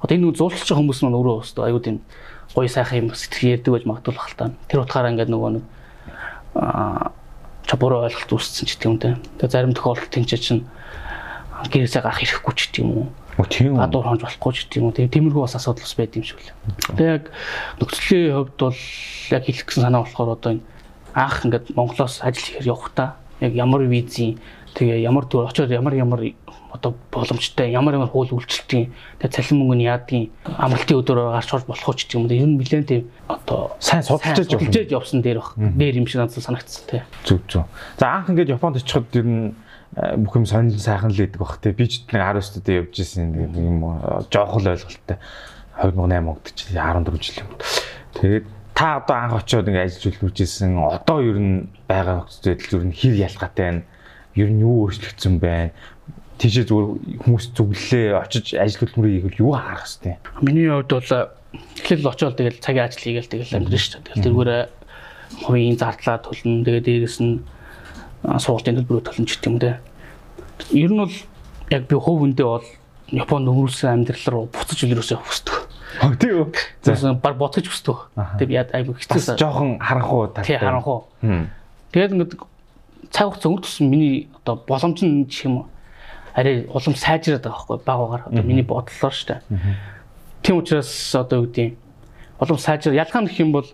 одоо 0.04 0.14
энэ 0.16 0.28
байгаа 0.68 0.80
хүмүүс 0.84 1.00
маань 1.00 1.16
өөрөө 1.16 1.36
бас 1.40 1.50
аюу 1.56 1.80
тийм 1.80 2.04
гоё 2.52 2.68
сайхан 2.68 3.08
юм 3.08 3.08
сэтгэл 3.16 3.56
ярьдаг 3.56 3.72
байж 3.72 3.84
магадгүй 3.88 4.12
та. 4.36 4.52
Тэр 4.68 4.84
утгаараа 4.84 5.12
ингээд 5.16 5.32
нөгөө 5.32 5.50
нэг 5.56 5.64
аа 6.60 7.12
ча 7.64 7.74
буруу 7.80 8.04
ойлголт 8.04 8.30
үүссэн 8.36 8.68
ч 8.68 8.76
тийм 8.76 9.00
үү. 9.00 9.16
Тэгээ 9.40 9.48
зарим 9.48 9.72
тохиолдолд 9.72 10.12
тэнцээ 10.12 10.40
чинь 10.40 10.62
гэрээсээ 11.72 12.04
гарах 12.04 12.20
ирэхгүй 12.20 12.54
ч 12.54 12.68
тийм 12.68 12.92
үү 12.92 13.06
тийм 13.44 13.76
гадуур 13.76 14.08
хонж 14.08 14.22
болохгүй 14.24 14.52
ч 14.56 14.64
тийм 14.72 14.88
үү. 14.88 14.96
Тэгээ 14.96 15.12
тиймэрхүү 15.12 15.42
бас 15.44 15.56
асуудал 15.60 15.84
бас 15.84 15.94
байд 16.00 16.16
юм 16.16 16.24
шиг 16.24 16.40
л. 16.40 16.56
Тэгээ 16.96 17.12
яг 17.20 17.24
нөхцөлийн 17.76 18.32
хувьд 18.32 18.56
бол 18.56 18.80
яг 19.36 19.42
хэлэх 19.44 19.66
гэсэн 19.68 19.84
санаа 19.84 20.00
болохоор 20.08 20.32
одоо 20.40 20.50
энэ 20.56 20.64
анх 21.12 21.44
ингээд 21.44 21.76
Монголоос 21.76 22.24
ажил 22.24 22.40
хийхээр 22.40 22.72
явахдаа 22.72 23.20
яг 23.44 23.52
ямар 23.52 23.84
визийн 23.84 24.40
тэгээ 24.72 25.04
ямар 25.04 25.28
төр 25.28 25.48
очоод 25.52 25.68
ямар 25.68 25.92
ямар 25.92 26.20
одоо 26.72 26.94
боломжтой 27.12 27.72
ямар 27.72 27.94
ямар 27.96 28.08
хууль 28.08 28.32
үйлчлэлтийн 28.32 28.92
тэгээ 29.20 29.32
цалин 29.32 29.60
мөнгө 29.60 29.76
нь 29.80 29.88
яадгийн 29.88 30.24
амралтын 30.44 31.00
өдрөөр 31.00 31.32
гарч 31.36 31.50
орж 31.56 31.64
болох 31.64 31.96
ч 31.96 32.16
юм 32.16 32.28
уу. 32.28 32.32
Ер 32.32 32.48
нь 32.48 32.56
нэлээд 32.60 32.88
тийм 32.88 33.04
одоо 33.28 33.76
Сайн 33.80 34.04
судалж 34.04 34.48
явсан. 34.92 35.20
дээр 35.24 35.40
баг. 35.40 35.56
Дээр 35.56 35.96
юм 36.00 36.06
шиг 36.06 36.20
надад 36.20 36.36
санагдсан 36.36 36.84
тий. 36.88 37.02
Зүг 37.24 37.40
зүг. 37.48 37.64
За 37.96 38.20
анх 38.20 38.28
ингээд 38.28 38.52
Японд 38.52 38.76
очиход 38.76 39.08
ер 39.16 39.24
нь 39.24 39.54
бүх 39.96 40.36
юм 40.36 40.44
сонир 40.44 40.76
сайхан 40.76 41.08
л 41.10 41.16
байдаг 41.16 41.40
бах 41.40 41.56
те. 41.56 41.72
Би 41.72 41.88
ч 41.88 42.04
нэг 42.12 42.20
19 42.20 42.60
дэх 42.60 42.76
явж 42.84 43.00
исэн 43.00 43.32
нэг 43.32 43.56
юм 43.56 43.80
э, 43.96 44.28
жоохол 44.28 44.68
ойлголттой 44.68 45.16
2008 45.80 46.28
онд 46.28 46.52
чи 46.52 46.68
14 46.76 47.16
жил 47.16 47.48
юм. 47.48 47.52
Тэгээд 48.20 48.44
та 48.76 49.00
одоо 49.00 49.16
анх 49.16 49.40
очиод 49.40 49.68
ингээд 49.68 49.88
ажил 49.88 50.32
исэн 50.36 50.76
одоо 50.76 51.24
ер 51.24 51.40
нь 51.40 51.72
байгаа 51.88 52.28
нөхцөл 52.28 52.52
байдал 52.52 52.80
ер 52.80 52.84
нь 52.84 52.92
хэр 52.92 53.14
ялгаатай 53.24 53.64
байна? 53.64 53.82
Ер 54.36 54.50
нь 54.52 54.60
юу 54.60 54.84
өөрчлөгдсөн 54.84 55.40
байна? 55.40 55.72
Тийшээ 56.36 56.68
зүгээр 56.68 56.88
хүмүүс 57.24 57.44
зүглээ 57.56 58.20
очиж 58.20 58.52
ажил 58.52 58.84
хөдөлмөрийг 58.84 59.32
хийвэл 59.32 59.40
юу 59.48 59.52
харах 59.56 59.88
хэвтэй? 59.88 60.20
Миний 60.44 60.68
хувьд 60.68 60.92
бол 60.92 61.32
эхлээл 61.80 62.12
очоод 62.12 62.36
тэгэл 62.36 62.60
цагийн 62.60 62.84
ажил 62.84 63.00
хийгээл 63.00 63.32
тэгэл 63.32 63.56
амьдрын 63.56 63.80
шүү 63.80 63.92
дээ. 63.96 64.04
Тэгэл 64.12 64.24
тэргүүрээ 64.28 64.62
хувийн 65.48 65.80
зардлаа 65.80 66.20
төлнө. 66.20 66.64
Тэгээ 66.68 66.84
дээрэс 66.84 67.18
нь 67.24 67.40
а, 68.28 68.36
сургалтын 68.36 68.76
төлбөрөө 68.84 69.04
төлнө 69.08 69.24
ч 69.24 69.40
гэх 69.40 69.48
юм 69.48 69.56
те. 69.56 69.80
Ер 70.72 70.90
нь 70.92 71.00
бол 71.00 71.14
яг 71.70 71.82
би 71.88 71.96
хувь 71.96 72.24
өндөө 72.26 72.46
бол 72.46 72.66
Японд 73.06 73.46
өнгөрүүлсэн 73.46 74.02
амьдрал 74.02 74.26
руу 74.34 74.44
буцаж 74.50 74.82
илрөөсөө 74.82 75.18
хүсдэг. 75.22 75.56
Хөө 76.02 76.16
тийм 76.18 76.34
үү. 76.42 76.50
За 76.82 77.14
баг 77.14 77.38
ботгож 77.38 77.70
хүсдэг. 77.70 77.98
Аха. 78.18 78.34
Тэг 78.38 78.50
яд 78.50 78.74
айгу 78.74 78.98
Бас 78.98 79.06
хэцүү. 79.06 79.38
жоохон 79.38 79.78
харанхуу 79.78 80.26
талтай. 80.34 80.44
Тий 80.44 80.58
харанхуу. 80.58 81.06
Тэгээд 81.94 82.12
ингээд 82.18 82.34
цаг 83.14 83.30
хугацаа 83.30 83.50
өнгөрсөн 83.54 83.86
миний 83.86 84.26
одоо 84.42 84.58
боломж 84.66 84.98
нь 85.06 85.22
гэх 85.30 85.46
юм 85.46 85.54
уу 85.62 85.66
арай 86.34 86.66
улам 86.66 86.94
сайжраад 86.98 87.46
байгаа 87.46 87.62
байхгүй 87.62 87.78
баг 87.86 87.98
багаар 88.02 88.22
одоо 88.26 88.42
миний 88.42 88.66
бодлоор 88.66 89.14
шүү 89.14 89.38
дээ. 89.38 89.40
Тийм 90.42 90.58
учраас 90.58 90.90
одоо 91.14 91.46
юу 91.46 91.48
гэдэг 91.48 91.78
улам 92.42 92.58
сайжраа 92.58 92.98
ялгаа 93.06 93.22
нөх 93.22 93.38
юм 93.38 93.54
бол 93.54 93.68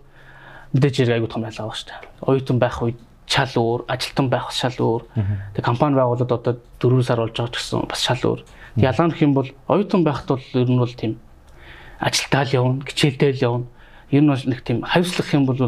мэдээж 0.76 0.94
хэрэг 1.08 1.16
айгу 1.18 1.32
том 1.32 1.42
ялгаа 1.42 1.72
байна 1.72 1.80
шүү 1.80 1.88
дээ. 1.88 2.00
Оюутан 2.28 2.58
байх 2.60 2.76
үед 2.84 3.00
шал 3.26 3.52
өөр, 3.56 3.80
ажилтан 3.88 4.28
байх 4.28 4.50
шал 4.52 4.76
өөр. 4.76 5.02
Тэгээ 5.54 5.64
компани 5.64 5.96
байгуулалт 5.96 6.32
одоо 6.32 6.58
4 6.80 7.02
сар 7.02 7.18
болж 7.22 7.34
байгаа 7.36 7.52
ч 7.52 7.56
гэсэн 7.56 7.88
бас 7.88 8.00
шал 8.02 8.22
өөр. 8.22 8.40
Тэг 8.76 8.84
ялгаа 8.84 9.06
нөх 9.08 9.22
юм 9.22 9.32
бол 9.34 9.48
оюутан 9.68 10.02
байхад 10.04 10.28
бол 10.28 10.46
ер 10.54 10.68
нь 10.68 10.78
бол 10.78 10.92
тийм 10.92 11.18
ажилтаа 12.00 12.42
л 12.44 12.54
явна, 12.54 12.84
хичээлдээ 12.84 13.30
л 13.38 13.44
явна. 13.44 13.66
Ер 14.10 14.22
нь 14.22 14.30
бол 14.32 14.44
нэг 14.44 14.60
тийм 14.66 14.82
хавьслах 14.82 15.28
юм 15.32 15.46
бол 15.46 15.60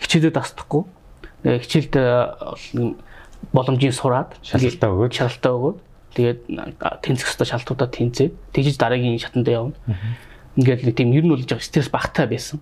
хичээлээ 0.00 0.32
дасдахгүй. 0.32 0.82
Тэгээ 1.44 1.62
хичээлд 1.62 1.94
бол 1.94 2.96
боломжийн 3.52 3.92
сураад 3.92 4.34
Шалгалтаа 4.42 4.90
өгөөд. 4.90 5.12
шалгалтаа 5.12 5.52
өгөөд 5.52 5.78
тэгээд 6.16 6.40
тэнцэх 7.04 7.28
хэвээр 7.28 7.50
шалтгаудаа 7.52 7.88
тэнцээд 7.92 8.32
тэгж 8.56 8.76
дараагийн 8.80 9.20
шатанд 9.20 9.48
явна. 9.48 9.76
Ингээд 10.56 10.88
нэг 10.88 10.96
тийм 10.96 11.12
ер 11.12 11.24
нь 11.24 11.30
болж 11.30 11.44
байгаа 11.44 11.62
стресс 11.62 11.92
багтаа 11.92 12.26
байсан. 12.26 12.58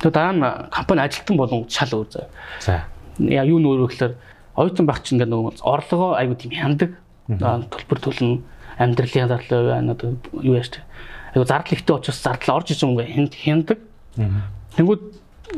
Тэгээд 0.00 0.14
дараа 0.14 0.32
нь 0.32 0.44
компани 0.70 1.02
ажилтан 1.02 1.36
болон 1.36 1.66
шал 1.68 1.90
өөр 1.90 2.08
заяа. 2.08 2.30
За. 2.62 2.86
Яа 3.18 3.44
юу 3.44 3.58
нөөрөө 3.60 3.88
гэхээр 3.90 4.14
оюутан 4.56 4.86
чинь 5.04 5.16
ингээд 5.20 5.32
нөгөө 5.32 5.62
орлогоо 5.64 6.16
айгу 6.16 6.36
тийм 6.36 6.52
хяндаг. 6.52 6.96
Төлбөр 7.28 7.98
төлнө, 8.00 8.42
амьдралын 8.78 9.28
зарлал 9.28 9.66
байна 9.68 9.92
одоо 9.96 10.16
юу 10.40 10.56
яаж 10.56 10.76
тэ. 10.76 10.80
Айгу 11.34 11.44
зардал 11.48 11.76
ихтэй 11.76 11.96
учраас 11.96 12.20
зардал 12.22 12.56
орж 12.60 12.72
иж 12.72 12.82
юм 12.84 12.96
ингээ 12.96 13.32
хяндаг. 13.32 13.78
Тэнгүүд 14.76 15.02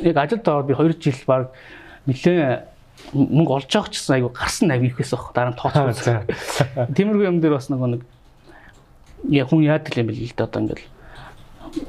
яг 0.03 0.17
ажилд 0.17 0.49
ороод 0.49 0.67
би 0.67 0.75
2 0.75 0.99
жил 1.03 1.23
баг 1.27 1.51
нэлээ 2.07 2.63
мөнгө 3.15 3.53
олж 3.63 3.67
ч 3.71 3.79
гэсэн 3.79 4.19
айгу 4.19 4.31
гарсан 4.35 4.69
навь 4.69 4.87
ихээс 4.87 5.15
баг 5.15 5.33
дараа 5.35 5.53
нь 5.55 5.59
тооцох. 5.61 6.27
Тиймэрхүү 6.95 7.27
юм 7.27 7.41
дээр 7.41 7.57
бас 7.57 7.71
нөгөө 7.71 7.89
нэг 7.95 8.03
яг 9.31 9.49
хүн 9.51 9.67
яадаг 9.67 9.95
юм 9.99 10.11
бэл 10.11 10.23
л 10.23 10.35
дээ 10.35 10.47
одоо 10.47 10.61
ингээл 10.63 10.87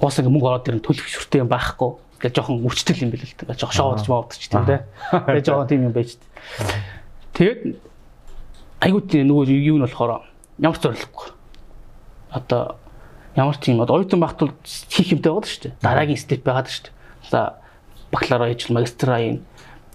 уус 0.01 0.15
ингээ 0.19 0.33
мөнгө 0.33 0.49
ороод 0.49 0.67
ирэн 0.69 0.83
төлөх 0.85 1.07
шүртэй 1.09 1.41
юм 1.41 1.49
байхгүй. 1.49 1.91
Ингээ 2.19 2.35
жоохон 2.35 2.67
өвчтөл 2.67 3.03
юм 3.07 3.11
бэл 3.15 3.23
л 3.23 3.35
дээ. 3.39 3.55
Жоох 3.55 3.71
шоудч 3.71 4.05
моодч 4.11 4.51
тийм 4.51 4.67
дээ. 4.67 4.83
Тэгээ 5.23 5.47
жоохон 5.47 5.71
тийм 5.71 5.87
юм 5.87 5.95
байж. 5.95 6.19
Тэгээд 7.31 7.79
айгуу 8.83 9.01
тийм 9.07 9.31
нөгөө 9.31 9.55
юу 9.55 9.79
нь 9.79 9.85
болохоор 9.87 10.27
ямар 10.59 10.79
зорилгогүй. 10.83 11.31
Одоо 12.35 12.75
ямар 13.39 13.55
тийм 13.55 13.79
одоо 13.79 14.03
оюутан 14.03 14.19
багт 14.19 14.39
бол 14.43 14.51
хийх 14.67 15.15
юмтай 15.15 15.31
байгаа 15.31 15.47
шүү 15.47 15.63
дээ. 15.63 15.79
Дараагийн 15.79 16.19
степ 16.19 16.43
байгаа 16.43 16.67
шүү 16.67 16.91
дээ. 16.91 17.31
За 17.31 17.39
бакалавр 18.11 18.51
ажил 18.51 18.75
магистр 18.75 19.09
аян 19.15 19.39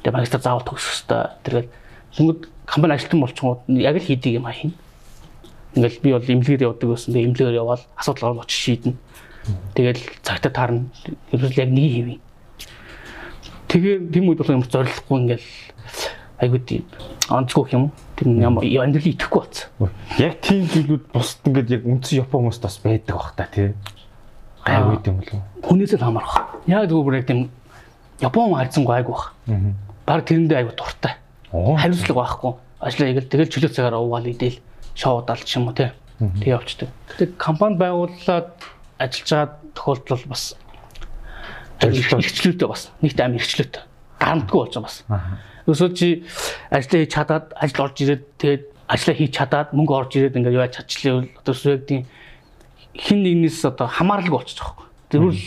тэгээ 0.01 0.17
магистр 0.17 0.41
заавал 0.41 0.65
төгсөх 0.65 1.05
хэрэгтэй. 1.05 1.29
Тэгээд 1.45 1.69
тэнгууд 2.17 2.41
компани 2.65 2.95
ажилтан 2.97 3.21
болчихгоо 3.21 3.61
яг 3.69 3.97
л 4.01 4.09
хийдэг 4.09 4.33
юм 4.41 4.49
хийн. 4.49 4.73
Ингээл 5.77 6.01
би 6.01 6.11
бол 6.17 6.25
имлэгээр 6.25 6.65
явдаг 6.65 6.89
байсан. 6.89 7.13
Тэгээ 7.13 7.29
имлэгээр 7.29 7.61
явбал 7.61 7.85
асуудал 8.01 8.41
орж 8.41 8.49
очиж 8.49 8.61
шийднэ. 8.65 8.97
Тэгэл 9.75 10.01
цагтаа 10.23 10.53
таарна. 10.53 10.89
Ерөөс 11.33 11.57
яг 11.59 11.71
нэг 11.71 11.91
хэвээ. 11.93 12.19
Тэгээ 13.69 13.97
тийм 14.13 14.29
үед 14.31 14.39
бол 14.39 14.55
ямар 14.55 14.71
зориглохгүй 14.71 15.19
ингээл 15.21 15.49
айгуу 16.39 16.61
тийм 16.63 16.85
онцгой 17.29 17.69
юм. 17.73 17.93
Тэр 18.17 18.29
ямар 18.39 18.65
амьдрал 18.65 19.11
итгэхгүй 19.11 19.41
болсон. 19.43 19.91
Яг 20.19 20.41
тийм 20.41 20.69
зүйлүүд 20.71 21.05
бусд 21.13 21.43
ингээд 21.45 21.75
яг 21.75 21.83
үндсэн 21.85 22.23
Япон 22.23 22.49
хүмүүст 22.49 22.63
бас 22.63 22.79
байдаг 22.85 23.17
бах 23.17 23.35
та 23.35 23.49
тий. 23.51 23.75
Гайгүй 24.65 24.99
юм 25.05 25.17
болов. 25.21 25.41
Хүнээс 25.65 25.93
л 25.99 26.05
хамаарах. 26.07 26.63
Яг 26.71 26.89
зүгээр 26.89 27.19
яг 27.21 27.27
тийм 27.27 27.51
Япон 28.23 28.55
хайцсангүй 28.55 28.95
айгуу 28.95 29.15
бах. 29.19 29.35
Баг 30.07 30.25
тэрэндээ 30.29 30.59
айгуу 30.63 30.77
дуртай. 30.79 31.19
Хариуцлага 31.51 32.21
байхгүй. 32.21 32.53
Ажлаа 32.79 33.09
яг 33.11 33.19
л 33.25 33.31
тэгэл 33.33 33.53
чөлөө 33.53 33.73
цагаараа 33.75 34.01
уугаал 34.01 34.31
идэл 34.31 34.59
шоу 34.95 35.25
далч 35.27 35.49
юм 35.57 35.69
уу 35.69 35.75
тий. 35.75 35.91
Тэг 36.19 36.47
явчихдаг. 36.47 36.89
Тэг 37.19 37.37
компани 37.37 37.77
байгууллаад 37.81 38.55
ажиллаж 38.99 39.31
байгаа 39.31 39.49
тохиолдол 39.75 40.25
бас 40.31 40.45
эрхчлөөтэй 41.83 42.69
бас 42.69 42.91
нэгт 43.03 43.21
амин 43.21 43.41
эрхчлөөтэй. 43.41 43.83
Гарамтгүй 44.21 44.59
болж 44.59 44.75
байгаа 44.75 44.87
бас. 44.87 44.97
Өсөө 45.67 45.91
чи 45.97 46.09
ажлаа 46.71 47.01
хийж 47.03 47.13
чадаад 47.15 47.47
ажил 47.57 47.85
орж 47.85 47.97
ирээд 48.05 48.25
тэгээд 48.39 48.65
ажлаа 48.89 49.15
хийж 49.17 49.33
чадаад 49.33 49.69
мөнгө 49.73 49.95
орж 49.97 50.13
ирээд 50.17 50.37
ингээд 50.39 50.59
яаж 50.61 50.73
чадчихлаа 50.79 51.25
одоо 51.41 51.55
сүрэгдийн 51.57 52.03
хин 52.95 53.19
нэгнээс 53.25 53.65
одоо 53.73 53.89
хамааралгүй 53.89 54.39
болчих 54.39 54.61
жоохоо. 54.61 54.87
Тэрүүл 55.11 55.41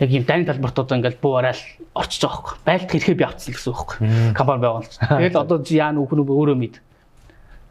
яг 0.00 0.10
юм 0.10 0.24
дайны 0.24 0.46
талбарт 0.46 0.78
одоо 0.78 0.96
ингээд 0.96 1.18
буу 1.20 1.36
араал 1.36 1.60
орчиж 1.94 2.22
байгаа 2.22 2.38
хөөхгүй. 2.40 2.56
Байлт 2.64 2.88
хэрхээ 2.90 3.18
би 3.18 3.24
авцсан 3.26 3.52
гэсэн 3.54 3.70
үг 3.70 3.78
хөөхгүй. 3.78 3.98
Компани 4.38 4.62
байгуулж. 4.62 4.92
Тэгэл 5.02 5.42
одоо 5.42 5.58
яа 5.66 5.90
нүх 5.92 6.14
нүг 6.14 6.30
өөрөө 6.30 6.56
мэд. 6.58 6.78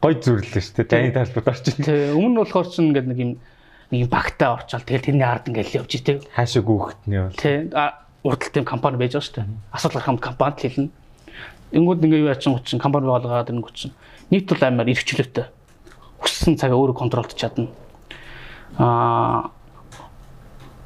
Гой 0.03 0.13
зүрлээ 0.19 0.63
шүү 0.63 0.75
дээ. 0.83 0.91
Дайны 0.91 1.11
талбарт 1.15 1.47
орчих. 1.47 1.79
Өмнө 1.79 2.31
нь 2.31 2.39
болохоор 2.43 2.67
ч 2.67 2.75
ингээд 2.79 3.07
нэг 3.07 3.19
юм 3.19 3.31
нэг 3.93 4.09
багтаа 4.09 4.57
орчаал 4.57 4.81
тэгэл 4.81 5.13
тэрний 5.13 5.27
ард 5.29 5.53
ингээд 5.53 5.77
явж 5.77 5.91
идэг. 6.01 6.25
Хаашаа 6.33 6.65
гүөхт 6.65 7.05
нь 7.05 7.21
бол. 7.21 7.37
Тэг 7.37 7.69
урдтал 8.25 8.49
тийм 8.49 8.65
компани 8.65 8.97
байж 8.97 9.13
байгаа 9.13 9.27
шүү 9.29 9.37
дээ. 9.37 9.47
Асуудал 9.69 10.01
гарах 10.01 10.11
юм 10.11 10.17
компанид 10.17 10.59
хэлнэ 10.65 10.89
Ингүүд 11.73 12.05
ингээ 12.05 12.21
юу 12.21 12.29
яачин 12.29 12.53
гочин 12.53 12.77
компани 12.77 13.09
байгуулгаад 13.09 13.49
ирнэ 13.49 13.65
гочин. 13.65 13.91
Нийт 14.29 14.45
бол 14.45 14.61
амар 14.61 14.85
эрхчлөөтэй. 14.93 15.49
Хүссэн 16.21 16.53
цагаа 16.53 16.77
өөрөө 16.77 16.97
контролдож 17.01 17.33
чадна. 17.33 17.73
Аа 18.77 19.49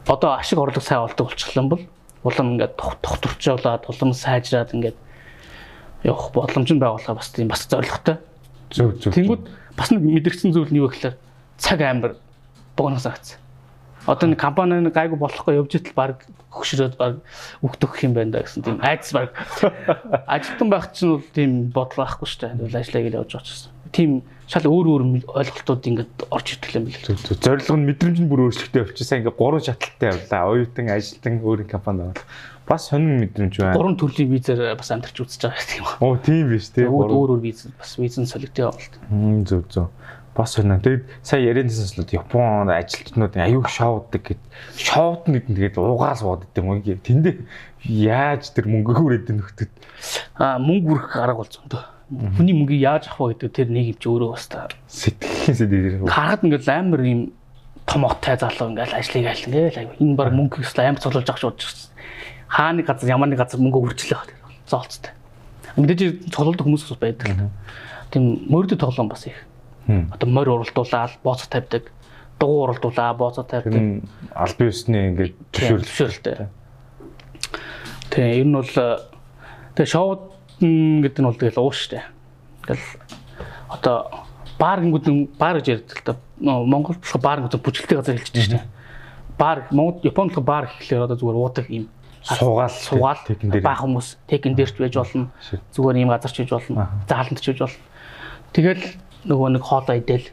одоо 0.08 0.40
ашиг 0.40 0.60
орлого 0.64 0.80
сайн 0.80 1.04
болдог 1.04 1.28
болчихлоо 1.28 1.64
юм 1.64 1.70
бол 1.70 1.84
улам 2.24 2.56
ингээд 2.56 2.80
тогтворчоолаад 2.80 3.84
улам 3.92 4.16
сайжраад 4.16 4.72
ингээд 4.72 4.96
явах 6.08 6.32
боломж 6.32 6.72
нь 6.72 6.80
байгуулах 6.80 7.20
бас 7.20 7.36
тийм 7.36 7.52
бас 7.52 7.68
зорилготой. 7.68 8.24
Зөв 8.72 8.96
зөв. 9.04 9.12
Тэнгүүд 9.12 9.44
бас 9.76 9.92
нэг 9.92 10.08
мэдэрсэн 10.08 10.56
зүйл 10.56 10.72
нь 10.72 10.80
юу 10.80 10.88
гэхээр 10.88 11.20
цаг 11.60 11.84
амар 11.84 12.16
богино 12.78 13.02
сагц. 13.02 13.36
Одоо 14.08 14.32
нэг 14.32 14.40
компани 14.40 14.80
нэг 14.80 14.96
гайгүй 14.96 15.20
болохгүй 15.20 15.60
явж 15.60 15.76
итэл 15.76 15.98
баг 15.98 16.24
хөшрөөд 16.48 16.96
баг 16.96 17.20
өгдөх 17.60 18.08
юм 18.08 18.16
байна 18.16 18.40
да 18.40 18.46
гэсэн 18.46 18.64
тийм 18.64 18.80
айдас 18.80 19.12
баг 19.12 19.36
ажилтан 20.32 20.70
байх 20.72 20.96
чинь 20.96 21.20
бол 21.20 21.28
тийм 21.36 21.52
бодол 21.76 22.08
байхгүй 22.08 22.24
шүү 22.24 22.40
дээ. 22.40 22.56
Тэгвэл 22.56 22.80
ажиллаа 22.80 23.04
гэж 23.04 23.14
явж 23.20 23.32
байгаа 23.36 23.44
ч 23.44 23.52
гэсэн. 23.52 23.72
Тийм 23.92 24.12
шал 24.48 24.64
өөр 24.64 24.88
өөр 24.96 25.04
ойлголтууд 25.28 25.84
ингээд 25.92 26.16
орж 26.32 26.48
ирдэг 26.56 26.72
юм 26.80 26.88
билээ. 26.88 27.36
Зорилго 27.36 27.76
нь 27.76 27.88
мэдрэмж 27.92 28.18
нь 28.24 28.32
бүр 28.32 28.48
өөрчлөлттэй 28.48 28.84
болчихсон. 28.88 29.18
Ингээд 29.20 29.36
гурван 29.36 29.64
шаталтай 29.68 30.08
явлаа. 30.16 30.42
Оюутан, 30.56 30.88
ажилтан, 30.88 31.44
өөрийн 31.44 31.68
компани 31.68 32.08
байна. 32.08 32.24
Бас 32.64 32.88
сонин 32.88 33.20
мэдрэмж 33.28 33.60
байна. 33.60 33.76
Гурван 33.76 34.00
төрлийн 34.00 34.32
визээр 34.32 34.80
бас 34.80 34.92
амьдарч 34.92 35.20
үзэж 35.20 35.52
байгаа 35.52 35.76
юм. 35.84 35.88
Оо 36.00 36.16
тийм 36.16 36.48
биш 36.48 36.72
тий. 36.72 36.88
Өөр 36.88 37.12
өөр 37.12 37.44
виз 37.44 37.68
бас 37.76 38.00
визэн 38.00 38.24
солигтой 38.24 38.72
явуулт. 38.72 38.94
Хм 39.12 39.44
зөв 39.44 39.68
зөв 39.68 39.92
бас 40.38 40.56
байна. 40.56 40.78
Тэгээд 40.78 41.04
сая 41.26 41.42
ярианы 41.42 41.74
сонслоод 41.74 42.14
Японд 42.14 42.70
ажилтнууд 42.70 43.34
аюух 43.36 43.68
шоудаг 43.68 44.22
гэд 44.22 44.42
шоуд 44.78 45.26
нэг 45.28 45.50
тэгээд 45.50 45.82
уугаал 45.82 46.16
сууддаг 46.16 46.54
юм 46.54 46.78
уу? 46.78 46.82
Тэндээ 46.86 47.42
яаж 47.90 48.54
тэр 48.54 48.70
мөнгө 48.70 48.94
хүрээд 48.94 49.34
нөхдөд 49.34 49.72
аа 50.38 50.62
мөнгө 50.62 50.86
бүрэх 50.94 51.14
арга 51.18 51.42
бол 51.42 51.50
зөндөө. 51.50 51.84
Хүний 52.38 52.56
мөнгийг 52.56 52.82
яаж 52.86 53.12
авах 53.12 53.36
вэ 53.36 53.50
гэдэг 53.50 53.52
тэр 53.52 53.68
нэг 53.74 53.86
юм 53.92 53.98
чи 54.00 54.08
өөрөө 54.08 54.30
бас 54.32 54.48
та 54.48 54.72
сэтгэхээс 54.88 55.60
дээр 55.68 56.08
хараад 56.08 56.46
ингээл 56.48 56.72
амар 56.72 57.02
юм 57.04 57.22
том 57.84 58.08
оттай 58.08 58.40
залуу 58.40 58.72
ингээл 58.72 58.96
ажлыг 58.96 59.28
айл 59.28 59.44
ингээл 59.52 59.82
аюу 59.84 60.00
энэ 60.00 60.16
баг 60.16 60.32
мөнгө 60.32 60.64
өсөл 60.64 60.88
амар 60.88 61.04
цолуулж 61.04 61.28
авах 61.28 61.42
шууд 61.44 61.60
хааны 62.48 62.88
газар 62.88 63.12
ямар 63.12 63.28
нэг 63.28 63.44
газар 63.44 63.60
мөнгө 63.60 63.92
үржлээ 63.92 64.24
зоолцтой. 64.72 65.12
Мэдээж 65.76 66.32
цолуулдаг 66.32 66.64
хүмүүс 66.64 66.88
бас 66.88 67.00
байдаг. 67.00 67.28
Тийм 68.12 68.48
мөрөдөд 68.48 68.80
тоглоом 68.80 69.12
бас 69.12 69.28
их 69.28 69.36
Одоо 69.88 70.28
морь 70.30 70.50
уралдуулаад 70.50 71.20
бооцоо 71.24 71.48
тавьдаг. 71.50 71.92
Дугуй 72.40 72.64
уралдуулаа 72.68 73.14
бооцоо 73.14 73.44
тавьдаг. 73.44 74.04
Аль 74.36 74.56
биесний 74.60 75.10
ингээд 75.12 75.36
зөвшөөрөлтэй. 75.56 76.48
Тэгээ 78.12 78.40
ер 78.44 78.48
нь 78.48 78.56
бол 78.56 78.74
тэгээ 79.76 79.88
шоуд 79.88 80.22
гэдэг 80.60 81.22
нь 81.24 81.28
бол 81.28 81.40
тэгэл 81.40 81.64
ууш 81.64 81.88
штэ. 81.88 82.04
Тэгэл 82.68 82.86
одоо 83.72 84.28
баар 84.60 84.84
гингүүд 84.84 85.40
баар 85.40 85.64
гэж 85.64 85.68
ярьдаг 85.72 85.98
л 86.04 86.08
да. 86.12 86.16
Монгол 86.44 87.00
болох 87.00 87.22
баар 87.24 87.40
гэдэг 87.48 87.64
бүжгэлтэй 87.64 87.98
газар 87.98 88.20
хэлж 88.20 88.36
штэ. 88.36 88.62
Баар 89.40 89.72
Монгол 89.72 90.04
Японд 90.04 90.36
болох 90.36 90.44
баар 90.44 90.66
гэхлээр 90.68 91.08
одоо 91.08 91.18
зүгээр 91.18 91.40
уудаг 91.40 91.68
юм 91.72 91.88
суугаал 92.36 92.70
суугаал 92.70 93.22
бага 93.64 93.82
хүмүүс 93.86 94.18
текин 94.28 94.56
дээрч 94.56 94.76
байж 94.76 94.96
болно. 95.00 95.32
Зүгээр 95.72 95.98
ийм 96.04 96.10
газар 96.12 96.32
ч 96.32 96.44
байж 96.44 96.52
болно. 96.52 96.88
Зааланд 97.08 97.40
ч 97.40 97.46
байж 97.54 97.60
болно. 97.64 97.80
Тэгэл 98.52 98.84
нөгөө 99.28 99.50
нэг 99.56 99.64
хоолоо 99.64 99.96
идэл 100.00 100.28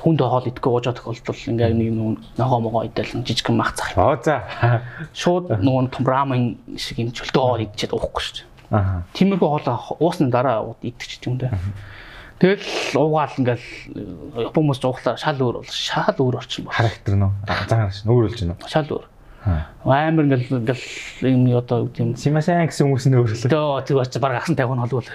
хүнд 0.00 0.20
хоол 0.20 0.46
идэхгүй 0.46 0.72
уужаа 0.72 0.94
тохиолдол 0.94 1.40
ингээ 1.50 1.72
нэг 1.72 1.90
ногоо 2.36 2.60
могоо 2.60 2.82
идэл 2.86 3.24
жижиг 3.24 3.48
мах 3.50 3.74
цах. 3.74 3.96
Оо 3.96 4.16
за. 4.20 4.44
Шууд 5.16 5.56
нөгөө 5.58 5.90
том 5.90 6.04
рамен 6.04 6.60
шиг 6.76 7.00
юм 7.00 7.10
чөлтөө 7.10 7.64
идчихэд 7.64 7.96
уухгүй 7.96 8.22
шүү 8.22 8.34
дээ. 8.36 8.46
Аа. 8.76 9.02
Тиймэрхүү 9.16 9.48
хоолоо 9.48 9.96
уусны 9.98 10.28
дараа 10.30 10.76
идчих 10.82 11.24
юм 11.24 11.40
дээ. 11.40 11.50
Тэгэл 12.36 13.00
уугаал 13.00 13.32
ингээл 13.40 14.52
хүмүүс 14.52 14.78
жуухлаа 14.84 15.16
шал 15.16 15.40
өөр 15.40 15.64
бол 15.64 15.72
шал 15.72 16.12
өөр 16.20 16.36
орчин 16.36 16.68
бол. 16.68 16.76
Характер 16.76 17.16
нөө. 17.16 17.32
Заагаар 17.48 17.94
шин 17.96 18.12
өөр 18.12 18.28
болж 18.28 18.36
байна. 18.44 18.68
Шал 18.68 18.90
өөр. 18.92 19.06
Амар 19.86 20.26
ингээл 20.26 20.58
ингээл 20.58 20.86
юм 21.30 21.46
одоо 21.54 21.86
тийм 21.86 22.18
симасан 22.18 22.66
гэсэн 22.66 22.90
хүмүүс 22.90 23.06
нь 23.06 23.14
өөрлөө. 23.14 23.46
Төө 23.46 23.86
тэр 23.86 24.02
ч 24.10 24.18
баг 24.18 24.42
асан 24.42 24.58
тавих 24.58 24.74
нь 24.74 24.82
холбол. 24.82 25.10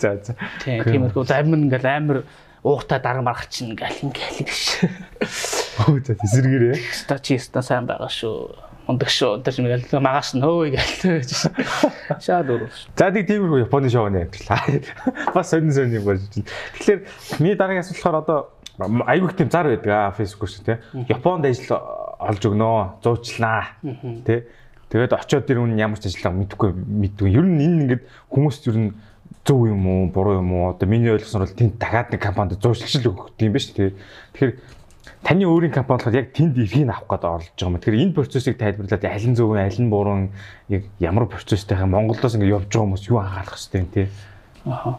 За 0.00 0.16
за. 0.16 0.32
Тиймэрхүү 0.64 1.24
зарим 1.28 1.52
нь 1.52 1.68
ингээл 1.68 1.84
амар 1.84 2.18
уухтай 2.64 3.00
дарга 3.04 3.20
маргах 3.20 3.52
чинь 3.52 3.76
ингээл 3.76 4.08
ингээл 4.08 4.48
гэж. 4.48 4.60
Оо 5.84 6.00
за 6.00 6.16
эсэргээрээ. 6.16 6.80
Ста 6.96 7.20
чи 7.20 7.36
ста 7.36 7.60
сайн 7.60 7.84
байгаа 7.84 8.08
шүү. 8.08 8.64
Ундаг 8.88 9.12
шүү. 9.12 9.44
Тэр 9.44 9.52
чинь 9.52 9.68
ингээл 9.68 10.00
магаас 10.00 10.32
нь 10.32 10.40
хөөе 10.40 10.72
гээл. 10.72 11.20
Шаад 12.24 12.48
өөр. 12.48 12.72
За 12.96 13.12
тийг 13.12 13.28
тиймэрхүү 13.28 13.68
Японы 13.68 13.92
шоу 13.92 14.08
нэ 14.08 14.24
амтлаа. 14.24 14.64
Бас 15.36 15.52
сонин 15.52 15.68
сонин 15.68 16.00
юм 16.00 16.08
болж 16.08 16.24
байна. 16.32 16.48
Тэгэхээр 16.80 17.00
миний 17.44 17.60
дараагийн 17.60 17.84
асуулт 17.84 18.00
болохоор 18.00 18.22
одоо 18.24 18.38
айгүйх 19.04 19.36
тийм 19.36 19.50
зар 19.50 19.68
байдаг 19.68 19.92
аа 19.92 20.12
фэйсбүүк 20.16 20.50
шүү 20.50 20.64
те. 20.64 20.80
Японд 21.08 21.46
ажил 21.48 21.76
олж 22.18 22.42
өгнөө, 22.46 23.02
зуучлаа. 23.02 23.76
Тэ. 24.24 24.46
Тэгээд 24.86 25.18
очиод 25.18 25.46
тэр 25.46 25.60
хүн 25.60 25.74
ямар 25.76 25.98
ч 25.98 26.08
ажиллаа 26.08 26.32
мэдгүй 26.32 26.70
мэдгүй. 26.72 27.28
Ер 27.34 27.42
нь 27.42 27.58
энэ 27.58 27.78
ингээд 27.84 28.02
хүмүүс 28.30 28.56
ер 28.70 28.78
нь 28.78 28.90
зөв 29.42 29.66
юм 29.66 29.82
уу, 29.86 30.06
буруу 30.10 30.38
юм 30.38 30.50
уу? 30.54 30.70
Одоо 30.74 30.86
миний 30.86 31.10
ойлгосноор 31.10 31.46
бол 31.50 31.58
тэнд 31.58 31.74
дагаад 31.78 32.14
нэг 32.14 32.22
компанид 32.22 32.62
зуршил 32.62 33.10
өгөх 33.10 33.34
юм 33.42 33.52
биш 33.52 33.74
үү? 33.74 33.98
Тэгэхээр 34.34 34.52
таны 35.26 35.42
өөрийн 35.42 35.74
компани 35.74 35.98
болохоор 36.06 36.18
яг 36.22 36.30
тэнд 36.30 36.54
эрхийг 36.54 36.86
авах 36.86 37.10
гэдэг 37.10 37.30
оролж 37.30 37.50
байгаа 37.50 37.66
юм. 37.66 37.78
Тэгэхээр 37.82 38.02
энэ 38.06 38.14
процессыг 38.14 38.54
тайлбарлаад 38.62 39.04
аль 39.10 39.26
нь 39.26 39.34
зөв, 39.34 39.50
аль 39.58 39.80
нь 39.82 39.90
буруу, 39.90 40.30
яг 40.70 40.82
ямар 41.02 41.26
процесстэй 41.26 41.76
хаа 41.78 41.90
Монголоос 41.90 42.38
ингэ 42.38 42.46
явж 42.46 42.70
байгаа 42.70 42.86
хүмүүс 42.86 43.04
юу 43.10 43.18
анхаарах 43.18 43.58
хэрэгтэй 43.58 43.84
те. 43.90 44.02
Аа. 44.66 44.98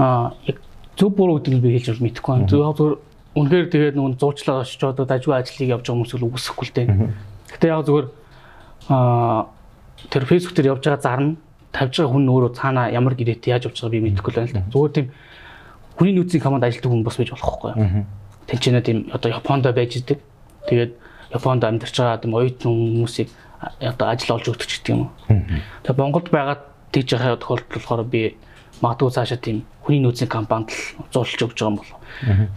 Аа, 0.00 0.32
яг 0.48 0.56
зөв 0.96 1.12
буруу 1.12 1.40
гэдэг 1.40 1.52
нь 1.56 1.60
би 1.60 1.76
хэлж 1.76 2.00
бол 2.00 2.04
мэдэхгүй. 2.08 2.48
Зөв 2.48 2.60
зөв 2.76 2.88
үнэхээр 3.36 3.66
тэгээд 3.70 3.94
нөгөө 3.94 4.18
зуучлаа 4.18 4.66
очиж 4.66 4.82
одоо 4.82 5.06
дажгүй 5.06 5.34
ажлыг 5.38 5.70
явж 5.70 5.84
байгаа 5.86 5.94
хүмүүс 5.94 6.12
л 6.18 6.26
үгүйсэхгүй 6.26 6.66
л 6.66 6.74
дээ. 6.74 6.86
Гэтэ 7.54 7.66
яг 7.70 7.86
зүгээр 7.86 8.06
аа 8.90 9.46
тэр 10.10 10.24
фэйсбүүк 10.26 10.54
дээр 10.56 10.70
явж 10.74 10.82
байгаа 10.82 11.02
зарна 11.04 11.36
тавьж 11.70 11.94
байгаа 12.02 12.10
хүн 12.10 12.26
өөрөө 12.26 12.52
цаана 12.58 12.90
ямар 12.90 13.14
гэрээтэй 13.14 13.54
яаж 13.54 13.70
явж 13.70 13.78
байгааг 13.78 13.94
би 13.94 14.02
мэдэхгүй 14.10 14.30
л 14.34 14.38
байна 14.40 14.50
л 14.50 14.56
да. 14.58 14.70
Зүгээр 14.74 14.94
тийм 14.98 15.06
хүний 15.94 16.14
нөөцийн 16.18 16.42
команд 16.42 16.64
ажилтдаг 16.66 16.90
хүн 16.90 17.06
бас 17.06 17.16
байж 17.20 17.30
болохгүй. 17.30 17.72
Тэнцэнэ 18.50 18.80
тийм 18.82 18.98
одоо 19.14 19.30
Японд 19.30 19.64
байж 19.70 19.92
идэг. 19.94 20.18
Тэгээд 20.66 20.92
Японд 21.30 21.62
амьдарч 21.62 21.94
байгаа 21.94 22.18
тийм 22.18 22.34
оюутан 22.34 22.72
хүмүүсийг 22.74 23.28
одоо 23.78 24.06
ажил 24.08 24.34
олж 24.34 24.46
өгдөг 24.50 24.66
ч 24.66 24.72
гэдэг 24.80 24.90
юм 24.96 25.00
уу. 25.06 25.10
Тэгээд 25.86 26.00
Монголд 26.00 26.28
байгаа 26.34 26.56
тэгж 26.90 27.08
яхаа 27.14 27.38
тохиолдол 27.38 27.70
болохоор 27.70 28.02
би 28.08 28.34
магадгүй 28.80 29.12
цаашаа 29.12 29.38
тийм 29.38 29.62
хүний 29.84 30.00
нөөцийн 30.00 30.32
компанид 30.32 30.72
л 30.72 30.80
зуулж 31.12 31.36
өгч 31.36 31.60
байгаа 31.60 31.70
юм 31.70 31.78
болов. 31.78 31.98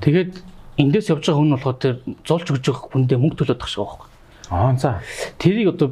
Тэгээд 0.02 0.32
эндээс 0.78 1.10
явж 1.14 1.28
байгаа 1.28 1.40
хүн 1.42 1.54
болохоор 1.54 1.78
тэр 1.78 1.96
зуулж 2.26 2.48
өгж 2.50 2.66
байгаа 2.66 2.90
хүндээ 2.94 3.18
мөнгө 3.22 3.38
төлөөд 3.44 3.60
тах 3.62 3.70
шиг 3.70 3.84
байгаа 3.84 3.98
байхгүй. 3.98 4.10
Аа 4.50 4.74
за. 4.78 5.02
Тэрийг 5.38 5.74
одоо 5.74 5.88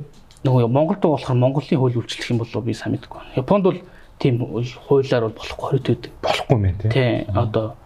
нөгөө 0.46 0.70
Монголд 0.70 1.02
болохоор 1.06 1.38
Монголын 1.38 1.80
хууль 1.80 1.98
үйлчлэх 2.02 2.32
юм 2.34 2.42
болов 2.42 2.66
би 2.66 2.74
сайн 2.74 2.98
мэдэхгүй. 2.98 3.22
Японд 3.38 3.64
бол 3.64 3.80
тийм 4.18 4.42
хуулиар 4.42 5.30
бол 5.30 5.38
болохгүй 5.38 5.66
хориод. 5.70 6.10
Болохгүй 6.22 6.58
мэн 6.58 6.76
тий. 6.82 6.90
Тий 6.90 7.12
одоо 7.34 7.78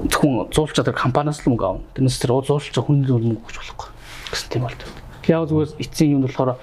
зөвхөн 0.00 0.48
зуулж 0.52 0.72
чаддаг 0.76 0.96
компаниас 0.96 1.44
л 1.44 1.52
мөнгө 1.52 1.64
авна. 1.64 1.84
Тэрнээс 1.92 2.20
тэр 2.20 2.32
зуулж 2.40 2.72
байгаа 2.72 2.84
хүн 2.88 3.04
мөнгө 3.04 3.44
өгч 3.44 3.56
болохгүй. 3.60 3.88
гэсэн 4.32 4.48
тийм 4.52 4.62
болдог. 4.64 4.88
Яг 5.28 5.48
зүгээр 5.48 5.70
эцсийн 5.80 6.12
юм 6.16 6.22
болохоор 6.24 6.56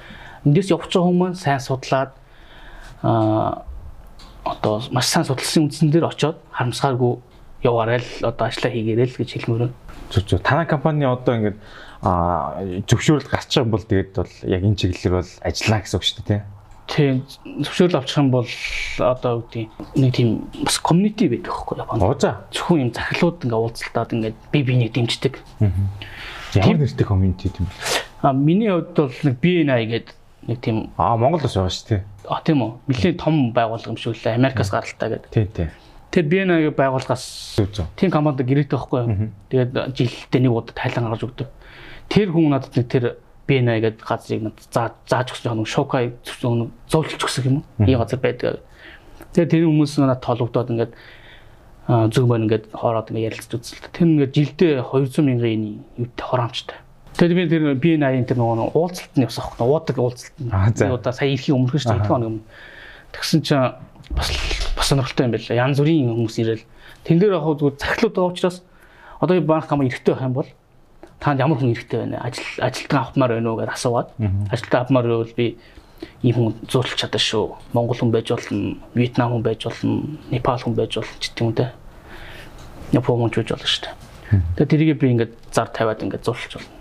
эндээс 0.46 0.70
явж 0.74 0.90
байгаа 0.90 1.10
хүмүүс 1.10 1.38
сайн 1.38 1.62
судлаад 1.62 2.12
аа 3.06 3.66
одоо 4.44 4.82
маш 4.92 5.08
сайн 5.08 5.26
судалсан 5.26 5.70
үндсэн 5.70 5.92
дээр 5.92 6.10
очоод 6.12 6.38
харамсгааргүй 6.52 7.14
яваарай 7.64 8.00
л 8.00 8.12
одоо 8.28 8.46
ажиллаа 8.48 8.72
хийгээрэй 8.72 9.08
л 9.08 9.18
гэж 9.18 9.30
хэлмээр 9.34 9.62
байна. 9.68 9.76
Зүг 10.12 10.24
зүг. 10.28 10.42
Танай 10.44 10.68
компани 10.68 11.08
одоо 11.08 11.34
ингээд 11.40 11.58
зөвшөөрөл 12.04 13.32
гарч 13.32 13.50
байгаа 13.56 13.72
бол 13.72 13.88
тэгээд 13.88 14.12
бол 14.20 14.34
яг 14.44 14.62
энэ 14.64 14.76
чиглэлээр 14.76 15.16
бол 15.24 15.32
ажиллана 15.48 15.82
гэсэн 15.82 15.98
үг 15.98 16.04
шүү 16.04 16.18
дээ 16.20 16.28
тий. 16.28 16.42
Тийм 16.84 17.14
зөвшөөрөл 17.64 18.00
авчих 18.04 18.20
юм 18.20 18.30
бол 18.36 18.50
одоо 19.00 19.34
гэдэг 19.48 19.66
нэг 19.96 20.12
тийм 20.12 20.30
бас 20.68 20.78
community 20.84 21.32
байдаг 21.32 21.48
байхгүй 21.56 21.76
Японд. 21.80 22.04
Оо 22.04 22.16
за. 22.20 22.44
Зөвхөн 22.52 22.84
юм 22.84 22.92
захирлууд 22.92 23.40
ингээ 23.48 23.62
уулзалтаад 23.64 24.12
ингээ 24.12 24.34
бие 24.52 24.64
биенийг 24.68 24.92
дэмждэг. 24.92 25.34
Ямар 26.60 26.78
нэртэй 26.84 27.08
community 27.08 27.48
тийм 27.48 27.72
бэ? 27.72 27.74
А 28.28 28.36
миний 28.36 28.68
хувьд 28.68 29.00
бол 29.00 29.16
нэг 29.24 29.36
BNI 29.40 29.84
гэдэг 29.88 30.16
нэг 30.52 30.60
тийм 30.60 30.92
Аа 31.00 31.16
Монгол 31.16 31.40
бас 31.40 31.56
байгаа 31.56 31.72
шүү 31.72 31.88
дээ. 31.88 32.02
а 32.28 32.40
тийм 32.44 32.60
үү 32.64 32.72
нэлийн 32.92 33.18
том 33.20 33.36
байгууллага 33.56 33.96
юм 33.96 33.98
шиг 33.98 34.16
үлээ 34.16 34.36
Америкаас 34.36 34.72
гаралтай 34.72 35.10
гэдэг. 35.12 35.32
Тий, 35.32 35.48
тий. 35.48 35.68
Тэр 36.14 36.30
BNI 36.30 36.70
байгууллагаас 36.78 37.58
тийм 37.98 38.14
компанид 38.14 38.46
гэрээтэй 38.46 38.78
байхгүй 38.78 39.00
юу? 39.02 39.34
Тэгээд 39.50 39.98
жилдээ 39.98 40.42
нэг 40.46 40.54
удаа 40.54 40.76
тайлан 40.78 41.10
гаргаж 41.10 41.26
өгдөг. 41.26 41.50
Тэр 42.06 42.30
хүн 42.30 42.54
надад 42.54 42.78
нэг 42.78 42.86
тэр 42.86 43.06
BNI 43.50 43.82
гэдэг 43.82 44.06
газрыг 44.06 44.46
надад 44.46 44.94
зааж 45.10 45.34
өгсөн 45.34 45.58
нэг 45.58 45.66
шокай 45.66 46.14
зөөлж 46.22 47.18
өгсөн 47.18 47.44
юм 47.50 47.56
уу? 47.66 47.90
Ийм 47.90 47.98
газар 47.98 48.22
байдаг. 48.22 48.62
Тэгээд 49.34 49.50
тэр 49.50 49.66
хүмүүс 49.66 49.98
надад 50.06 50.22
толгодоод 50.22 50.70
ингээд 50.70 50.94
зүг 52.14 52.26
мөн 52.30 52.46
ингээд 52.46 52.66
хоороод 52.78 53.10
ингээд 53.10 53.28
ярилцж 53.34 53.52
үзсэн. 53.58 53.90
Тэр 53.90 54.06
ингээд 54.14 54.38
жилдээ 54.38 54.74
200 54.86 55.26
мянган 55.26 55.82
юутай 55.98 56.26
хороомжтой. 56.30 56.78
Тэгээд 57.18 57.38
би 57.38 57.44
тэр 57.50 57.64
BNI-ийн 57.74 58.30
тэр 58.30 58.38
нөгөө 58.38 58.78
уулзалт 58.78 59.14
нь 59.18 59.26
явсан 59.26 59.44
аахгүй 59.50 59.66
уудаг 59.66 59.98
уулзалт 59.98 60.38
нь. 60.38 60.54
Удаа 60.94 61.14
сая 61.14 61.34
эрхийн 61.34 61.58
өмнөх 61.58 61.76
шүү 61.76 61.90
дээ 61.90 62.06
7 62.06 62.10
хоног 62.10 62.30
өмнө. 62.30 62.46
Тэгсэн 63.12 63.42
чинь 63.42 63.74
бас 64.16 64.30
бас 64.84 64.92
сонирхолтой 64.92 65.26
юм 65.26 65.32
байна. 65.32 65.56
Янз 65.56 65.80
бүрийн 65.80 66.12
хүмүүс 66.12 66.36
ирэл. 66.44 66.64
Тэн 67.08 67.20
дээр 67.20 67.40
яг 67.40 67.48
зүгээр 67.48 67.80
захирлууд 67.80 68.16
байгаа 68.16 68.32
учраас 68.36 68.58
одоо 69.24 69.40
банк 69.40 69.68
хамаа 69.72 69.88
эрэгтэй 69.88 70.14
байх 70.14 70.28
юм 70.28 70.36
бол 70.36 70.50
танд 71.24 71.40
ямар 71.40 71.58
хүн 71.58 71.72
эрэгтэй 71.72 72.00
байна? 72.04 72.20
Ажил 72.20 72.44
ажилтан 72.60 73.00
авахмаар 73.00 73.32
байна 73.40 73.50
уу 73.52 73.58
гэдээ 73.64 73.78
асууад. 73.80 74.12
Ажилтан 74.52 74.80
авахмаар 74.84 75.08
байвал 75.08 75.36
би 75.40 75.48
ийм 76.20 76.36
хүн 76.36 76.54
зурлах 76.68 77.00
чадаа 77.00 77.22
шүү. 77.24 77.56
Монгол 77.72 77.96
хүн 77.96 78.12
байж 78.12 78.28
болно, 78.28 78.76
Вьетнам 78.92 79.32
хүн 79.32 79.44
байж 79.44 79.64
болно, 79.64 80.20
Непал 80.28 80.60
хүн 80.60 80.76
байж 80.76 81.00
болно 81.00 81.16
ч 81.20 81.32
гэдэг 81.32 81.44
юм 81.48 81.52
дээ. 81.56 81.72
Япон 82.92 83.20
хүн 83.24 83.32
ч 83.32 83.36
байж 83.40 83.50
болно 83.56 83.68
шүү 83.72 83.84
дээ. 83.88 83.96
Тэгээ 84.60 84.68
тэрийг 84.68 85.00
би 85.00 85.08
ингээд 85.16 85.34
зар 85.56 85.72
тавиад 85.72 86.04
ингээд 86.04 86.28
зурлах 86.28 86.60
болно. 86.60 86.76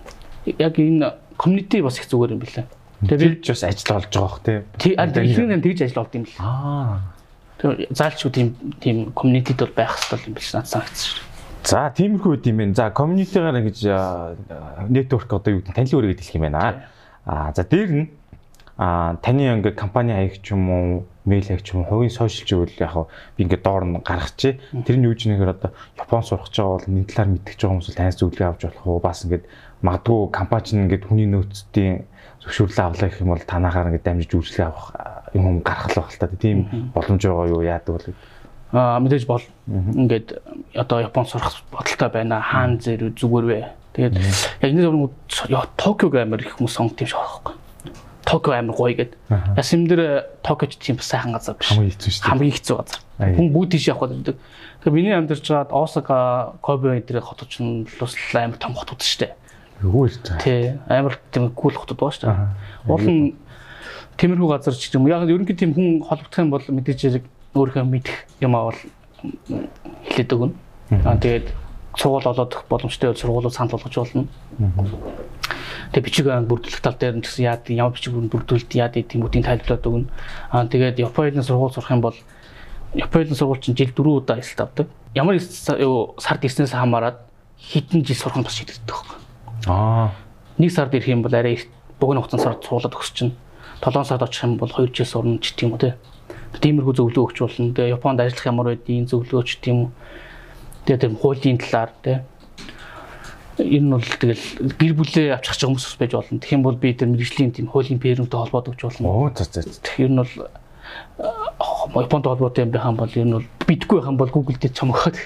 Яг 0.59 0.75
энэ 0.75 1.15
community 1.39 1.79
бас 1.87 2.03
их 2.03 2.11
зүгээр 2.11 2.35
юм 2.35 2.43
билээ. 2.43 2.67
Тэгээ 3.07 3.19
би 3.23 3.43
ч 3.47 3.55
бас 3.55 3.63
ажил 3.63 3.95
олж 3.95 4.11
байгаа 4.11 4.27
бох 4.27 4.43
тий. 4.43 4.59
тий 4.79 4.93
аль 4.99 5.15
дэлхийн 5.15 5.63
тэгж 5.63 5.87
ажил 5.87 6.03
болд 6.03 6.15
юм 6.19 6.27
л. 6.27 6.35
Аа. 6.43 7.12
Тэгээ 7.63 7.95
заалч 7.95 8.21
тийм 8.35 8.49
тийм 8.83 8.97
community-д 9.15 9.63
бол 9.63 9.77
байх 9.79 9.95
хэрэгтэй 9.95 10.27
юм 10.27 10.35
биш 10.35 10.51
надад 10.51 10.71
санагдсан 10.75 11.15
шүү. 11.15 11.31
За 11.63 11.95
тиймэрхүү 11.95 12.31
үед 12.35 12.47
юм 12.51 12.59
байна. 12.59 12.75
За 12.75 12.91
community-гаар 12.91 13.63
ингэж 13.63 13.79
network 14.91 15.31
одоо 15.31 15.51
юу 15.55 15.63
гэдэг 15.63 15.79
танилын 15.79 15.99
өрөө 16.03 16.11
гэдэг 16.19 16.35
юм 16.35 16.45
байна. 16.51 16.91
Аа 17.23 17.55
за 17.55 17.63
дээр 17.63 17.91
нь 17.95 18.07
а 18.75 19.15
таны 19.23 19.47
ингээ 19.47 19.79
компани 19.79 20.11
хаягч 20.11 20.43
юм 20.51 20.63
уу 20.67 21.07
мэйл 21.23 21.47
хаягч 21.47 21.71
юм 21.71 21.87
уу 21.87 22.03
хувийн 22.03 22.11
сошиал 22.11 22.67
живэл 22.67 22.83
яг 22.83 23.07
би 23.39 23.47
ингээ 23.47 23.63
доор 23.63 23.87
нь 23.87 24.03
гаргачих. 24.03 24.59
Тэр 24.83 24.99
нь 24.99 25.07
юу 25.07 25.15
ч 25.15 25.31
нэгээр 25.31 25.55
одоо 25.55 25.71
Японд 26.03 26.27
сурах 26.27 26.51
гэж 26.51 26.59
байгаа 26.59 26.83
бол 26.83 26.91
энэ 26.91 27.07
талаар 27.07 27.31
мэдчих 27.31 27.57
байгаа 27.63 27.71
хүмүүс 27.79 27.95
танаас 27.95 28.19
зөвлөгөө 28.19 28.49
авч 28.51 28.63
болох 28.67 28.87
уу 28.91 28.99
бас 28.99 29.23
ингээ 29.23 29.43
магадгүй 29.87 30.21
компани 30.35 30.65
чинь 30.67 30.83
ингээ 30.91 31.07
хүний 31.07 31.29
нөөцийн 31.31 32.11
зөвшөөрлөө 32.43 32.85
авлаа 32.85 33.09
гэх 33.09 33.23
юм 33.23 33.31
бол 33.33 33.45
танахаар 33.47 33.89
ингээ 33.95 34.07
дамжиж 34.07 34.31
үйлчлэг 34.35 34.67
авах 34.67 34.87
юм 35.35 35.63
гаргах 35.63 35.91
л 35.95 35.99
байх 36.03 36.11
л 36.11 36.21
та 36.21 36.27
тийм 36.29 36.91
боломж 36.95 37.23
байгаа 37.23 37.47
юу 37.49 37.63
яадаг 37.63 37.95
бол 37.95 38.07
Аа 38.73 39.01
мэдээж 39.05 39.29
бол 39.29 39.45
ингээд 39.69 40.41
одоо 40.73 41.05
Японд 41.05 41.29
сурах 41.29 41.61
бодолтой 41.69 42.09
байна. 42.09 42.41
Хаан 42.41 42.81
зэр 42.81 43.13
зүгээр 43.13 43.45
вэ. 43.45 43.61
Тэгээд 43.93 44.17
яг 44.17 44.71
энэ 44.73 44.81
зөвхөн 44.89 45.69
Токиог 45.77 46.15
амар 46.17 46.41
их 46.41 46.57
хүмүүс 46.57 46.73
сонгох 46.73 47.05
юм 47.05 47.09
шиг 47.13 47.21
байна. 47.21 47.61
Токио 48.25 48.57
амар 48.57 48.73
гоё 48.73 48.97
гэд. 48.97 49.13
Яс 49.29 49.69
юм 49.77 49.85
дээр 49.85 50.25
Токиоч 50.41 50.81
тийм 50.81 50.97
бас 50.97 51.05
сайхан 51.05 51.37
газар 51.37 51.61
биш. 51.61 51.69
хамгийн 51.69 51.93
хэцүү 51.93 52.09
шүү 52.09 52.25
дээ. 52.25 52.31
Хамгийн 52.33 52.57
хэцүү 52.57 52.77
газар. 52.81 53.01
Хүн 53.21 53.49
бүгд 53.53 53.71
тийш 53.77 53.85
явах 53.93 54.09
гэдэг. 54.09 54.37
Тэгэхээр 54.41 54.97
миний 54.97 55.13
амьдарч 55.13 55.45
байгаад 55.45 55.77
Осака, 55.77 56.57
Кобе 56.65 56.97
энэ 56.97 57.21
хотууд 57.21 57.51
ч 57.53 57.61
бас 58.01 58.17
амар 58.33 58.57
том 58.57 58.73
хотууд 58.73 59.05
шүү 59.05 59.21
дээ. 59.29 59.33
Юу 59.83 60.07
л 60.07 60.17
та. 60.23 60.39
Тий, 60.39 60.79
амар 60.89 61.19
тийм 61.35 61.51
кул 61.51 61.75
хотууд 61.75 61.99
байгаа 61.99 62.15
шүү 62.15 62.27
дээ. 62.31 62.39
Уул 62.87 63.07
нь 63.11 63.35
тиймэрхүү 64.17 64.49
газар 64.49 64.75
ч 64.79 64.95
юм. 64.95 65.11
Яг 65.11 65.27
ерөнхийдөө 65.27 65.59
тийм 65.59 65.75
хүн 65.75 66.07
холбогдох 66.07 66.39
юм 66.39 66.51
бол 66.55 66.63
мэдээж 66.63 67.01
яг 67.19 67.27
өөрийнхөө 67.55 67.85
мэдэх 67.91 68.17
юм 68.39 68.55
авал 68.55 68.79
хэлээд 70.07 70.31
өгнө. 70.33 70.55
Аа 71.03 71.19
тэгээд 71.19 71.51
сургууль 71.99 72.31
олоод 72.31 72.53
боломжтой 72.69 73.11
бол 73.11 73.19
сургуулиуд 73.19 73.55
санал 73.55 73.75
болгож 73.75 73.97
болно. 73.97 74.27
Тэгээ 75.93 76.07
бичиг 76.07 76.27
баримт 76.27 76.49
бүрдүүлэх 76.49 76.81
тал 76.81 76.97
дээр 76.97 77.19
нь 77.19 77.25
гэсэн 77.25 77.45
яад 77.45 77.69
ямар 77.69 77.93
бичиг 77.93 78.15
бүрдүүлэлт 78.15 78.73
яад 78.79 78.95
гэдэг 78.97 79.17
юм 79.19 79.27
үүдийн 79.27 79.45
тайлбарлаад 79.45 79.89
өгнө. 79.91 80.09
Аа 80.49 80.65
тэгээд 80.71 81.03
Японы 81.05 81.43
сургууль 81.43 81.75
сурах 81.75 81.93
юм 81.93 82.01
бол 82.01 82.17
Японы 82.95 83.35
сургууль 83.37 83.61
чинь 83.61 83.77
жил 83.77 83.93
4 83.93 84.09
удаа 84.09 84.41
эсэлт 84.41 84.61
авдаг. 84.65 84.87
Ямар 85.15 85.37
сард 85.41 86.45
ирснээс 86.45 86.73
хамаарат 86.73 87.29
хэдэн 87.61 88.05
жил 88.05 88.17
сурах 88.17 88.41
нь 88.41 88.45
бас 88.47 88.57
шийдэгдэх 88.57 88.89
байхгүй. 88.89 89.22
Аа. 89.67 90.11
Нэг 90.59 90.71
сард 90.73 90.95
ирэх 90.95 91.09
юм 91.09 91.23
бол 91.23 91.35
арай 91.35 91.55
их 91.55 91.67
богино 92.01 92.23
хугацаанд 92.23 92.43
сард 92.43 92.65
суулаад 92.65 92.95
өгс 92.95 93.11
чинь 93.13 93.35
7 93.83 94.05
сард 94.05 94.23
очих 94.23 94.45
юм 94.45 94.57
бол 94.57 94.71
2 94.71 94.95
жил 94.95 95.07
сурна 95.07 95.39
ч 95.39 95.55
юм 95.63 95.73
уу 95.73 95.79
те. 95.79 95.97
Тиймэрхүү 96.61 96.95
зөвлөгөө 96.95 97.25
өгч 97.31 97.39
болно. 97.41 97.75
Тэгээ 97.75 97.95
Японд 97.97 98.21
ажиллах 98.21 98.47
ямар 98.47 98.67
байдгийг 98.75 99.09
зөвлөгөөч 99.09 99.51
юм 99.67 99.79
уу. 99.79 99.91
Тэгээ 100.85 101.01
тэр 101.01 101.13
хуулийн 101.17 101.59
талаар 101.59 101.91
те 102.03 102.23
ер 103.59 103.83
нь 103.85 103.93
бол 103.93 104.01
тэгэл 104.01 104.45
гэр 104.81 104.93
бүлээ 104.97 105.37
авчих 105.37 105.57
ч 105.61 105.69
хүмүүс 105.69 106.01
байж 106.01 106.13
болно. 106.17 106.41
Тэгэх 106.41 106.57
юм 106.57 106.65
бол 106.65 106.77
би 106.77 106.97
тэр 106.97 107.13
мэрэгжлийн 107.13 107.53
тийм 107.53 107.69
хуулийн 107.69 108.01
пэрэмтэй 108.01 108.39
холбоод 108.39 108.73
өгч 108.73 108.81
болно. 108.81 109.09
Оо 109.09 109.29
за 109.37 109.45
за. 109.45 109.61
Ер 110.01 110.09
нь 110.09 110.17
бол 110.17 110.33
аа, 111.21 112.01
Японд 112.01 112.25
холбоотой 112.25 112.65
юм 112.65 112.73
байх 112.73 112.87
юм 112.89 112.97
бол 112.97 113.13
ер 113.13 113.27
нь 113.29 113.37
бол 113.37 113.49
битгүй 113.69 113.97
байх 114.01 114.09
юм 114.09 114.17
бол 114.17 114.33
Google 114.33 114.57
дээр 114.57 114.73
чам 114.73 114.93
өгөхөд 114.97 115.17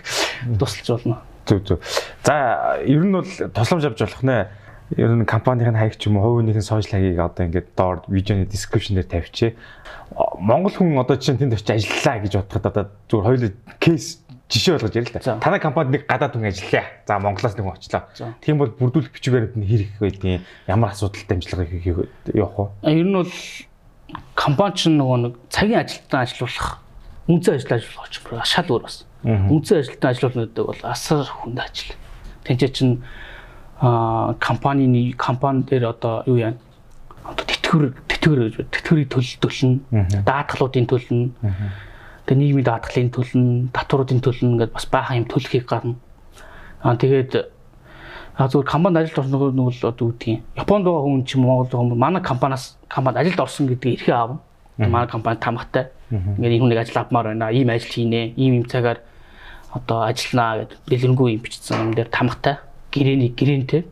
тусалж 0.59 0.89
болно. 0.91 1.22
Зүг 1.47 1.62
зүг. 1.66 1.80
За 2.24 2.78
ер 2.82 3.03
нь 3.07 3.14
бол 3.14 3.24
тусламж 3.24 3.84
авч 3.86 4.01
болох 4.03 4.22
нэ. 4.22 4.49
Ер 4.94 5.11
нь 5.14 5.26
компанийн 5.26 5.74
хаягч 5.74 6.07
юм 6.07 6.18
уу, 6.18 6.42
хувийнх 6.42 6.59
нь 6.59 6.62
сошиал 6.62 6.99
хаягийг 6.99 7.18
одоо 7.18 7.47
ингээд 7.47 7.68
доор 7.74 8.03
видеоны 8.07 8.47
description 8.47 8.94
дээр 8.94 9.07
тавьчих. 9.11 9.55
Монгол 10.38 10.74
хүн 10.74 10.99
одоо 10.99 11.16
чинь 11.18 11.38
тэнд 11.38 11.55
очиж 11.59 11.70
ажиллаа 11.70 12.22
гэж 12.22 12.32
бодоход 12.38 12.66
одоо 12.66 12.84
зүгээр 13.11 13.26
хоёул 13.26 13.55
кейс 13.82 14.22
жишээ 14.47 14.78
болгож 14.78 14.94
ярил 14.94 15.11
л 15.11 15.18
та. 15.18 15.38
Танай 15.42 15.59
компанид 15.59 15.90
нэг 15.90 16.03
гадаад 16.07 16.38
хүн 16.38 16.47
ажиллаа. 16.47 16.86
За 17.03 17.18
Монголоос 17.18 17.59
нэг 17.59 17.66
хүн 17.66 17.74
очлоо. 17.74 18.03
Тийм 18.38 18.59
бол 18.62 18.70
бүрдүүлэх 18.70 19.11
бичгээр 19.11 19.59
нь 19.59 19.66
хэрэг 19.66 19.90
байдیں۔ 19.99 20.47
Ямар 20.70 20.94
асуудалтай 20.94 21.34
амжилтыг 21.34 21.82
явах 22.38 22.78
вэ? 22.86 22.94
Ер 22.94 23.07
нь 23.11 23.18
бол 23.18 23.34
компани 24.38 24.74
ч 24.78 24.86
нөгөө 24.86 25.18
нэг 25.26 25.34
цагийн 25.51 25.82
ажилтан 25.82 26.22
ажиллуулах 26.22 26.78
үнцэн 27.26 27.59
ажил 27.59 27.74
ажиллуулах 27.74 28.11
ч 28.14 28.22
шал 28.47 28.70
өөр 28.70 28.82
бас. 28.86 29.03
Үнцэн 29.24 29.80
ажилтан 29.80 30.10
ажиллуулна 30.10 30.46
гэдэг 30.46 30.64
бол 30.66 30.82
асар 30.84 31.24
хүнд 31.24 31.58
ажил. 31.58 31.92
Тэнцээ 32.44 32.70
чин 32.74 32.90
а 33.80 34.34
компанийн 34.40 35.12
компани 35.16 35.62
дээр 35.62 35.92
одоо 35.92 36.22
юу 36.26 36.36
яа 36.36 36.54
одоо 37.24 37.44
тэтгэвэр 37.44 37.92
тэтгэвэр 38.08 38.40
гэж 38.44 38.54
байна. 38.56 38.72
тэтгэврийг 38.72 39.08
төлөлдөлнө 39.12 40.24
даатгалуудын 40.24 40.86
төлнө. 40.86 41.30
Тэгээ 42.26 42.40
нийгмийн 42.40 42.66
даатгалын 42.66 43.10
төлнө 43.12 43.68
татваруудын 43.72 44.20
төлнө 44.22 44.58
гэдээ 44.62 44.74
бас 44.74 44.86
баахан 44.88 45.18
юм 45.20 45.26
төлөхийг 45.28 45.66
гарна. 45.68 45.94
Аа 46.82 46.96
тэгээд 46.96 47.32
а 48.36 48.48
зүгээр 48.48 48.68
компанид 48.68 49.00
ажилд 49.00 49.20
орсон 49.20 49.52
нь 49.52 49.64
бол 49.64 49.80
одоо 49.80 50.06
үүдгийн 50.12 50.40
Японд 50.56 50.84
байгаа 50.84 51.04
хүн 51.08 51.24
ч 51.24 51.36
юм 51.36 51.48
байгаа 51.48 51.72
хүн 51.72 51.96
манай 51.96 52.22
компаниас 52.22 52.76
компанид 52.88 53.20
ажилд 53.20 53.40
орсон 53.40 53.66
гэдгийг 53.68 53.96
эрхээ 54.00 54.14
аавна 54.14 54.40
Манай 54.78 55.08
компани 55.08 55.38
тамгатай. 55.40 55.88
Ингээд 56.11 56.54
энэ 56.54 56.62
хүнийг 56.62 56.80
ажил 56.80 57.02
авмаар 57.02 57.34
байна. 57.34 57.50
Ийм 57.50 57.70
ажил 57.70 57.90
хийнэ. 57.90 58.34
Ийм 58.38 58.62
ийм 58.62 58.66
цагаар 58.70 59.02
одоо 59.74 60.07
ажилланаа 60.07 60.66
гэдэг 60.66 60.78
дэлгэрэнгүй 60.86 61.28
юм 61.34 61.42
бичсэн 61.42 61.76
юм 61.82 61.92
дээр 61.94 62.09
тамгатай. 62.09 62.62
Гэрээний 62.94 63.34
гэрээнтэй. 63.34 63.82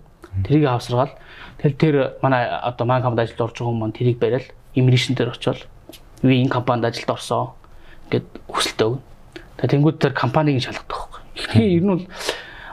Тэрийг 0.47 0.71
авсаргаал. 0.71 1.15
Тэгэл 1.59 1.81
тэр 1.81 1.95
манай 2.23 2.47
одоо 2.47 2.87
манай 2.87 3.03
компанид 3.03 3.31
ажилд 3.31 3.41
орж 3.41 3.57
байгаа 3.59 3.73
хүмүүс 3.73 3.97
тэрийг 3.99 4.19
бариад 4.19 4.47
иммиграшн 4.75 5.15
дээр 5.15 5.35
очивол 5.35 5.63
би 6.23 6.43
энэ 6.43 6.51
компанид 6.51 6.85
ажилд 6.85 7.11
орсон 7.11 7.55
гэд 8.11 8.27
хүсэлтээ 8.51 8.87
өгнө. 8.87 9.03
Тэгээ 9.59 9.73
тэнгууд 9.73 9.99
тэр 9.99 10.13
компаниг 10.13 10.63
шалгадаг 10.63 10.91
байхгүй. 10.91 11.21
Эхний 11.39 11.79
ер 11.79 11.83
нь 11.83 11.91
бол 11.95 12.07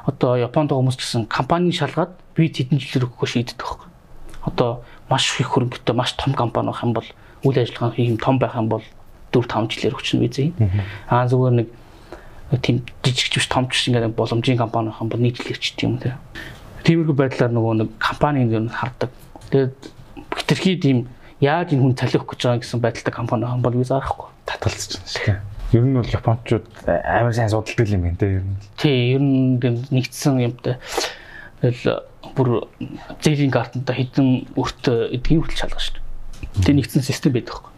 одоо 0.06 0.32
Японд 0.38 0.74
хүмүүс 0.74 0.98
ч 0.98 1.02
гэсэн 1.06 1.26
компаниг 1.30 1.78
шалгаад 1.78 2.14
би 2.34 2.50
тэдэн 2.50 2.82
жилээр 2.82 3.06
өгөхөө 3.10 3.30
шийддэг 3.30 3.58
байхгүй. 3.58 3.90
Одоо 4.50 4.82
маш 5.10 5.30
их 5.38 5.50
хөрөнгөтэй 5.54 5.96
маш 5.96 6.18
том 6.18 6.34
компани 6.34 6.74
байх 6.74 6.82
юм 6.82 6.94
бол 6.94 7.08
үйл 7.46 7.58
ажиллагаа 7.62 7.94
хийх 7.94 8.10
юм 8.10 8.18
том 8.18 8.40
байх 8.42 8.58
юм 8.58 8.70
бол 8.70 8.86
4 9.32 9.48
5 9.48 9.72
жилээр 9.72 9.96
өгчнө 9.96 10.22
визээ. 10.28 10.50
Аа 11.08 11.28
зүгээр 11.28 11.56
нэг 11.64 11.68
тийм 12.60 12.84
жижиг 13.04 13.32
живч 13.32 13.48
том 13.48 13.68
ч 13.72 13.88
ингээд 13.88 14.16
боломжийн 14.16 14.60
компани 14.60 14.92
байх 14.92 15.02
юм 15.02 15.10
бол 15.10 15.24
юм 15.24 15.32
тийм. 15.72 16.20
Тиймэрхүү 16.84 17.16
байдлаар 17.16 17.52
нөгөө 17.56 17.74
нэг 17.80 17.90
компаниг 17.96 18.52
нь 18.52 18.68
хардаг. 18.68 19.10
Тэгээд 19.50 19.76
хитрхи 20.36 20.76
тийм 20.76 21.08
яаж 21.40 21.72
энэ 21.72 21.82
хүн 21.82 21.96
цалих 21.96 22.28
гэж 22.28 22.40
байгаа 22.44 22.60
гэсэн 22.60 22.80
байдалтай 22.84 23.14
компани 23.14 23.48
байгаа 23.48 23.64
бол 23.64 23.80
виза 23.80 23.98
авахгүй. 24.04 24.28
Татгалзаж 24.46 24.92
байна 25.00 25.08
шүү 25.08 25.26
дээ. 25.26 25.40
Ер 25.72 25.86
нь 25.88 25.96
бол 25.96 26.12
японочууд 26.12 26.66
амар 26.84 27.34
сайн 27.34 27.50
судалдаг 27.50 27.88
юм 27.88 28.04
байна 28.04 28.20
те 28.20 28.28
ер 28.36 28.44
нь. 28.44 28.60
Тий, 28.76 29.16
ер 29.16 29.24
нь 29.24 29.56
нэгдсэн 29.96 30.44
юмтай. 30.44 30.76
Тэгэл 31.64 32.04
бүр 32.36 32.68
зээлийн 33.24 33.54
картантай 33.54 33.96
хэдэн 33.96 34.52
өртөө 34.60 35.16
эдгийн 35.16 35.40
хүртэл 35.40 35.62
шалгах 35.64 35.80
шүү 35.80 35.96
дээ. 35.96 36.66
Тэг 36.68 36.76
нэгдсэн 36.76 37.06
систем 37.06 37.32
байдаг. 37.32 37.71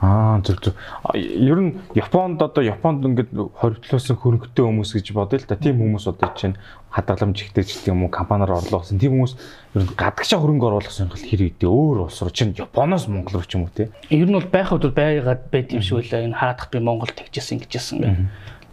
Аа 0.00 0.40
зөв 0.40 0.56
зөв. 0.64 0.74
Ер 1.14 1.60
нь 1.60 1.76
Японд 1.92 2.40
одоо 2.40 2.64
Японд 2.64 3.04
ингээд 3.04 3.36
хоригдлоосон 3.36 4.16
хөрөнгөтэй 4.16 4.64
хүмүүс 4.64 4.96
гэж 4.96 5.12
бодъё 5.12 5.36
л 5.36 5.44
да. 5.44 5.60
Тийм 5.60 5.76
хүмүүс 5.76 6.08
одоо 6.08 6.32
чинь 6.32 6.56
хадгаламж 6.88 7.36
ихтэй 7.44 7.68
юм 7.92 8.08
уу 8.08 8.10
компаниар 8.10 8.56
орлогосон. 8.56 8.96
Тийм 8.96 9.20
хүмүүс 9.20 9.36
ер 9.76 9.84
нь 9.84 9.92
гадагшаа 9.92 10.40
хөрөнгө 10.40 10.66
оруулах 10.72 10.88
сонирхол 10.88 11.20
хэрэг 11.20 11.60
дээ. 11.60 11.68
Өөр 11.68 12.08
улс 12.08 12.16
руу 12.24 12.32
чинь 12.32 12.56
Японоос 12.56 13.12
Монгол 13.12 13.44
руу 13.44 13.44
ч 13.44 13.60
юм 13.60 13.68
уу 13.68 13.76
те. 13.76 13.92
Ер 14.08 14.24
нь 14.24 14.32
бол 14.32 14.48
байхад 14.48 14.80
бол 14.80 14.96
байгаад 14.96 15.52
байд 15.52 15.68
юм 15.76 15.84
шиг 15.84 16.00
үлээ. 16.00 16.32
Энэ 16.32 16.40
хаадах 16.40 16.72
би 16.72 16.80
Монгол 16.80 17.12
тэгжсэн 17.12 17.60
ингэжсэн 17.60 17.98
гэх. 18.00 18.16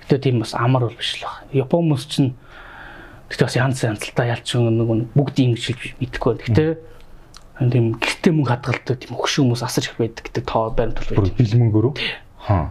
Гэтэ 0.07 0.31
тийм 0.31 0.39
бас 0.39 0.55
амар 0.55 0.87
бол 0.87 0.95
биш 0.95 1.19
л 1.19 1.27
баг. 1.27 1.43
Япон 1.51 1.91
хүмүүс 1.91 2.07
чинь 2.07 2.39
Гэтэ 3.27 3.43
бас 3.43 3.55
янз 3.59 3.83
янзлалтаа 3.83 4.31
ялч 4.31 4.55
нэг 4.55 5.11
бүгд 5.11 5.35
юм 5.43 5.59
шилж 5.59 5.99
мэдэхгүй. 5.99 6.47
Гэтэ 6.47 6.86
тийм 7.57 7.97
гэртээ 7.97 8.33
мөнгө 8.37 8.51
хадгалдаг 8.53 8.97
тийм 9.01 9.17
хөшөө 9.17 9.41
хүмүүс 9.49 9.63
асаж 9.65 9.89
их 9.89 9.97
байдаг 9.97 10.29
гэдэг 10.29 10.45
тоо 10.45 10.69
баримтал 10.69 11.09
байдаг. 11.09 11.33
Бил 11.41 11.57
мөнгөөрөө. 11.57 11.93
Аа. 12.47 12.69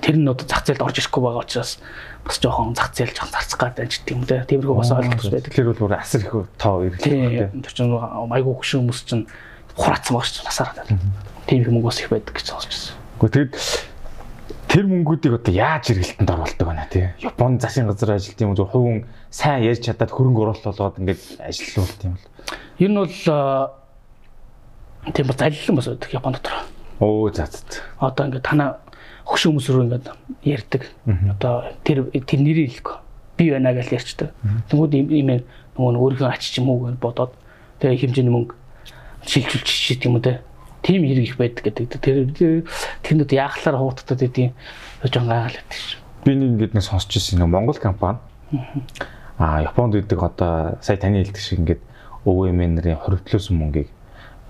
Тэр 0.00 0.16
нь 0.16 0.28
одоо 0.28 0.44
зах 0.48 0.64
зээлд 0.64 0.84
орж 0.84 0.96
ирэхгүй 1.00 1.22
байгаа 1.24 1.44
учраас 1.44 1.80
бас 2.24 2.36
жоохон 2.40 2.72
зах 2.72 2.92
зээл 2.96 3.12
жоохон 3.12 3.32
зарцах 3.36 3.60
гэдэг 3.60 3.88
ч 3.92 4.00
тийм 4.04 4.24
үү. 4.24 4.48
Тиймэрхүү 4.48 4.76
бас 4.80 4.92
ойлголт 4.96 5.28
байдаг. 5.28 5.52
Тэр 5.52 5.68
бол 5.72 5.80
бүр 5.84 5.96
асар 6.00 6.20
их 6.24 6.32
тоо 6.56 6.84
ирлээ. 6.88 7.52
Тэр 7.52 7.72
чинь 7.72 7.92
айгүй 7.92 8.54
хөшөө 8.60 8.80
хүмүүс 8.80 9.00
чинь 9.04 9.24
хураацсан 9.76 10.20
шүү 10.20 10.44
насаараа. 10.48 10.88
Тийм 11.44 11.60
их 11.60 11.68
мөнгө 11.68 11.88
бас 11.92 12.00
их 12.00 12.08
байдаг 12.08 12.32
гэж 12.32 12.48
сонсч 12.48 12.68
байсан. 12.72 12.96
Гэхдээ 13.20 13.44
тэгэд 13.44 13.52
тэр 14.68 14.84
мөнгүүдийг 14.88 15.34
одоо 15.38 15.52
яаж 15.52 15.84
хэрэгэлтэнд 15.92 16.32
оруулдаг 16.32 16.66
байна 16.66 16.88
тий. 16.88 17.12
Японы 17.20 17.60
засгийн 17.60 17.88
газар 17.88 18.16
ажилт 18.16 18.40
юм 18.40 18.56
зөв 18.56 18.72
хувийн 18.72 19.04
сайн 19.30 19.64
ярьж 19.64 19.84
чадаад 19.84 20.10
хөрөнгө 20.10 20.42
оруулалт 20.44 20.64
болгоод 20.64 20.98
ингээд 20.98 21.22
ажиллуулт 21.40 22.00
юм 22.04 22.12
бол. 22.16 22.26
Ер 22.82 22.90
нь 22.90 22.98
бол 22.98 23.16
тийм 25.12 25.26
ба 25.26 25.34
залилан 25.36 25.76
бас 25.76 25.86
байдаг 25.88 26.12
Японд 26.12 26.36
дотор. 26.36 26.54
Оо 27.00 27.30
за 27.30 27.46
за. 27.46 27.60
Одоо 28.00 28.26
ингээд 28.26 28.46
танаа 28.46 28.78
хөш 29.24 29.48
хүмүүс 29.48 29.68
рүү 29.68 29.84
ингээд 29.84 30.06
ярьдаг. 30.44 30.82
Одоо 31.04 31.64
тэр 31.84 32.08
тэр 32.24 32.40
нэрийг 32.40 32.70
хэлэхгүй. 32.80 32.96
Би 33.36 33.50
байна 33.50 33.74
гэж 33.74 33.92
ярьчдаг. 33.92 34.30
Тэнгүүд 34.70 34.94
ийм 34.94 35.44
нөгөө 35.76 36.00
өөрийнхөө 36.00 36.30
ачиж 36.30 36.62
юм 36.62 36.70
уу 36.70 36.88
гэж 36.88 36.96
бодоод 37.02 37.32
тэгээ 37.82 38.00
хэмжээний 38.06 38.32
мөнгө 38.32 38.54
шилжүүлж 39.26 39.68
чийт 39.68 40.04
юм 40.06 40.16
уу 40.16 40.24
те. 40.24 40.40
Тим 40.84 41.02
хэрэг 41.02 41.24
их 41.24 41.36
байдаг 41.36 41.64
гэдэг. 41.64 41.98
Тэр 41.98 42.68
тэрнүүд 43.02 43.32
яахлаар 43.32 43.80
хуутагдаад 43.80 44.22
идэв. 44.22 44.52
Жоон 45.02 45.28
гайхал 45.28 45.58
байдаг 45.58 45.80
ш. 45.80 45.98
Би 46.24 46.32
нэг 46.36 46.48
ингээд 46.54 46.74
нэг 46.76 46.84
сонсч 46.84 47.16
ирсэн 47.16 47.42
нэг 47.42 47.50
Монгол 47.50 47.80
компани. 47.80 48.20
Аа 49.40 49.64
Японд 49.66 49.98
идэг 49.98 50.20
одоо 50.22 50.78
сая 50.84 50.96
таны 50.96 51.24
хэлдэг 51.24 51.42
шиг 51.42 51.58
ингээд 51.64 51.82
өвөмнэрийн 52.28 53.00
хоригдлоосон 53.02 53.56
мөнгийг 53.58 53.90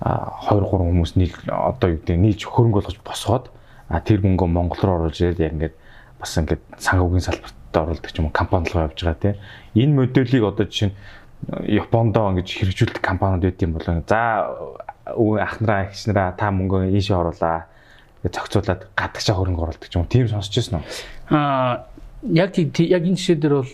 2 0.03 0.61
3 0.61 0.67
хүмүүс 0.69 1.15
нийл 1.17 1.35
одоо 1.49 1.95
юу 1.95 1.99
гэдэг 2.03 2.19
нийж 2.19 2.41
хөрөнгө 2.45 2.83
болгож 2.83 2.99
босгоод 3.05 3.47
тэр 4.05 4.21
мөнгөө 4.27 4.49
Монгол 4.51 4.81
руу 4.83 4.97
оруулж 5.07 5.19
ирээд 5.23 5.41
яг 5.41 5.53
ингээд 5.55 5.75
бас 6.19 6.33
ингээд 6.35 6.63
санхүүгийн 6.83 7.25
салбарт 7.25 7.55
оруулдаг 7.73 8.11
ч 8.11 8.19
юм 8.19 8.27
уу 8.27 8.35
компани 8.35 8.69
руу 8.75 8.91
явж 8.91 8.99
байгаа 8.99 9.23
тийм. 9.23 9.37
Энэ 9.79 9.95
модулийг 9.95 10.45
одоо 10.45 10.67
жишээ 10.67 10.91
нь 10.91 10.97
Япондоо 11.79 12.35
ингэж 12.35 12.49
хэрэгжүүлдэг 12.49 13.03
компаниуд 13.05 13.45
байт 13.47 13.63
юм 13.63 13.73
бол 13.79 13.87
за 13.87 14.21
ахнараа 15.07 15.89
ихснэраа 15.89 16.35
та 16.35 16.51
мөнгөө 16.51 16.91
ийшээ 16.91 17.17
оруулаа. 17.17 17.71
Зохицуулаад 18.25 18.89
гадагшаа 18.97 19.37
хөрөнгө 19.37 19.63
оруулдаг 19.63 19.89
ч 19.89 19.95
юм 19.95 20.09
тийм 20.11 20.27
сонсч 20.27 20.59
байсан 20.59 20.81
уу 20.81 20.87
аа 21.31 21.87
яг 22.25 22.57
яг 22.57 23.03
энэ 23.05 23.21
жишээ 23.21 23.37
дээр 23.39 23.55
бол 23.63 23.73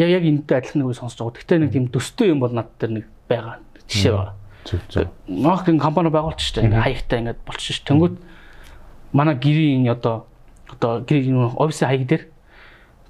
яг 0.00 0.08
яг 0.10 0.24
энэтэй 0.24 0.56
адилхан 0.58 0.80
нэг 0.82 0.88
үе 0.90 0.96
сонсож 0.96 1.20
байгаа. 1.20 1.36
Гэхдээ 1.38 1.58
нэг 1.60 1.72
тийм 1.72 1.86
төстэй 1.92 2.32
юм 2.32 2.40
бол 2.40 2.52
над 2.52 2.72
дээр 2.80 2.92
нэг 2.98 3.06
байгаа. 3.28 3.60
Жишээ 3.86 4.12
байна 4.16 4.41
Зөв 4.64 4.80
зөв. 4.88 5.08
Маркетинг 5.26 5.82
компани 5.82 6.10
байгуулж 6.10 6.38
штэ 6.38 6.62
ингээ 6.62 6.82
хаягтай 6.82 7.18
ингээ 7.18 7.36
болчих 7.46 7.76
ш. 7.76 7.82
Тэнгүүд 7.82 8.14
манай 9.12 9.34
гэрийн 9.34 9.90
одоо 9.90 10.26
одоо 10.70 11.02
гэрийн 11.02 11.50
офисын 11.58 11.88
хаяг 11.90 12.06
дээр 12.06 12.24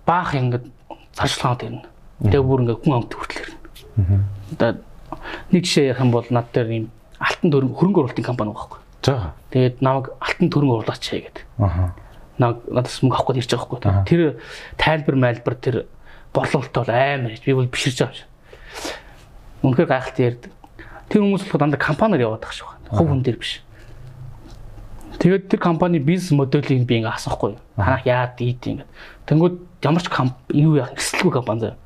баах 0.07 0.35
ингээ 0.35 0.65
зарчлагууд 1.13 1.63
ирнэ. 1.63 1.89
Тэгээ 2.25 2.43
бүр 2.43 2.61
ингээ 2.65 2.79
хүн 2.81 2.95
амт 2.97 3.13
хүртэл 3.13 3.45
ирнэ. 3.45 4.25
Одоо 4.57 4.71
нэг 5.53 5.63
жишээ 5.65 5.93
ярих 5.93 6.01
юм 6.01 6.11
бол 6.11 6.27
над 6.33 6.49
дээр 6.57 6.69
ийм 6.73 6.87
алтан 7.21 7.53
төрөнгө 7.53 7.77
хөрөнгө 7.77 8.01
оруулалтын 8.01 8.25
компани 8.25 8.51
байгаа 8.51 8.65
байхгүй. 8.65 8.81
За. 9.05 9.35
Тэгээд 9.53 9.77
намайг 9.85 10.07
алтан 10.19 10.49
төрөнгө 10.49 10.77
оруулаач 10.81 11.05
хээ 11.05 11.23
гэдэг. 11.29 11.45
Аа. 11.61 11.93
Наг 12.41 12.65
надаас 12.67 12.99
мөнгө 13.05 13.17
авах 13.21 13.29
гэж 13.29 13.39
ирж 13.45 13.53
байгаа 13.53 13.69
байхгүй. 13.77 14.09
Тэр 14.09 14.21
тайлбар 14.81 15.17
майлбар 15.21 15.57
тэр 15.61 15.77
борлуулалт 16.33 16.73
бол 16.73 16.91
амар 16.91 17.31
гэж 17.37 17.45
би 17.45 17.53
бол 17.55 17.69
биширж 17.69 17.99
байгаа 18.01 18.17
юм 18.17 18.19
шиг. 18.19 18.29
Үнэхээр 19.63 19.91
гайхалтай 19.93 20.25
ярьдаг 20.33 20.51
Тэр 21.13 21.21
хүмүүс 21.21 21.45
болохоо 21.45 21.61
дандаа 21.61 21.77
компаниар 21.77 22.25
яваад 22.25 22.41
байгаа 22.41 22.57
шүү. 22.57 22.73
Хувь 22.97 23.11
хүн 23.13 23.21
дээр 23.21 23.37
биш. 23.37 23.61
Тэгээд 25.21 25.53
тэр 25.53 25.61
компани 25.61 26.01
бизнес 26.01 26.33
моделийг 26.33 26.89
би 26.89 27.05
ингээ 27.05 27.13
асахгүй. 27.13 27.61
Танах 27.77 28.09
яад 28.09 28.41
ийд 28.41 28.65
ингээ. 28.65 28.89
Тэнгүүд 29.29 29.57
ямар 29.85 30.01
ч 30.01 30.09
юу 30.57 30.81
яах 30.81 30.97
эсэлгүй 30.97 31.33
компани 31.37 31.61
заяа. 31.69 31.77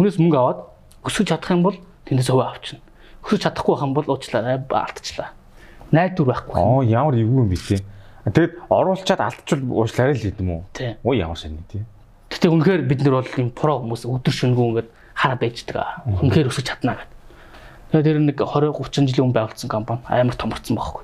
Хүнээс 0.00 0.16
мөнгө 0.16 0.38
аваад 0.40 0.60
өсөж 1.04 1.28
чадах 1.28 1.52
юм 1.52 1.62
бол 1.62 1.76
тэндээс 2.08 2.32
хувь 2.32 2.40
авчихна. 2.40 2.80
Өсөж 3.20 3.40
чадахгүй 3.44 3.74
байх 3.76 3.84
юм 3.84 3.92
бол 3.92 4.08
уучлаарай 4.08 4.56
алдчихлаа. 4.64 5.30
Найдвар 5.92 6.40
байхгүй. 6.40 6.56
Оо 6.56 6.80
ямар 6.80 7.14
эвгүй 7.20 7.44
юм 7.44 7.52
бэ 7.52 7.60
те. 7.60 7.84
Тэгээд 8.24 8.52
оруулчаад 8.72 9.20
алдчихвал 9.20 9.84
уучлаарай 9.84 10.16
л 10.16 10.24
гэдэг 10.24 10.40
юм 10.40 10.50
уу? 10.50 10.64
Оо 11.04 11.12
ямар 11.12 11.36
сони 11.36 11.60
тий. 11.68 11.84
Гэтэ 12.30 12.48
үнэхээр 12.48 12.82
бид 12.86 13.04
нар 13.04 13.20
бол 13.20 13.30
юм 13.36 13.50
про 13.50 13.82
хүмүүс 13.82 14.06
өдөр 14.06 14.34
шөнөгүй 14.34 14.66
ингээд 14.70 14.88
хараад 15.18 15.40
байждаг. 15.42 16.06
Үнэхээр 16.06 16.48
өсөж 16.48 16.64
чадна 16.64 16.94
гэдэг. 16.94 17.09
Тэгээд 17.90 18.06
тэр 18.06 18.18
нэг 18.22 18.38
20 18.38 18.70
30 18.70 19.10
жилийн 19.10 19.24
өмнө 19.26 19.36
байгуулсан 19.38 19.70
компани 19.70 20.02
амар 20.06 20.38
томорцсон 20.38 20.78
байхгүй. 20.78 21.02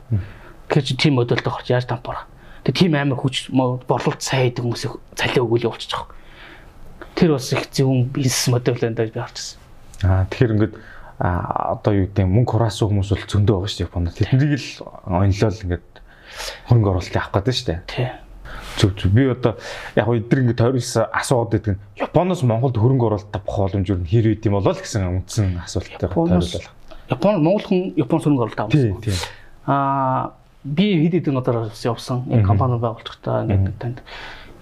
Тэгэхээр 0.70 0.86
чи 0.86 0.94
тийм 0.94 1.14
модельтэй 1.18 1.50
хорч 1.50 1.66
яаж 1.70 1.86
тампарах. 1.90 2.30
Тэгээд 2.62 2.78
тийм 2.78 2.94
амар 2.94 3.18
хүч 3.18 3.50
борлуулалт 3.50 4.22
сайн 4.22 4.50
хийдэг 4.50 4.62
хүмүүсийг 4.62 4.94
цалиа 5.18 5.42
өгөөл 5.42 5.66
явуулчих 5.66 5.90
жоох. 5.90 6.14
Тэр 7.18 7.34
бас 7.34 7.50
их 7.50 7.66
зөвүүн 7.74 8.10
бизнес 8.14 8.46
модель 8.54 8.78
энэ 8.86 9.10
би 9.10 9.18
харчихсан. 9.18 9.58
Аа 10.06 10.30
тэгэхээр 10.30 10.54
ингээд 10.54 10.74
а 11.18 11.72
одоо 11.74 11.92
юу 11.96 12.06
гэдэг 12.06 12.28
мөнгө 12.28 12.52
хураасан 12.52 12.92
хүмүүс 12.92 13.08
бол 13.08 13.24
зөндөө 13.24 13.54
байгаа 13.56 13.70
шүү 13.72 13.80
дээ 13.80 13.88
Японд. 13.88 14.08
Тэднийг 14.14 14.52
л 14.60 14.70
онлол 15.08 15.62
ингээд 15.64 15.88
хөрөнгө 16.68 16.90
оруулалт 16.92 17.16
авах 17.16 17.32
гэдэг 17.40 17.54
шүү 17.56 17.66
дээ. 17.66 17.80
Тий. 17.88 18.10
Зүг 18.76 18.92
зүг. 19.00 19.10
Би 19.16 19.24
одоо 19.32 19.56
яг 19.96 20.06
эдгээр 20.12 20.42
ингээд 20.44 20.60
тойроос 20.60 20.92
асууад 21.00 21.50
байдаг 21.56 21.80
нь 21.80 21.82
Японоос 21.96 22.44
Монголд 22.44 22.76
хөрөнгө 22.76 23.06
оруулалт 23.08 23.32
авах 23.32 23.56
боломж 23.56 23.88
юу 23.88 24.04
хэр 24.04 24.36
үйд 24.36 24.44
юм 24.44 24.60
болоо 24.60 24.76
л 24.76 24.82
гэсэн 24.84 25.08
үндсэн 25.08 25.64
асуулттай 25.64 26.08
тойруулах. 26.12 26.75
Япон 27.10 27.42
Монгол 27.42 27.66
хүн 27.66 27.80
Япон 27.96 28.20
хөрөнгө 28.20 28.44
оруулалт 28.46 28.62
авсан. 28.66 29.00
Тийм. 29.02 29.18
Аа 29.66 30.32
би 30.64 30.86
хэд 31.06 31.22
хэдэн 31.22 31.38
удаар 31.38 31.70
явсан. 31.70 32.26
Яг 32.30 32.46
компани 32.46 32.78
байгууллагатай 32.82 33.46
ингээд 33.46 33.78
танд 33.78 33.98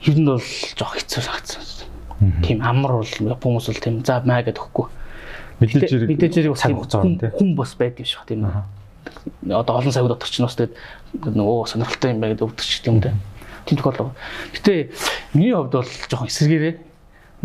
ер 0.05 0.17
нь 0.19 0.29
бол 0.29 0.45
жоох 0.77 0.95
хэцүү 0.99 1.23
санагдсан. 1.25 1.63
Тийм 2.45 2.61
амар 2.61 3.01
бол 3.01 3.09
Япон 3.09 3.57
хүмүүс 3.57 3.69
бол 3.73 3.81
тийм 3.81 4.05
за 4.05 4.21
маа 4.25 4.45
гэдэг 4.45 4.61
өгөхгүй. 4.61 4.87
Мэдээж 5.61 6.09
мэдээж 6.11 6.49
бас 6.53 6.61
цаг 6.61 6.77
хугацаа 6.77 7.03
хүн 7.39 7.55
бас 7.57 7.73
байдаг 7.79 8.05
шүү 8.05 8.29
тийм. 8.29 8.45
Одоо 9.49 9.81
олон 9.81 9.93
цаг 9.93 10.09
дотор 10.09 10.29
ч 10.29 10.45
бас 10.45 10.57
тэгээд 10.59 10.77
нөгөө 11.33 11.69
сонирхолтой 11.71 12.13
юм 12.13 12.21
байна 12.21 12.37
гэдэг 12.37 12.49
өвдөж 12.49 12.69
ч 12.69 12.85
юм 12.85 13.01
дээ 13.01 13.17
тийм 13.65 13.79
тохиолдол. 13.81 14.13
Гэтэ 14.53 14.93
миний 15.33 15.55
хувьд 15.57 15.73
бол 15.73 15.89
жоохон 15.89 16.29
эсэргээрээ 16.29 16.75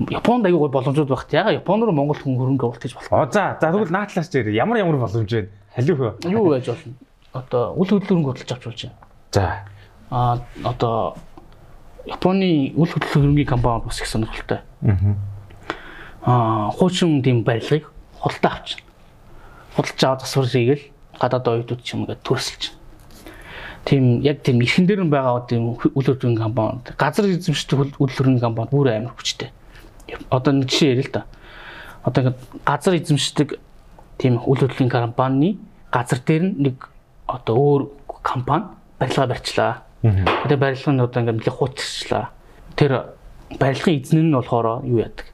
Японд 0.07 0.45
аягүй 0.45 0.59
гой 0.59 0.69
боломжууд 0.71 1.09
багт. 1.09 1.33
Яга 1.33 1.51
Япон 1.51 1.83
руу 1.83 1.91
Монгол 1.91 2.15
хүн 2.15 2.37
хөрөнгө 2.39 2.63
оруулах 2.63 2.81
гэж 2.81 2.93
болох. 2.95 3.11
Оо 3.11 3.25
за 3.27 3.57
за 3.59 3.67
тэгвэл 3.67 3.91
наатлаас 3.91 4.29
дээр 4.31 4.53
ямар 4.55 4.79
ямар 4.79 4.97
боломж 4.97 5.27
вэ? 5.27 5.49
Халиу 5.75 5.95
хөө. 5.99 6.31
Юу 6.31 6.49
байж 6.49 6.67
болно? 6.71 6.93
Одоо 7.33 7.73
үл 7.75 7.89
хөдлөлөнгө 7.89 8.31
хөдөлж 8.31 8.51
авч 8.53 8.63
болж 8.65 8.79
байна. 8.87 8.97
За. 9.31 9.65
а 10.09 10.39
одоо 10.63 11.17
Японы 12.05 12.73
үл 12.75 12.87
хөдлөлийн 12.87 13.45
компани 13.45 13.83
бас 13.85 14.01
их 14.01 14.07
сонирхолтой. 14.07 14.61
Аа 16.23 16.71
хуучин 16.71 17.21
тийм 17.21 17.43
барилгыг 17.43 17.91
худалдаа 18.19 18.51
авчихна. 18.61 18.87
Худалдаж 19.75 20.03
аваад 20.03 20.21
засварыг 20.21 20.79
л 20.79 20.83
гадаад 21.19 21.47
оюутууд 21.47 21.83
ч 21.83 21.93
юм 21.93 22.07
ингээд 22.07 22.23
төрсөлж. 22.23 22.73
Тийм 23.85 24.21
яг 24.21 24.41
тийм 24.41 24.61
эрхэн 24.61 24.87
дээр 24.87 25.03
нь 25.05 25.11
байгаа 25.11 25.43
үл 25.43 25.77
хөдлөлийн 25.93 26.39
компани 26.39 26.81
газар 26.97 27.25
эзэмшдэг 27.29 27.79
үл 27.79 27.91
хөдлөлийн 27.99 28.39
компани 28.39 28.69
бүр 28.71 28.89
амар 28.89 29.13
хүчтэй. 29.13 29.51
Одоо 30.29 30.53
нэг 30.53 30.69
жишээ 30.69 30.91
ярил 30.95 31.09
л 31.09 31.13
да. 31.13 31.25
Одоо 32.03 32.33
газар 32.65 32.95
эзэмшдэг 32.95 33.59
тийм 34.17 34.39
үл 34.43 34.59
хөдлөлийн 34.59 34.89
компани 34.89 35.59
газар 35.91 36.19
дээр 36.19 36.43
нэг 36.57 36.89
одоо 37.27 37.55
өөр 37.55 37.81
компани 38.21 38.65
барилга 38.99 39.27
барьчлаа. 39.27 39.83
Тэр 40.01 40.57
барилга 40.57 40.91
нь 40.91 41.01
одоо 41.01 41.19
ингээд 41.21 41.37
нэлээд 41.39 41.57
хууччлаа. 41.57 42.29
Тэр 42.75 43.15
барилгын 43.59 43.99
эзэн 44.01 44.29
нь 44.29 44.35
болохоор 44.35 44.85
юу 44.85 45.03
яадаг? 45.03 45.27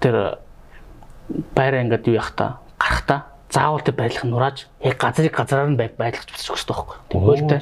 Тэр 0.00 0.40
байраа 1.54 1.82
ингээд 1.84 2.08
юу 2.08 2.18
яах 2.18 2.32
та 2.34 2.60
гарах 2.78 3.02
та 3.06 3.16
заавал 3.50 3.80
тэр 3.82 3.94
барилга 3.94 4.26
нурааж 4.26 4.66
яг 4.80 4.96
газрыг 4.96 5.34
газраар 5.34 5.70
нь 5.70 5.76
байлгаж 5.76 6.26
босчих 6.30 6.54
хэрэгтэй 6.54 6.74
байхгүй. 6.74 6.96
Хөлтэй. 7.10 7.60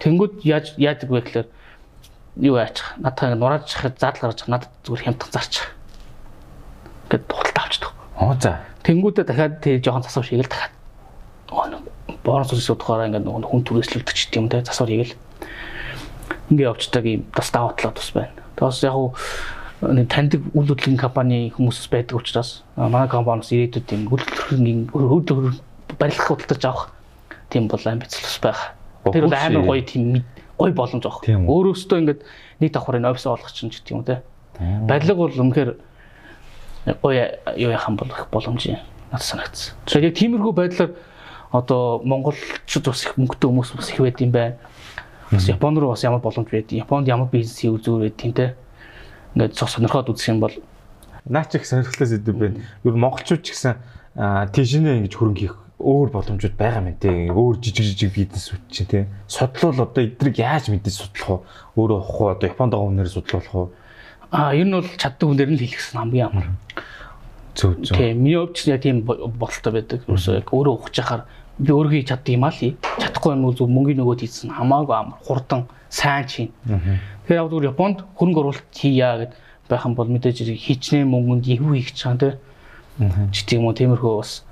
Тэнгүүд 0.00 0.34
яаж 0.48 0.66
яадаг 0.80 1.08
вэ 1.10 1.20
гэхээр 1.20 1.48
юу 2.36 2.56
аачих? 2.56 2.94
Надад 2.98 3.38
нурааж 3.38 3.66
чахад 3.66 3.98
заадал 3.98 4.30
гаргаж 4.30 4.46
надад 4.46 4.70
зүгээр 4.84 5.04
хямдхан 5.04 5.32
зарчих. 5.32 5.66
Гэт 7.10 7.26
худалдаа 7.26 7.64
авчдаг. 7.64 7.92
Оо 8.20 8.34
за. 8.38 8.60
Тэнгүүдээ 8.84 9.24
дахиад 9.24 9.60
тэр 9.60 9.82
жоохон 9.82 10.02
засвар 10.04 10.26
шиг 10.26 10.44
л 10.44 10.48
дахиад 10.48 10.74
боронс 12.24 12.52
ус 12.52 12.70
удахаараа 12.70 13.08
ингээд 13.08 13.26
хүн 13.26 13.64
түрээслүүлдэг 13.64 14.14
ч 14.14 14.30
юм 14.36 14.48
те 14.48 14.62
засвар 14.62 14.92
хийгээл 14.92 15.16
ингээ 16.52 16.68
явцдаг 16.68 17.04
юм 17.06 17.24
бас 17.32 17.50
даваа 17.50 17.74
талаа 17.74 17.94
тус 17.96 18.10
байна. 18.12 18.34
Тэгээс 18.56 18.84
яг 18.84 18.94
уу 18.94 19.14
нэг 19.80 20.06
таньдаг 20.12 20.42
үйл 20.52 20.68
хөдлөлийн 20.68 21.00
компани 21.00 21.50
хүмүүс 21.56 21.88
байдаг 21.88 22.20
учраас 22.20 22.62
манай 22.76 23.08
компаниас 23.08 23.50
ирээдүйд 23.50 23.86
тийм 23.88 24.06
үйл 24.12 24.20
хөдлөлийн 24.20 24.80
хөдлөлийн 24.92 25.56
барилгах 25.96 26.28
худалдаж 26.28 26.62
авах 26.68 26.84
тийм 27.48 27.66
бол 27.66 27.80
амбиц 27.80 28.12
тус 28.20 28.38
байх. 28.44 28.76
Тэр 29.08 29.24
бол 29.26 29.34
амар 29.34 29.64
гоё 29.64 29.82
тийм 29.82 30.20
гоё 30.60 30.72
боломж 30.76 31.04
авах. 31.08 31.24
Өөрөөсөө 31.24 31.98
ингээд 32.04 32.20
нэг 32.60 32.70
давхрын 32.76 33.08
офис 33.08 33.24
олгох 33.24 33.52
чинь 33.52 33.72
гэдэг 33.72 33.92
юм 33.96 34.04
те. 34.04 34.20
Барилга 34.60 35.16
бол 35.16 35.32
үнэхээр 35.32 35.70
гоё 37.00 37.24
юу 37.56 37.70
яхан 37.72 37.96
болох 37.96 38.28
боломж 38.28 38.68
юм. 38.68 38.76
Надад 39.08 39.24
санагдсан. 39.24 39.74
Тэгэхээр 39.88 40.08
яг 40.12 40.16
тиймэрхүү 40.20 40.52
байдлаар 40.52 40.92
одоо 41.50 42.04
монголчууд 42.04 42.84
бас 42.84 43.04
их 43.08 43.16
мөнгөтэй 43.16 43.48
хүмүүс 43.48 43.72
бас 43.74 43.88
их 43.88 44.00
байд 44.04 44.20
юм 44.20 44.30
байна. 44.30 44.56
Бас 45.32 45.48
Японд 45.48 45.78
руу 45.80 45.96
бас 45.96 46.04
ямар 46.04 46.20
боломж 46.20 46.50
байд. 46.52 46.70
Японд 46.70 47.08
ямар 47.08 47.32
бизнес 47.32 47.58
хийх 47.58 47.80
зүгээр 47.80 48.12
байд 48.12 48.16
тийм 48.20 48.32
те. 48.36 48.54
Ингээд 49.34 49.56
цог 49.56 49.68
сонирхоод 49.72 50.12
үзэх 50.12 50.28
юм 50.28 50.40
бол 50.44 50.54
наа 51.24 51.44
чи 51.48 51.58
их 51.58 51.66
сонирхолтой 51.66 52.06
зүйл 52.06 52.36
байна. 52.36 52.60
Юу 52.84 52.94
монголчууд 52.94 53.42
ч 53.42 53.56
гэсэн 53.56 53.80
тийшнээ 54.52 55.00
ингэж 55.02 55.14
хөрөнгө 55.16 55.40
хийх 55.40 55.56
өөр 55.80 56.08
боломжууд 56.12 56.56
байгаа 56.60 56.84
юм 56.84 56.96
те. 57.00 57.32
Өөр 57.32 57.56
жижиг 57.58 57.84
жижиг 57.96 58.12
бизнесүүд 58.12 58.62
чинь 58.68 58.86
те. 58.86 59.00
Судлал 59.26 59.88
одоо 59.88 60.04
эдрийг 60.04 60.36
яаж 60.38 60.68
мэдээж 60.68 60.96
судлах 61.00 61.40
вэ? 61.40 61.80
Өөрөө 61.80 61.98
ухах 62.04 62.20
уу? 62.20 62.30
Одоо 62.36 62.46
Японд 62.52 62.72
байгаа 62.76 62.86
хүнээр 62.86 63.08
судлуулах 63.08 63.54
уу? 63.56 63.68
А 64.30 64.54
ер 64.54 64.68
нь 64.68 64.76
бол 64.76 64.84
чаддаг 64.84 65.26
хүнээр 65.26 65.50
нь 65.50 65.60
хэлэхсэн 65.64 65.98
хамгийн 65.98 66.26
амар. 66.28 66.48
Зөв 67.56 67.80
зөв. 67.82 67.96
Тийм, 67.96 68.22
миний 68.22 68.36
хувьд 68.36 68.54
ч 68.54 68.68
яг 68.68 68.84
тийм 68.84 69.02
бодолтой 69.08 69.72
байдаг. 69.72 70.00
Өөрөө 70.06 70.74
ухаж 70.76 70.94
яхаар 71.00 71.22
би 71.58 71.72
өөрөө 71.72 71.92
хийж 71.96 72.08
чаддаг 72.12 72.30
юм 72.30 72.44
аа 72.44 72.52
л 72.52 72.76
чадахгүй 73.00 73.32
юм 73.34 73.44
уу 73.48 73.56
зөв 73.56 73.68
мөнгөний 73.72 73.98
нөгөөд 73.98 74.20
хийсэн 74.20 74.52
хамаагүй 74.52 74.96
амар 74.96 75.18
хурдан 75.24 75.66
сайн 75.88 76.28
чинь. 76.28 76.52
Тэгэхээр 76.68 77.40
яг 77.40 77.48
зүгээр 77.50 77.70
Японд 77.74 77.98
хөрөнгө 78.14 78.40
оруулалт 78.40 78.70
хийя 78.70 79.18
гэд 79.18 79.32
байх 79.66 79.84
юм 79.84 79.94
бол 79.96 80.08
мэдээж 80.08 80.46
хичнээн 80.54 81.08
мөнгөнд 81.08 81.44
юу 81.50 81.74
хийх 81.74 81.90
гэж 81.90 81.98
байгаа 82.04 82.14
юм 82.14 82.20
те. 82.20 82.30
Ч 83.32 83.36
тийм 83.48 83.64
үү 83.66 83.74
тиймэрхүү 83.76 84.14
бас 84.20 84.44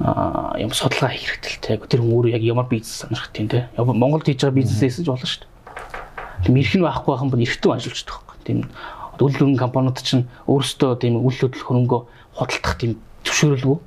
юм 0.00 0.70
судалгаа 0.72 1.10
хийх 1.12 1.36
хэрэгтэй 1.36 1.58
те. 1.60 1.76
Тэр 1.76 2.00
хүн 2.00 2.12
өөрөө 2.16 2.32
яг 2.32 2.42
ямар 2.42 2.66
бизнес 2.66 3.04
сонирхт 3.04 3.36
юм 3.38 3.48
те. 3.48 3.68
Монголд 3.76 4.26
хийж 4.26 4.40
байгаа 4.42 4.58
бизнесээс 4.58 5.02
ч 5.02 5.06
болно 5.06 5.26
шүү 5.26 5.44
дээ. 5.44 5.50
Тийм 6.46 6.56
эрх 6.56 6.74
нь 6.74 6.82
байхгүй 6.82 7.10
байх 7.12 7.22
юм 7.22 7.30
бол 7.30 7.44
эрхтэн 7.44 7.72
ажиллаж 7.76 8.00
байгаа. 8.08 8.36
Тийм 8.42 8.58
үйл 9.22 9.34
хөдлөлийн 9.36 9.60
компаниуд 9.60 9.98
чинь 10.02 10.26
өөрсдөө 10.48 10.90
тийм 10.98 11.14
үйл 11.22 11.38
хөдлөл 11.38 11.66
хөрөнгө 11.68 11.98
худалдах 12.34 12.74
тийм 12.80 12.98
зөвшөөрөлгүй 13.22 13.78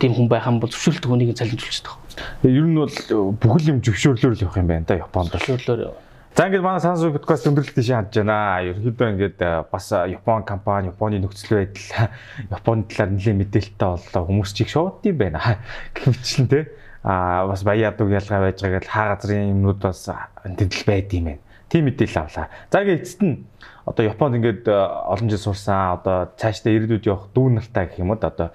тийм 0.00 0.12
хүн 0.16 0.28
байх 0.28 0.46
юм 0.48 0.58
бол 0.58 0.72
зөвшөөрөлт 0.72 1.06
хүнийг 1.06 1.36
залхиулж 1.36 1.84
байгаа. 1.84 2.00
Ер 2.42 2.66
нь 2.66 2.74
бол 2.74 2.96
бүхэл 3.38 3.70
юм 3.76 3.78
зөвшөөрлөөр 3.84 4.34
л 4.34 4.44
явах 4.44 4.58
юм 4.58 4.66
байна 4.66 4.84
да 4.88 4.98
Японд. 4.98 5.36
Зөвшөөрлөөр. 5.36 6.05
За 6.36 6.50
ингээд 6.50 6.60
манай 6.60 6.82
Сансуу 6.84 7.14
подкаст 7.16 7.46
өндөрлөлт 7.48 7.78
тийш 7.80 7.88
хандж 7.96 8.18
байна. 8.20 8.60
Ерөнхийдөө 8.60 9.08
ингээд 9.08 9.38
бас 9.72 9.86
Япон 9.88 10.42
компани, 10.44 10.90
Японы 10.92 11.16
нөхцөл 11.16 11.64
байдал, 11.64 12.12
Японы 12.52 12.84
талаар 12.92 13.14
нэлээд 13.16 13.40
мэдээлэлтэй 13.40 13.88
боллоо. 13.88 14.22
Хүмүүс 14.28 14.52
чиг 14.52 14.68
шууд 14.68 15.00
юм 15.08 15.16
байна. 15.16 15.40
Гэвчлэн 15.96 16.48
те 16.52 16.60
а 17.00 17.48
бас 17.48 17.64
баяа 17.64 17.88
дуг 17.96 18.12
ялгаа 18.12 18.52
байж 18.52 18.60
байгаа 18.60 18.84
гэл 18.84 18.92
хаа 18.92 19.16
газрын 19.16 19.48
юмнууд 19.56 19.80
бас 19.80 20.12
тэндэл 20.44 20.84
байд 20.84 21.08
юм 21.16 21.24
байна. 21.24 21.42
Тийм 21.72 21.88
мэдээлэл 21.88 22.20
авлаа. 22.20 22.52
За 22.68 22.84
ингээд 22.84 23.00
эцэст 23.00 23.22
нь 23.24 23.48
одоо 23.88 24.04
Японд 24.04 24.36
ингээд 24.36 24.68
олон 24.68 25.32
жил 25.32 25.40
сурсан 25.40 25.96
одоо 25.96 26.36
цаашдаа 26.36 26.76
ирээдүйд 26.76 27.08
явах 27.08 27.32
дүүн 27.32 27.64
нартай 27.64 27.88
гэх 27.88 28.04
юм 28.04 28.12
уу 28.12 28.20
одоо 28.20 28.52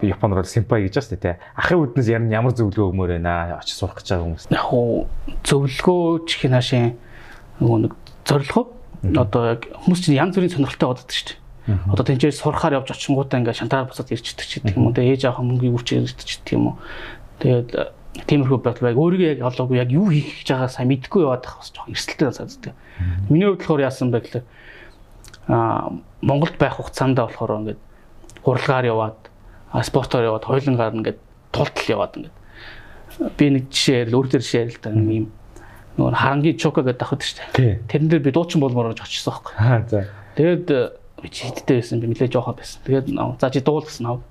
би 0.00 0.08
Японоор 0.08 0.48
симпай 0.48 0.88
гэж 0.88 1.04
байна 1.04 1.20
те. 1.20 1.36
Ахын 1.52 1.84
үднэс 1.84 2.08
ярь 2.08 2.24
ямар 2.32 2.56
зөвлөгөө 2.56 2.96
өгмөр 2.96 3.20
байна 3.20 3.60
очиж 3.60 3.76
сурах 3.76 4.00
гэж 4.00 4.08
байгаа 4.08 4.24
хүмүүс. 4.24 4.48
Яг 4.56 4.72
зөвлөгөө 5.44 6.24
чих 6.24 6.48
наашийн 6.48 6.96
нөгөө 7.60 7.78
нэг 7.86 7.92
зорилгоо 8.26 8.64
одоо 9.16 9.42
яг 9.56 9.68
хүмүүс 9.84 10.00
чинь 10.04 10.18
янз 10.18 10.36
бүрийн 10.36 10.52
сонирхолтой 10.52 10.88
боддог 10.92 11.12
шүү 11.12 11.28
дээ. 11.32 11.40
Одоо 11.92 12.04
тэнцээ 12.04 12.32
сурахаар 12.36 12.80
явж 12.80 12.92
очингуудаа 12.92 13.40
ингээ 13.40 13.56
шантараар 13.56 13.88
босоод 13.88 14.12
ирчихдэг 14.12 14.46
ч 14.48 14.52
гэдэг 14.60 14.76
юм 14.76 14.90
уу. 14.90 14.96
Тэгээ 14.96 15.12
ээж 15.16 15.22
авах 15.28 15.44
мөнгөийг 15.44 15.76
үрчиж 15.76 16.04
ирчихдэг 16.04 16.56
юм 16.56 16.74
уу. 16.74 16.76
Тэгээд 17.40 17.68
тиймэрхүү 18.26 18.58
бодол 18.60 18.84
байг. 18.84 18.98
Өөрийгөө 18.98 19.30
яг 19.38 19.40
олоогүй 19.40 19.76
яг 19.80 19.90
юу 19.94 20.10
хийх 20.10 20.44
гэж 20.44 20.48
байгаа 20.52 20.68
сайн 20.68 20.88
мэдэхгүй 20.90 21.22
яваад 21.24 21.44
байх 21.46 21.56
бас 21.62 21.70
жоохон 21.72 21.94
эрсдэлтэй 21.94 22.32
санагддаг. 22.32 22.74
Миний 23.30 23.46
хувьд 23.48 23.62
болохоор 23.62 23.86
яасан 23.86 24.10
бэ 24.10 24.20
гэхээр 24.20 24.44
аа 25.48 25.94
Монголд 26.20 26.56
байх 26.58 26.74
хугацаанд 26.76 27.16
болохоор 27.16 27.52
ингээд 27.64 27.80
хуралгаар 28.44 28.86
яваад 28.90 29.18
спортоор 29.86 30.24
яваад 30.26 30.44
хойлонгаар 30.44 30.96
ингээд 30.98 31.18
тултал 31.54 31.88
яваад 31.88 32.12
ингээд 32.18 32.36
би 33.38 33.46
нэг 33.50 33.64
жишээ 33.70 34.10
ярил 34.10 34.18
өөр 34.20 34.28
төр 34.32 34.42
жишээ 34.42 34.62
ярил 34.66 34.80
та 34.82 34.90
нэг 34.90 35.06
юм 35.06 35.26
нөгөө 36.00 36.16
харангийн 36.16 36.56
чока 36.56 36.80
гэдэг 36.80 37.04
ахад 37.04 37.20
шүү 37.20 37.36
дээ. 37.52 37.84
Тэрэн 37.84 38.08
дээр 38.08 38.24
би 38.24 38.32
дуучин 38.32 38.64
болмоор 38.64 38.96
гэж 38.96 39.04
очсон 39.04 39.36
байхгүй. 39.36 39.52
Аа 39.60 39.84
за. 39.84 40.08
Тэгээд 40.34 40.66
би 41.20 41.28
чидтэй 41.28 41.76
байсан 41.84 42.00
би 42.00 42.08
нэлээ 42.08 42.32
жоохоо 42.32 42.56
байсан. 42.56 42.80
Тэгээд 42.88 43.06
за 43.12 43.50
чи 43.52 43.60
дуул 43.60 43.84
гэсэн 43.84 44.08
аа. 44.08 44.24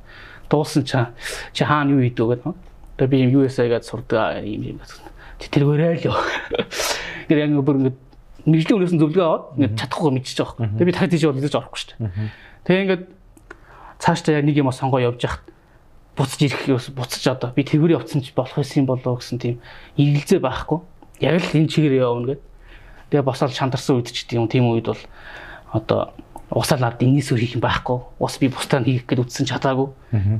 Дуулсан 0.49 0.83
чаа 0.89 1.13
чи 1.53 1.63
хаана 1.63 1.93
юу 1.93 2.01
хийдэг 2.01 2.25
гэдэг. 2.41 2.57
Тэгээд 2.97 3.13
би 3.13 3.17
юм 3.21 3.31
USA-гаад 3.45 3.85
сурдаг 3.85 4.41
юм 4.41 4.65
юм. 4.65 4.79
Тэргээрээ 5.37 6.01
л 6.01 6.07
ёо. 6.09 6.17
Гэр 7.29 7.37
яг 7.45 7.53
бүр 7.61 7.77
ингээд 7.77 7.97
мэржлийн 8.49 8.77
өрөөс 8.81 8.93
нь 8.97 9.01
зөвлөгөө 9.05 9.25
аваад 9.29 9.45
ингээд 9.61 9.77
чадахгүй 9.77 10.11
мэдчихэж 10.17 10.39
байгаа 10.41 10.57
байхгүй. 10.57 10.73
Тэгээд 10.73 10.89
би 10.89 10.95
дахиад 10.97 11.13
тийш 11.13 11.23
бол 11.29 11.39
хэлж 11.39 11.55
орохгүй 11.55 11.79
шүү 11.79 11.89
дээ. 11.93 12.11
Тэгээд 12.65 12.83
ингээд 12.83 13.03
цаашдаа 13.99 14.33
яг 14.39 14.45
нэг 14.47 14.57
юм 14.57 14.71
сонгоо 14.73 14.99
явж 14.99 15.21
яхад 15.23 15.43
буцаж 16.15 16.41
ирэх 16.43 16.91
буцаж 16.95 17.23
одоо 17.31 17.49
би 17.55 17.63
тэргээр 17.63 17.95
явцсан 17.99 18.19
ч 18.23 18.35
болох 18.35 18.59
юм 18.75 18.87
болоо 18.87 19.19
гэсэн 19.19 19.39
тийм 19.39 19.55
эргэлзээ 19.95 20.39
байхгүй. 20.43 20.79
Яг 21.19 21.43
л 21.43 21.55
энэ 21.55 21.67
чигээр 21.67 21.99
явна 21.99 22.35
гэд. 22.35 22.41
Тэгээ 23.11 23.27
босоод 23.27 23.53
шантарсан 23.53 23.99
үед 23.99 24.11
ч 24.11 24.27
тийм 24.27 24.47
тийм 24.47 24.71
үед 24.71 24.87
бол 24.87 25.03
одоо 25.73 26.13
усаал 26.49 26.81
над 26.81 27.01
энэс 27.01 27.31
өр 27.31 27.41
хийх 27.41 27.55
юм 27.57 27.63
байхгүй. 27.63 27.99
Ус 28.17 28.37
би 28.41 28.49
бусдаа 28.49 28.81
хийх 28.81 29.05
гээд 29.05 29.21
үтсэн 29.27 29.45
чадаагүй. 29.45 29.93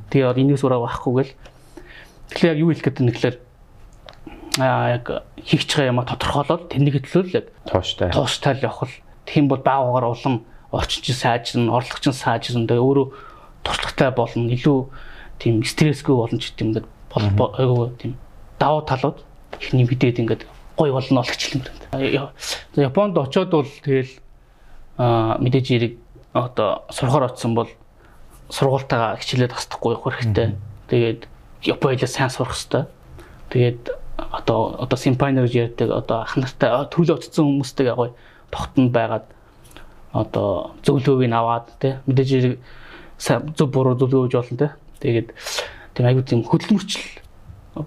Тэгээ 0.10 0.40
энэс 0.42 0.66
өрөө 0.66 0.82
байхгүй 0.86 1.14
гэл. 1.14 1.34
Тэгэхээр 2.34 2.52
яг 2.54 2.60
юу 2.62 2.70
хэлэх 2.74 2.86
гээд 2.86 3.00
нэглэр 3.06 3.36
аа 4.58 4.98
яг 4.98 5.06
хийх 5.38 5.64
чага 5.70 5.94
юм 5.94 6.02
тодорхойлоод 6.02 6.74
тэрнийг 6.74 7.06
төлөөл 7.06 7.38
яг 7.38 7.46
тууштай. 7.70 8.10
Тууштай 8.10 8.54
л 8.58 8.66
явах 8.66 8.90
л. 8.90 8.96
Тэгм 9.30 9.48
бол 9.50 9.62
баагаар 9.62 10.10
улам 10.10 10.46
орчин 10.74 11.14
сайжрна, 11.14 11.74
орлогч 11.74 12.10
сайжрна. 12.10 12.66
Тэгээ 12.66 12.82
өөрөө 12.82 13.08
туршлагатай 13.62 14.10
болно. 14.14 14.50
Илүү 14.50 14.80
тийм 15.38 15.64
стрессгүй 15.64 16.16
болно 16.18 16.40
ч 16.42 16.52
гэдэг 16.54 16.62
юм 16.62 16.70
ингээд 16.74 16.88
айгүй 17.14 17.90
тийм 17.98 18.14
давуу 18.60 18.84
талууд 18.86 19.24
ихний 19.58 19.86
мэдээд 19.88 20.22
ингээд 20.22 20.44
гоё 20.80 20.96
болно 20.96 21.20
олгочлон 21.20 21.68
гэнэ. 21.92 22.32
Японд 22.80 23.18
очиод 23.20 23.52
бол 23.52 23.68
тэгэл 23.84 24.16
мэдээж 24.96 25.68
яриг 25.76 25.94
одоо 26.32 26.88
сурахаар 26.88 27.28
очсон 27.28 27.54
бол 27.56 27.68
сургуультайгаа 28.48 29.20
хичээлээд 29.20 29.52
тасдахгүй 29.52 30.00
хэрэгтэй. 30.00 30.56
Тэгээд 30.88 31.28
Япон 31.68 31.92
хэлээ 32.00 32.08
сайн 32.08 32.32
сурах 32.32 32.56
хэрэгтэй. 32.56 32.88
Тэгээд 33.52 33.92
одоо 34.16 34.80
одоо 34.80 34.98
симпайнер 34.98 35.46
гэж 35.52 35.76
ярьдаг 35.76 35.90
одоо 35.92 36.24
ах 36.24 36.40
нартай 36.40 36.72
төлөө 36.88 37.20
очсон 37.20 37.60
хүмүүстэйгээ 37.60 37.96
гоё 37.96 38.16
тогтонд 38.52 38.92
байгаад 38.96 39.26
одоо 40.16 40.76
зөвлөгөөг 40.84 41.28
нь 41.28 41.36
аваад 41.36 41.68
тий 41.80 42.00
мэдээж 42.08 42.58
зөв 43.20 43.68
буруу 43.68 44.00
зөвлөгөө 44.00 44.26
өгж 44.28 44.36
болно 44.36 44.58
тий. 44.58 44.72
Тэгээд 45.00 45.28
тийм 45.96 46.06
аюу 46.08 46.24
тийм 46.24 46.42
хөдөлмөрчл 46.44 47.04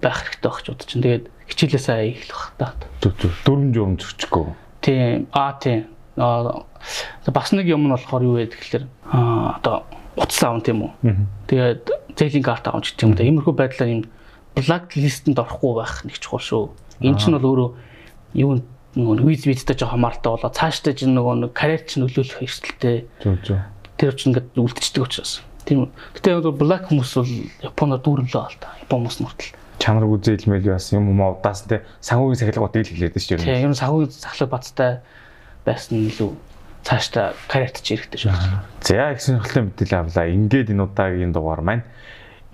байх 0.00 0.18
хэрэгтэй 0.24 0.48
байх 0.48 0.60
ч 0.62 0.66
бодож 0.70 0.86
чинь. 0.88 1.02
Тэгээд 1.02 1.24
хичээлээ 1.52 1.82
сайн 1.84 2.16
эхлэх 2.16 2.56
та. 2.56 2.72
Зүг 3.04 3.14
зүг 3.20 3.32
дөрөв 3.44 3.70
журам 3.76 3.96
зөрчихгүй. 4.00 4.46
Тийм. 4.80 5.28
Аа 5.36 5.52
тийм. 5.60 5.92
Бас 6.16 7.52
нэг 7.52 7.68
юм 7.68 7.86
нь 7.86 7.92
болохоор 7.92 8.24
юу 8.24 8.36
вэ 8.40 8.48
гэхээр 8.48 8.88
аа 9.12 9.60
одоо 9.60 9.84
утас 10.16 10.42
аав 10.42 10.64
тийм 10.64 10.88
үү. 10.88 10.92
Тэгээд 11.48 11.82
зээлийн 12.16 12.44
карт 12.44 12.66
аав 12.68 12.80
ч 12.80 12.96
гэдэг 12.96 13.04
юм 13.04 13.12
да. 13.16 13.24
Иймэрхүү 13.24 13.54
байдлаар 13.54 13.90
юм 13.92 14.02
блак 14.56 14.92
листэнд 14.96 15.38
орохгүй 15.38 15.72
байх 15.76 16.04
нэг 16.04 16.16
чухал 16.20 16.40
шүү. 16.40 16.64
Энэ 17.00 17.20
ч 17.20 17.28
нь 17.28 17.36
бол 17.36 17.48
өөрөө 17.48 17.70
юу 18.36 18.52
нөгөө 18.96 19.24
виз 19.24 19.48
визтэй 19.48 19.76
жоо 19.76 19.96
хамаартай 19.96 20.32
болоо 20.36 20.52
цаашдаа 20.52 20.92
чинь 20.92 21.16
нөгөө 21.16 21.48
нэг 21.48 21.52
карьер 21.56 21.84
чинь 21.88 22.04
нөлөөлөх 22.04 22.44
эрсдэлтэй. 22.44 23.08
Зүг 23.24 23.40
зүг. 23.44 23.60
Тэр 23.96 24.12
чинь 24.12 24.36
ингээд 24.36 24.52
үлдчихдэг 24.58 25.04
учраас. 25.08 25.40
Тийм 25.64 25.88
үү. 25.88 25.88
Гэтэ 26.20 26.44
блак 26.52 26.92
хүмүүс 26.92 27.12
бол 27.16 27.32
Японоор 27.64 28.00
дүүрлээ 28.04 28.42
бол 28.42 28.58
та. 28.60 28.76
Япон 28.84 29.08
хүмүүс 29.08 29.18
мөртөл. 29.24 29.56
Чанар 29.82 30.06
үзээ 30.06 30.46
илмэл 30.46 30.78
бас 30.78 30.94
юм 30.94 31.10
уу 31.10 31.34
удаас 31.34 31.66
те 31.66 31.82
санхүүгийн 32.06 32.38
сахилгууд 32.38 32.78
ил 32.78 32.86
хэлээд 32.86 33.18
шүү 33.18 33.42
дээ. 33.42 33.50
Тийм 33.50 33.66
юм 33.66 33.74
санхүүгийн 33.74 34.14
сахлаг 34.14 34.50
бацтай 34.54 35.02
байсан 35.66 35.98
илүү 36.06 36.30
цаашдаа 36.86 37.34
карьерт 37.50 37.82
ч 37.82 37.98
эрэхтэй 37.98 38.30
шүү. 38.30 38.34
За 38.86 39.10
их 39.10 39.18
сонирхолтой 39.18 39.62
мэдээлэл 39.66 39.98
авлаа. 40.06 40.26
Ингээд 40.30 40.70
энэ 40.70 40.86
удаагийн 40.86 41.34
дугаар 41.34 41.62
маань 41.66 41.82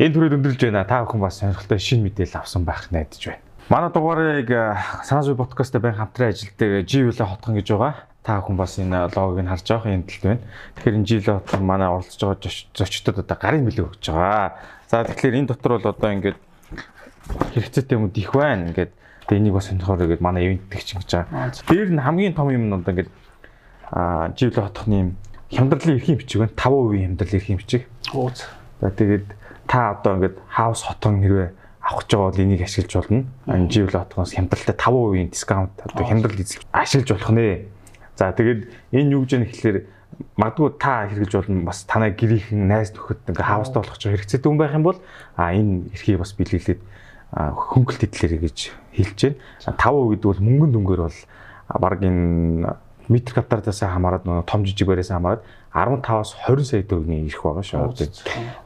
энэ 0.01 0.12
түрээд 0.16 0.37
өндөрлж 0.41 0.61
байна. 0.68 0.89
Та 0.89 1.05
бүхэн 1.05 1.20
бас 1.20 1.41
сонирхолтой 1.41 1.81
шинэ 1.81 2.09
мэдээлэл 2.09 2.41
авсан 2.41 2.64
байх 2.64 2.89
найдаж 2.93 3.20
байна. 3.20 3.45
Манай 3.68 3.93
дугаарыг 3.93 4.49
Санаас 5.05 5.29
подкастт 5.29 5.76
байн 5.76 6.01
хамтран 6.01 6.33
ажилладаг 6.33 6.89
Живлэ 6.89 7.24
хотхон 7.29 7.61
гэж 7.61 7.68
байгаа. 7.76 7.95
Та 8.24 8.41
бүхэн 8.41 8.57
бас 8.57 8.72
энэ 8.81 9.12
логог 9.12 9.41
нь 9.45 9.49
харж 9.53 9.68
байгаа 9.68 9.93
юм 9.93 10.05
талд 10.09 10.24
байна. 10.24 10.45
Тэгэхээр 10.81 10.97
энэ 10.97 11.09
Живлэ 11.09 11.33
хотхон 11.45 11.64
манай 11.64 11.89
оролцож 11.89 12.20
байгаа 12.20 12.49
зочдод 12.72 13.20
одоо 13.20 13.37
гарын 13.37 13.68
билээ 13.68 13.85
өгч 13.85 14.09
байгаа. 14.09 14.57
За 14.89 15.05
тэгэхээр 15.05 15.37
энэ 15.45 15.49
дотор 15.53 15.76
бол 15.76 15.93
одоо 15.93 16.09
ингээд 16.12 16.47
хэрэгцээтэй 17.55 17.97
юмуд 17.97 18.16
их 18.16 18.33
байна. 18.33 18.70
Ингээд 18.70 18.93
тэгээ 19.29 19.41
энийг 19.41 19.55
бас 19.55 19.68
сонирхоор 19.68 20.05
ингээд 20.05 20.24
манай 20.24 20.47
ивентдэг 20.47 20.83
чинь 20.85 21.01
гэж 21.01 21.12
байгаа. 21.29 21.53
Дээр 21.68 21.91
нь 21.93 22.03
хамгийн 22.03 22.35
том 22.35 22.49
юм 22.49 22.68
нь 22.68 22.74
одоо 22.74 22.93
ингээд 22.93 23.11
а 23.93 24.33
живлэ 24.37 24.62
хотхны 24.68 24.95
юм 24.95 25.11
хямдралын 25.53 25.97
эрхийн 25.97 26.18
бичиг 26.18 26.39
байна. 26.41 26.57
5% 26.57 27.05
хямдрал 27.05 27.37
эрхийн 27.37 27.59
бичиг. 27.59 27.83
Ууз. 28.12 28.45
За 28.81 28.91
тэгээд 28.91 29.26
та 29.68 29.97
одоо 29.97 30.16
ингээд 30.16 30.37
хаус 30.49 30.83
хотон 30.85 31.20
хэрвээ 31.20 31.51
авах 31.85 32.05
гэж 32.05 32.11
байгаа 32.12 32.31
бол 32.33 32.45
энийг 32.45 32.62
ашиглаж 32.62 32.95
болно. 32.97 33.24
Живлэ 33.47 33.99
хотгоос 34.01 34.33
хямдралтай 34.37 34.76
5% 34.76 35.31
дискаунт 35.33 35.74
одоо 35.85 36.05
хямдрал 36.05 36.37
эзэлж 36.37 36.64
ашиглаж 36.72 37.11
болох 37.16 37.33
нэ. 37.33 37.68
За 38.16 38.33
тэгээд 38.33 38.61
энэ 38.93 39.12
юу 39.16 39.24
гэж 39.24 39.33
яах 39.41 39.53
гэхээр 39.53 39.79
магадгүй 40.37 40.68
та 40.79 41.07
хэрэгж 41.07 41.33
болно 41.39 41.64
бас 41.64 41.85
танай 41.87 42.11
гэрийнхэн 42.11 42.66
найз 42.66 42.91
нөхөд 42.93 43.31
ингээ 43.31 43.47
хаустай 43.47 43.81
болох 43.83 43.99
ч 43.99 44.11
хэрэгцээтэй 44.11 44.49
хүн 44.51 44.59
байх 44.59 44.74
юм 44.74 44.83
бол 44.83 44.99
а 45.39 45.55
энэ 45.55 45.95
эрхийг 45.95 46.18
бас 46.18 46.35
биелүүлээд 46.35 46.81
хөнгөлт 47.33 48.03
эдлэрэ 48.09 48.39
гэж 48.49 48.59
хэлж 48.97 49.18
байна. 49.66 49.76
5% 49.76 50.11
гэдэг 50.16 50.29
бол 50.29 50.45
мөнгөн 50.49 50.70
дүнгээр 50.72 51.03
бол 51.05 51.18
баг 51.76 52.01
энэ 52.01 52.76
метр 53.09 53.33
квадратаас 53.37 53.81
хамаарат 53.85 54.24
нөгөө 54.24 54.45
том 54.49 54.64
жижиг 54.64 54.89
бариас 54.89 55.12
хамаарат 55.12 55.45
15-аас 55.72 56.37
20 56.49 56.64
сая 56.64 56.83
төгрөгийн 56.85 57.29
ирэх 57.29 57.43
байгаа 57.45 57.64
шүү. 57.64 57.93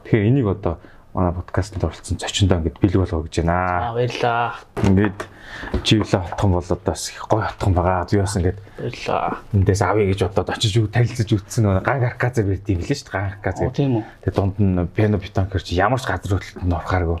Тэгэхээр 0.07 0.27
энийг 0.27 0.47
одоо 0.47 0.79
манай 1.13 1.33
подкастт 1.35 1.79
оролцсон 1.79 2.17
зочиндоо 2.19 2.59
ингээд 2.63 2.79
бэлэг 2.79 2.99
болгоо 3.03 3.27
гэж 3.27 3.43
байна. 3.43 3.55
Аа 3.55 3.93
баярлаа. 3.95 4.55
Ингээд 4.83 5.19
живлээ 5.83 6.21
хотхон 6.23 6.51
бол 6.51 6.63
одоо 6.63 6.79
бас 6.85 7.09
их 7.09 7.25
гоё 7.27 7.47
хотхон 7.47 7.73
байгаа. 7.73 8.07
Би 8.09 8.17
бас 8.21 8.35
ингээд 8.37 8.59
эндээс 9.53 9.81
авъя 9.81 10.05
гэж 10.11 10.19
бодоод 10.27 10.49
очиж 10.49 10.73
юу 10.77 10.87
танилцаж 10.87 11.29
үтсэн 11.33 11.63
нөгөө 11.65 11.83
ган 11.83 12.03
арказа 12.07 12.41
бэрд 12.43 12.69
юм 12.69 12.81
лээ 12.81 12.97
шүү 12.97 13.07
дээ. 13.09 13.13
Ган 13.13 13.25
арказа. 13.33 13.61
Оо 13.65 13.73
тийм 13.73 13.91
үү. 13.99 14.03
Тэгээ 14.23 14.35
дунд 14.37 14.55
нь 14.59 14.87
пиано 14.95 15.17
битанкер 15.17 15.63
чи 15.63 15.75
ямар 15.75 15.99
ч 15.99 16.05
газар 16.07 16.39
хөдлөлтөнд 16.39 16.77
орохааргүй 16.77 17.19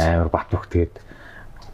амар 0.00 0.30
бат 0.32 0.48
бөх 0.50 0.66
тэгээд 0.68 0.94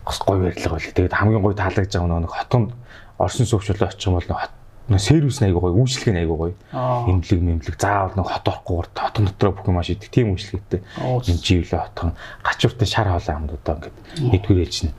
гоё 0.05 0.39
барилга 0.49 0.71
байли. 0.75 0.93
Тэгээд 0.93 1.15
хамгийн 1.17 1.43
гоё 1.43 1.57
таалагдж 1.57 1.93
байгаа 1.95 2.21
нэг 2.23 2.33
хотонд 2.33 2.71
орсон 3.19 3.47
суугчлал 3.47 3.89
очих 3.89 4.07
юм 4.07 4.15
бол 4.15 4.29
хот 4.29 4.58
сервис 4.97 5.43
айгуу 5.45 5.61
гоё, 5.69 5.77
үйлчлэг 5.85 6.17
нь 6.17 6.21
айгуу 6.25 6.39
гоё. 6.41 6.55
Имлэг 6.73 7.41
мэмлэг 7.45 7.77
заавал 7.77 8.17
нэг 8.17 8.25
хот 8.25 8.49
орохгүй 8.49 8.89
хотон 8.97 9.29
дотроо 9.29 9.53
бүх 9.53 9.69
юм 9.69 9.77
ашигдаг 9.85 10.09
тийм 10.09 10.33
үйлчлэгтэй. 10.33 10.81
Энэ 10.97 11.45
живлээ 11.45 11.93
хотхон 11.93 12.17
гачууртай 12.41 12.89
шар 12.89 13.13
хоолой 13.13 13.37
амдуудаа 13.37 13.75
ингээд 13.77 13.97
нэгдүгээр 14.33 14.65
ээж 14.65 14.77
нь 14.89 14.93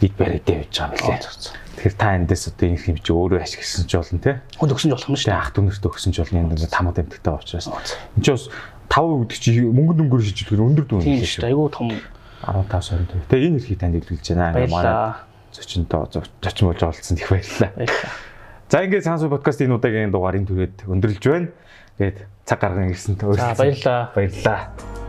ид 0.00 0.14
бариад 0.16 0.48
явж 0.48 0.72
байгаа 0.72 0.96
юм 0.96 1.20
лээ. 1.20 1.52
Тэгэхээр 1.76 1.96
та 2.00 2.08
эндээс 2.16 2.44
одоо 2.48 2.66
энэ 2.72 2.88
юм 2.88 2.98
чи 3.04 3.12
өөрөө 3.12 3.40
ашигласан 3.44 3.84
ч 3.84 3.92
болно 4.00 4.20
те. 4.24 4.32
Хүнд 4.56 4.72
өгсөн 4.72 4.88
ч 4.88 4.92
болох 4.96 5.10
юм 5.12 5.18
шүү 5.20 5.28
дээ. 5.28 5.36
ах 5.44 5.52
дүнэрт 5.52 5.84
өгсөн 5.84 6.12
ч 6.14 6.16
болно 6.24 6.38
энэ 6.48 6.72
тамад 6.72 6.96
амтгтай 6.96 7.34
учраас. 7.36 7.68
Энд 7.68 8.24
чи 8.24 8.32
бас 8.32 8.48
5 8.88 9.28
гэдэг 9.28 9.38
чи 9.44 9.50
мөнгө 9.60 9.94
дүнгээр 10.00 10.24
шийдвэр 10.24 10.64
өндөр 10.64 10.86
дүн 10.88 11.04
хэлээ 11.04 11.28
шүү 11.28 11.42
дээ. 11.44 11.52
Айгуу 11.52 11.68
том 11.68 11.92
15 12.48 13.28
20. 13.28 13.28
Тэгээ 13.28 13.48
энэ 13.52 13.58
эрхийг 13.60 13.78
танд 13.80 13.96
илэрхийлж 14.00 14.26
байна. 14.32 14.56
Ингээ 14.56 14.72
манай 14.72 14.96
зочинтой 15.52 16.08
зочин 16.10 16.66
болж 16.68 16.82
оролцсон 16.82 17.16
их 17.16 17.28
баярлалаа. 17.30 17.70
Баярлаа. 17.76 18.12
За 18.74 18.82
ингээд 18.82 19.06
сансуу 19.06 19.30
подкаст 19.30 19.62
энэ 19.62 19.78
удаагийн 19.78 20.10
дугаарыг 20.10 20.50
түрээд 20.50 20.90
өндөрлж 20.90 21.22
байна. 21.22 21.54
Тэгээд 21.94 22.26
цаг 22.42 22.58
гарган 22.58 22.90
ирсэнтэй 22.90 23.38
За 23.38 23.54
баярлаа. 23.54 24.10
баярлалаа. 24.18 25.03